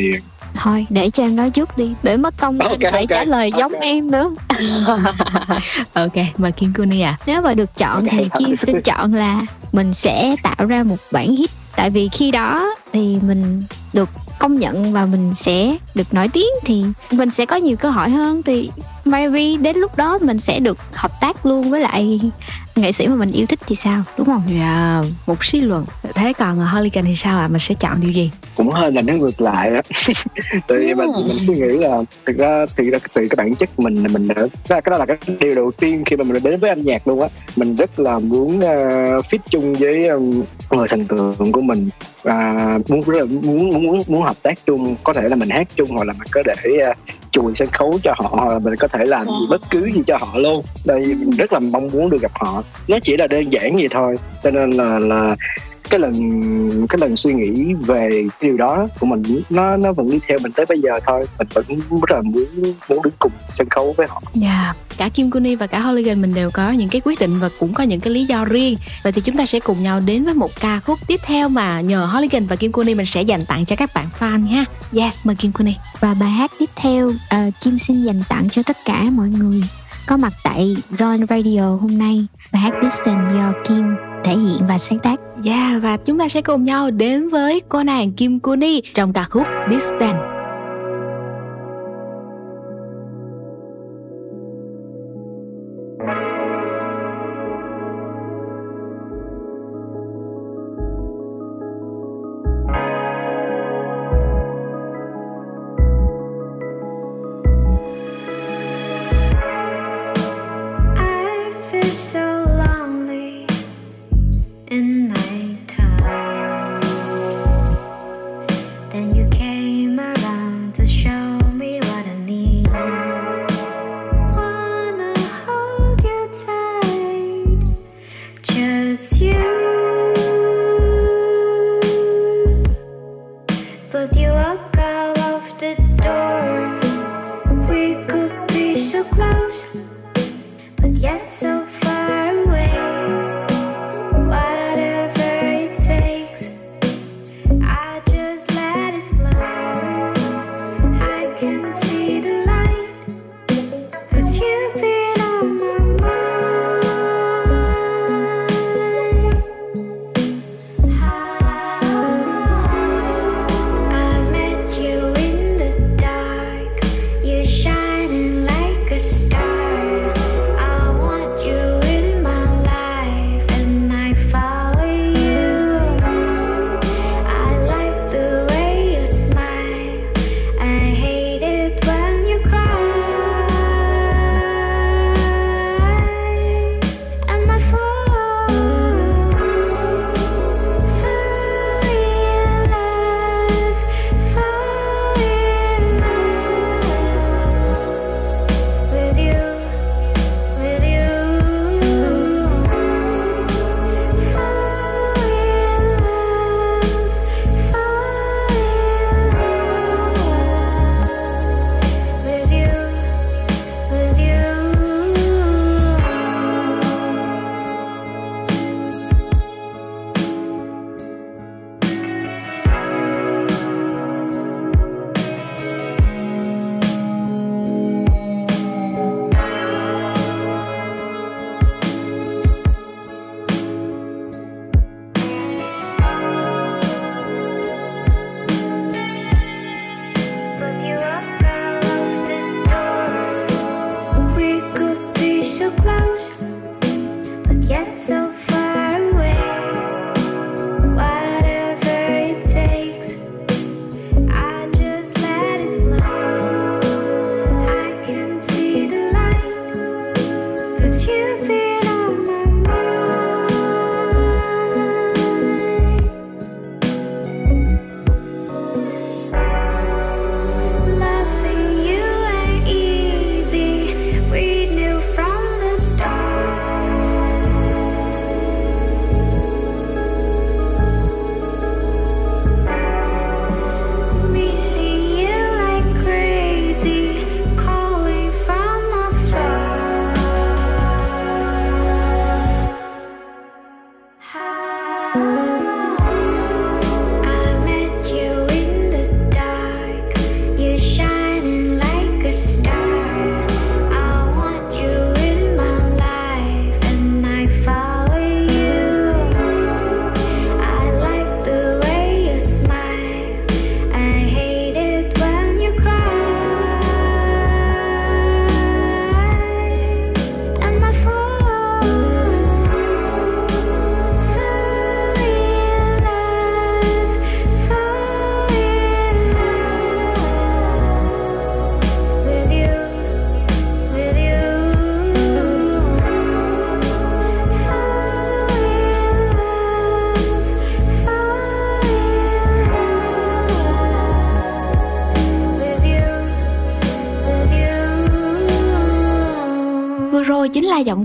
[0.53, 3.23] thôi để cho em nói trước đi để mất công anh Ok, phải ok, trả
[3.23, 4.31] lời giống em nữa.
[5.93, 9.41] Ok mời Kim Kuni à nếu mà được chọn thì Kim xin chọn là
[9.71, 11.49] mình sẽ tạo ra một bản hit.
[11.75, 13.63] Tại vì khi đó thì mình
[13.93, 14.09] được
[14.39, 18.09] công nhận và mình sẽ được nổi tiếng thì mình sẽ có nhiều cơ hội
[18.09, 18.43] hơn.
[18.43, 18.69] Thì
[19.05, 22.19] maybe đến lúc đó mình sẽ được hợp tác luôn với lại
[22.75, 24.43] nghệ sĩ mà mình yêu thích thì sao đúng không?
[24.59, 25.85] Dạ, một suy luận.
[26.15, 27.47] Thế còn uh, Hooligan thì sao ạ?
[27.47, 28.31] Mình sẽ chọn điều gì?
[28.55, 29.81] cũng hơi là nó ngược lại á
[30.67, 33.79] tại vì mình mình suy nghĩ là thực ra thì ra từ cái bản chất
[33.79, 34.35] mình là mình đã
[34.69, 37.21] cái đó là cái điều đầu tiên khi mà mình đến với âm nhạc luôn
[37.21, 41.89] á mình rất là muốn uh, fit chung với um, người thần tượng của mình
[42.23, 45.49] và muốn rất là muốn muốn muốn muốn hợp tác chung có thể là mình
[45.49, 46.97] hát chung hoặc là mình có thể uh,
[47.31, 50.01] chùi sân khấu cho họ hoặc là mình có thể làm gì bất cứ gì
[50.07, 50.63] cho họ luôn.
[50.85, 52.63] Vì mình rất là mong muốn được gặp họ.
[52.87, 54.15] Nó chỉ là đơn giản vậy thôi.
[54.43, 55.35] Cho nên là là
[55.91, 60.09] cái lần cái lần suy nghĩ về cái điều đó của mình nó nó vẫn
[60.09, 61.65] đi theo mình tới bây giờ thôi mình vẫn
[62.07, 62.45] rất là muốn
[62.89, 66.33] muốn đứng cùng sân khấu với họ Dạ, cả Kim Kuni và cả Hooligan mình
[66.33, 68.77] đều có những cái quyết định và cũng có những cái lý do riêng.
[69.03, 71.81] Vậy thì chúng ta sẽ cùng nhau đến với một ca khúc tiếp theo mà
[71.81, 74.65] nhờ Hooligan và Kim Kuni mình sẽ dành tặng cho các bạn fan ha.
[74.91, 75.75] Dạ, mời Kim Kuni.
[75.99, 79.61] Và bài hát tiếp theo ờ, Kim xin dành tặng cho tất cả mọi người
[80.07, 82.25] có mặt tại Zone Radio hôm nay.
[82.51, 85.19] Bài hát Distance do Kim thể hiện và sáng tác.
[85.41, 89.23] Dạ, và chúng ta sẽ cùng nhau đến với cô nàng Kim Kuni trong ca
[89.23, 90.40] khúc Distance.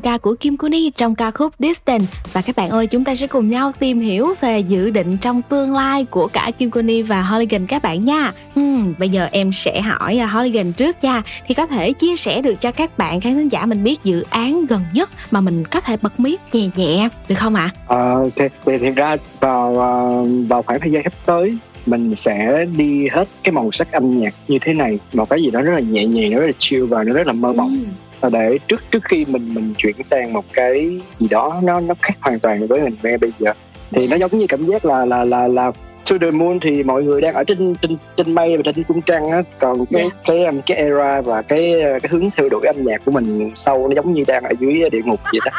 [0.06, 3.26] Ca của Kim Kuni trong ca khúc Distance và các bạn ơi chúng ta sẽ
[3.26, 7.22] cùng nhau tìm hiểu về dự định trong tương lai của cả Kim Kuni và
[7.22, 8.32] Holigan các bạn nha.
[8.54, 11.22] Hmm, bây giờ em sẽ hỏi uh, Holigan trước nha.
[11.46, 14.24] Thì có thể chia sẻ được cho các bạn khán thính giả mình biết dự
[14.30, 17.70] án gần nhất mà mình có thể bật mí nhẹ nhẹ được không ạ?
[17.86, 18.50] Ờ, ok.
[18.66, 23.28] Thì thiệt ra vào ờ, vào khoảng thời gian sắp tới mình sẽ đi hết
[23.44, 24.98] cái màu sắc âm nhạc như thế này.
[25.12, 27.26] Một cái gì đó rất là nhẹ nhàng nó rất là chill và nó rất
[27.26, 27.78] là mơ mộng.
[27.78, 31.94] Và để trước trước khi mình mình chuyển sang một cái gì đó nó nó
[32.02, 33.52] khác hoàn toàn với mình nghe bây giờ?
[33.90, 35.72] Thì nó giống như cảm giác là là là là
[36.10, 39.02] To the Moon thì mọi người đang ở trên trên trên mây và trên cung
[39.02, 39.42] trăng á.
[39.58, 43.04] Còn cái cái um, cái era và cái uh, cái hướng theo đuổi âm nhạc
[43.04, 45.50] của mình sâu nó giống như đang ở dưới địa ngục vậy đó.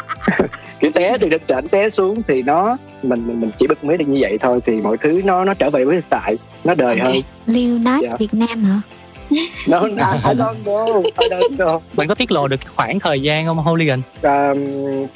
[0.79, 4.05] Kiểu té từ trên trển té xuống thì nó mình mình chỉ bật mí được
[4.07, 6.97] như vậy thôi thì mọi thứ nó nó trở về với thực tại nó đời
[6.99, 7.15] hơn.
[7.45, 8.15] Lil Nas Dạ.
[8.19, 8.81] Việt Nam hả?
[9.67, 13.45] Nó I don't know I don't know Mình có tiết lộ được khoảng thời gian
[13.45, 14.01] không Holigan?
[14.21, 14.57] Um,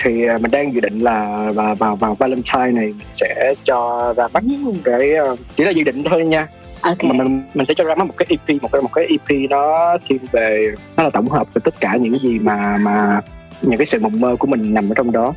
[0.03, 4.13] thì uh, mình đang dự định là vào vào vào Valentine này mình sẽ cho
[4.17, 4.43] ra mắt
[4.83, 6.47] cái uh, chỉ là dự định thôi nha.
[6.83, 9.49] Mà mình mình sẽ cho ra mắt một cái EP một cái một cái EP
[9.49, 10.67] nó thiên về
[10.97, 13.21] nó là tổng hợp về tất cả những gì mà mà
[13.61, 15.33] những cái sự mộng mơ của mình nằm ở trong đó.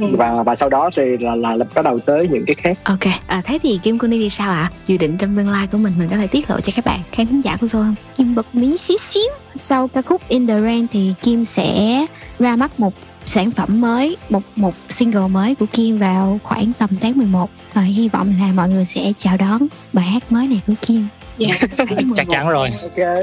[0.00, 2.78] Và và sau đó thì là là, là bắt đầu tới những cái khác.
[2.84, 4.70] Ok, à, thế thì Kim Kuni thì sao ạ?
[4.86, 7.00] Dự định trong tương lai của mình mình có thể tiết lộ cho các bạn
[7.12, 7.94] khán thính giả của Zone không?
[8.16, 9.30] Kim bật mí xíu xíu.
[9.54, 12.06] Sau ca khúc In The Rain thì Kim sẽ
[12.38, 12.92] ra mắt một
[13.26, 17.82] sản phẩm mới Một một single mới của Kim vào khoảng tầm tháng 11 Và
[17.82, 21.06] hy vọng là mọi người sẽ chào đón bài hát mới này của Kim
[22.16, 22.70] Chắc chắn rồi.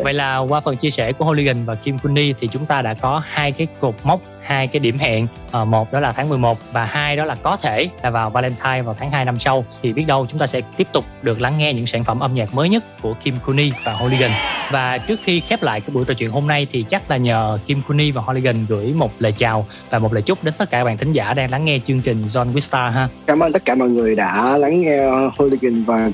[0.03, 2.93] Vậy là qua phần chia sẻ của Holigan và Kim Kuni thì chúng ta đã
[2.93, 5.27] có hai cái cột mốc, hai cái điểm hẹn.
[5.51, 8.81] à, một đó là tháng 11 và hai đó là có thể là vào Valentine
[8.81, 9.65] vào tháng 2 năm sau.
[9.81, 12.35] Thì biết đâu chúng ta sẽ tiếp tục được lắng nghe những sản phẩm âm
[12.35, 14.31] nhạc mới nhất của Kim Kuni và Holigan.
[14.71, 17.57] Và trước khi khép lại cái buổi trò chuyện hôm nay thì chắc là nhờ
[17.65, 20.77] Kim Kuni và Holigan gửi một lời chào và một lời chúc đến tất cả
[20.77, 23.07] các bạn thính giả đang lắng nghe chương trình John Wistar ha.
[23.25, 24.97] cảm ơn tất cả mọi người đã lắng nghe
[25.37, 26.09] Hooligan và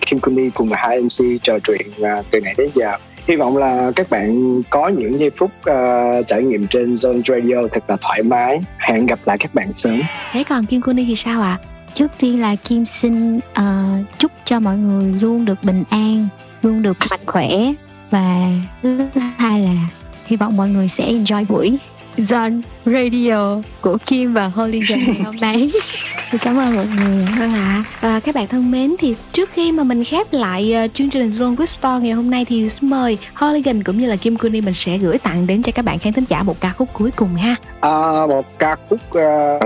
[0.00, 1.86] Kim Kuni cùng hai MC trò chuyện
[2.30, 2.96] từ nãy đến giờ
[3.28, 7.68] hy vọng là các bạn có những giây phút uh, trải nghiệm trên Zone Radio
[7.72, 8.60] thật là thoải mái.
[8.78, 10.00] Hẹn gặp lại các bạn sớm.
[10.32, 11.58] Thế còn Kim Kuni thì sao ạ?
[11.94, 13.42] Trước tiên là Kim xin uh,
[14.18, 16.28] chúc cho mọi người luôn được bình an,
[16.62, 17.48] luôn được mạnh khỏe.
[18.10, 18.50] Và
[18.82, 19.74] thứ hai là
[20.26, 21.78] hy vọng mọi người sẽ enjoy buổi.
[22.16, 25.70] John Radio của Kim và Hooligan ngày hôm nay.
[26.30, 27.26] Xin cảm ơn mọi người.
[27.38, 27.84] Vâng ạ.
[28.00, 31.28] Và các bạn thân mến thì trước khi mà mình khép lại ờ, chương trình
[31.28, 34.60] Zone Quiz Store ngày hôm nay thì xin mời Holigan cũng như là Kim Kuni
[34.60, 37.10] mình sẽ gửi tặng đến cho các bạn khán thính giả một ca khúc cuối
[37.10, 37.56] cùng ha.
[37.80, 39.16] À, một ca khúc uh,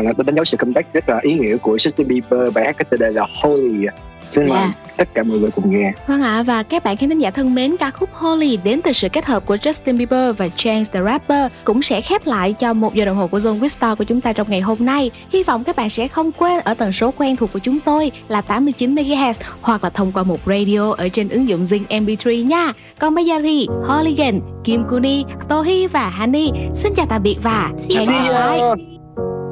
[0.05, 2.90] là tôi đánh dấu sự comeback rất là ý nghĩa của Justin Bieber bài hát
[2.90, 3.86] tựa đề là Holy
[4.28, 7.19] xin mời tất cả mọi người cùng nghe Vâng ạ, và các bạn khán thính
[7.19, 10.48] giả thân mến, ca khúc Holy đến từ sự kết hợp của Justin Bieber và
[10.57, 13.97] Chance the Rapper cũng sẽ khép lại cho một giờ đồng hồ của Zone Quiz
[13.97, 15.11] của chúng ta trong ngày hôm nay.
[15.32, 18.12] Hy vọng các bạn sẽ không quên ở tần số quen thuộc của chúng tôi
[18.28, 22.47] là 89 MHz hoặc là thông qua một radio ở trên ứng dụng Zing MP3
[22.47, 22.73] nha.
[22.98, 27.70] Còn bây giờ thì Holigan, Kim Kuni, Tohi và Hani xin chào tạm biệt và
[27.90, 28.61] hẹn gặp lại.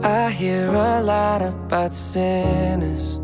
[0.05, 3.24] I hear a lot about sinners.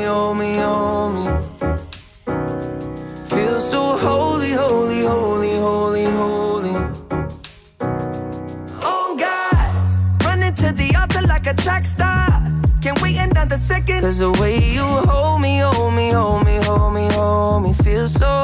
[13.71, 14.01] second.
[14.01, 18.07] Cause the way you hold me, hold me, hold me, hold me, hold me, feel
[18.07, 18.35] so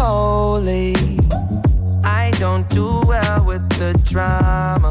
[0.00, 0.94] holy.
[2.04, 4.90] I don't do well with the drama.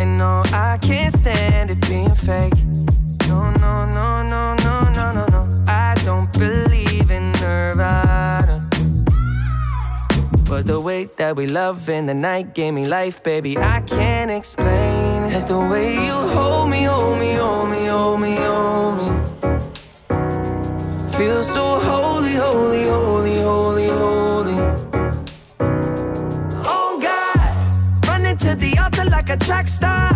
[0.00, 2.58] And no, I can't stand it being fake.
[3.28, 5.42] No, no, no, no, no, no, no, no.
[5.66, 7.26] I don't believe in
[10.50, 13.56] But the way that we love in the night gave me life, baby.
[13.56, 15.46] I can't explain it.
[15.46, 19.06] The way you hold me, hold me, hold me, hold me, hold me.
[21.16, 24.56] Feel so holy, holy, holy, holy, holy.
[26.66, 30.10] Oh God, running to the altar like a track star.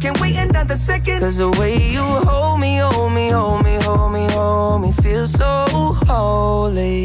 [0.00, 1.20] Can't wait another second.
[1.20, 5.28] Cause the way you hold me, hold me, hold me, hold me, hold me, feel
[5.28, 5.64] so
[6.08, 7.04] holy.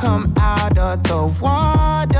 [0.00, 2.19] Come out of the water,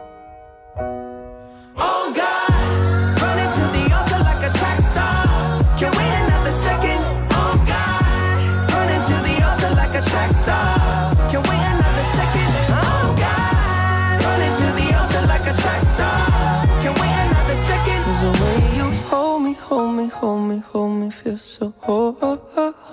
[20.21, 21.73] hold me, hold me, feel so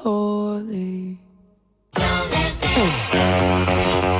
[0.00, 1.18] holy.
[1.92, 4.17] Don't let me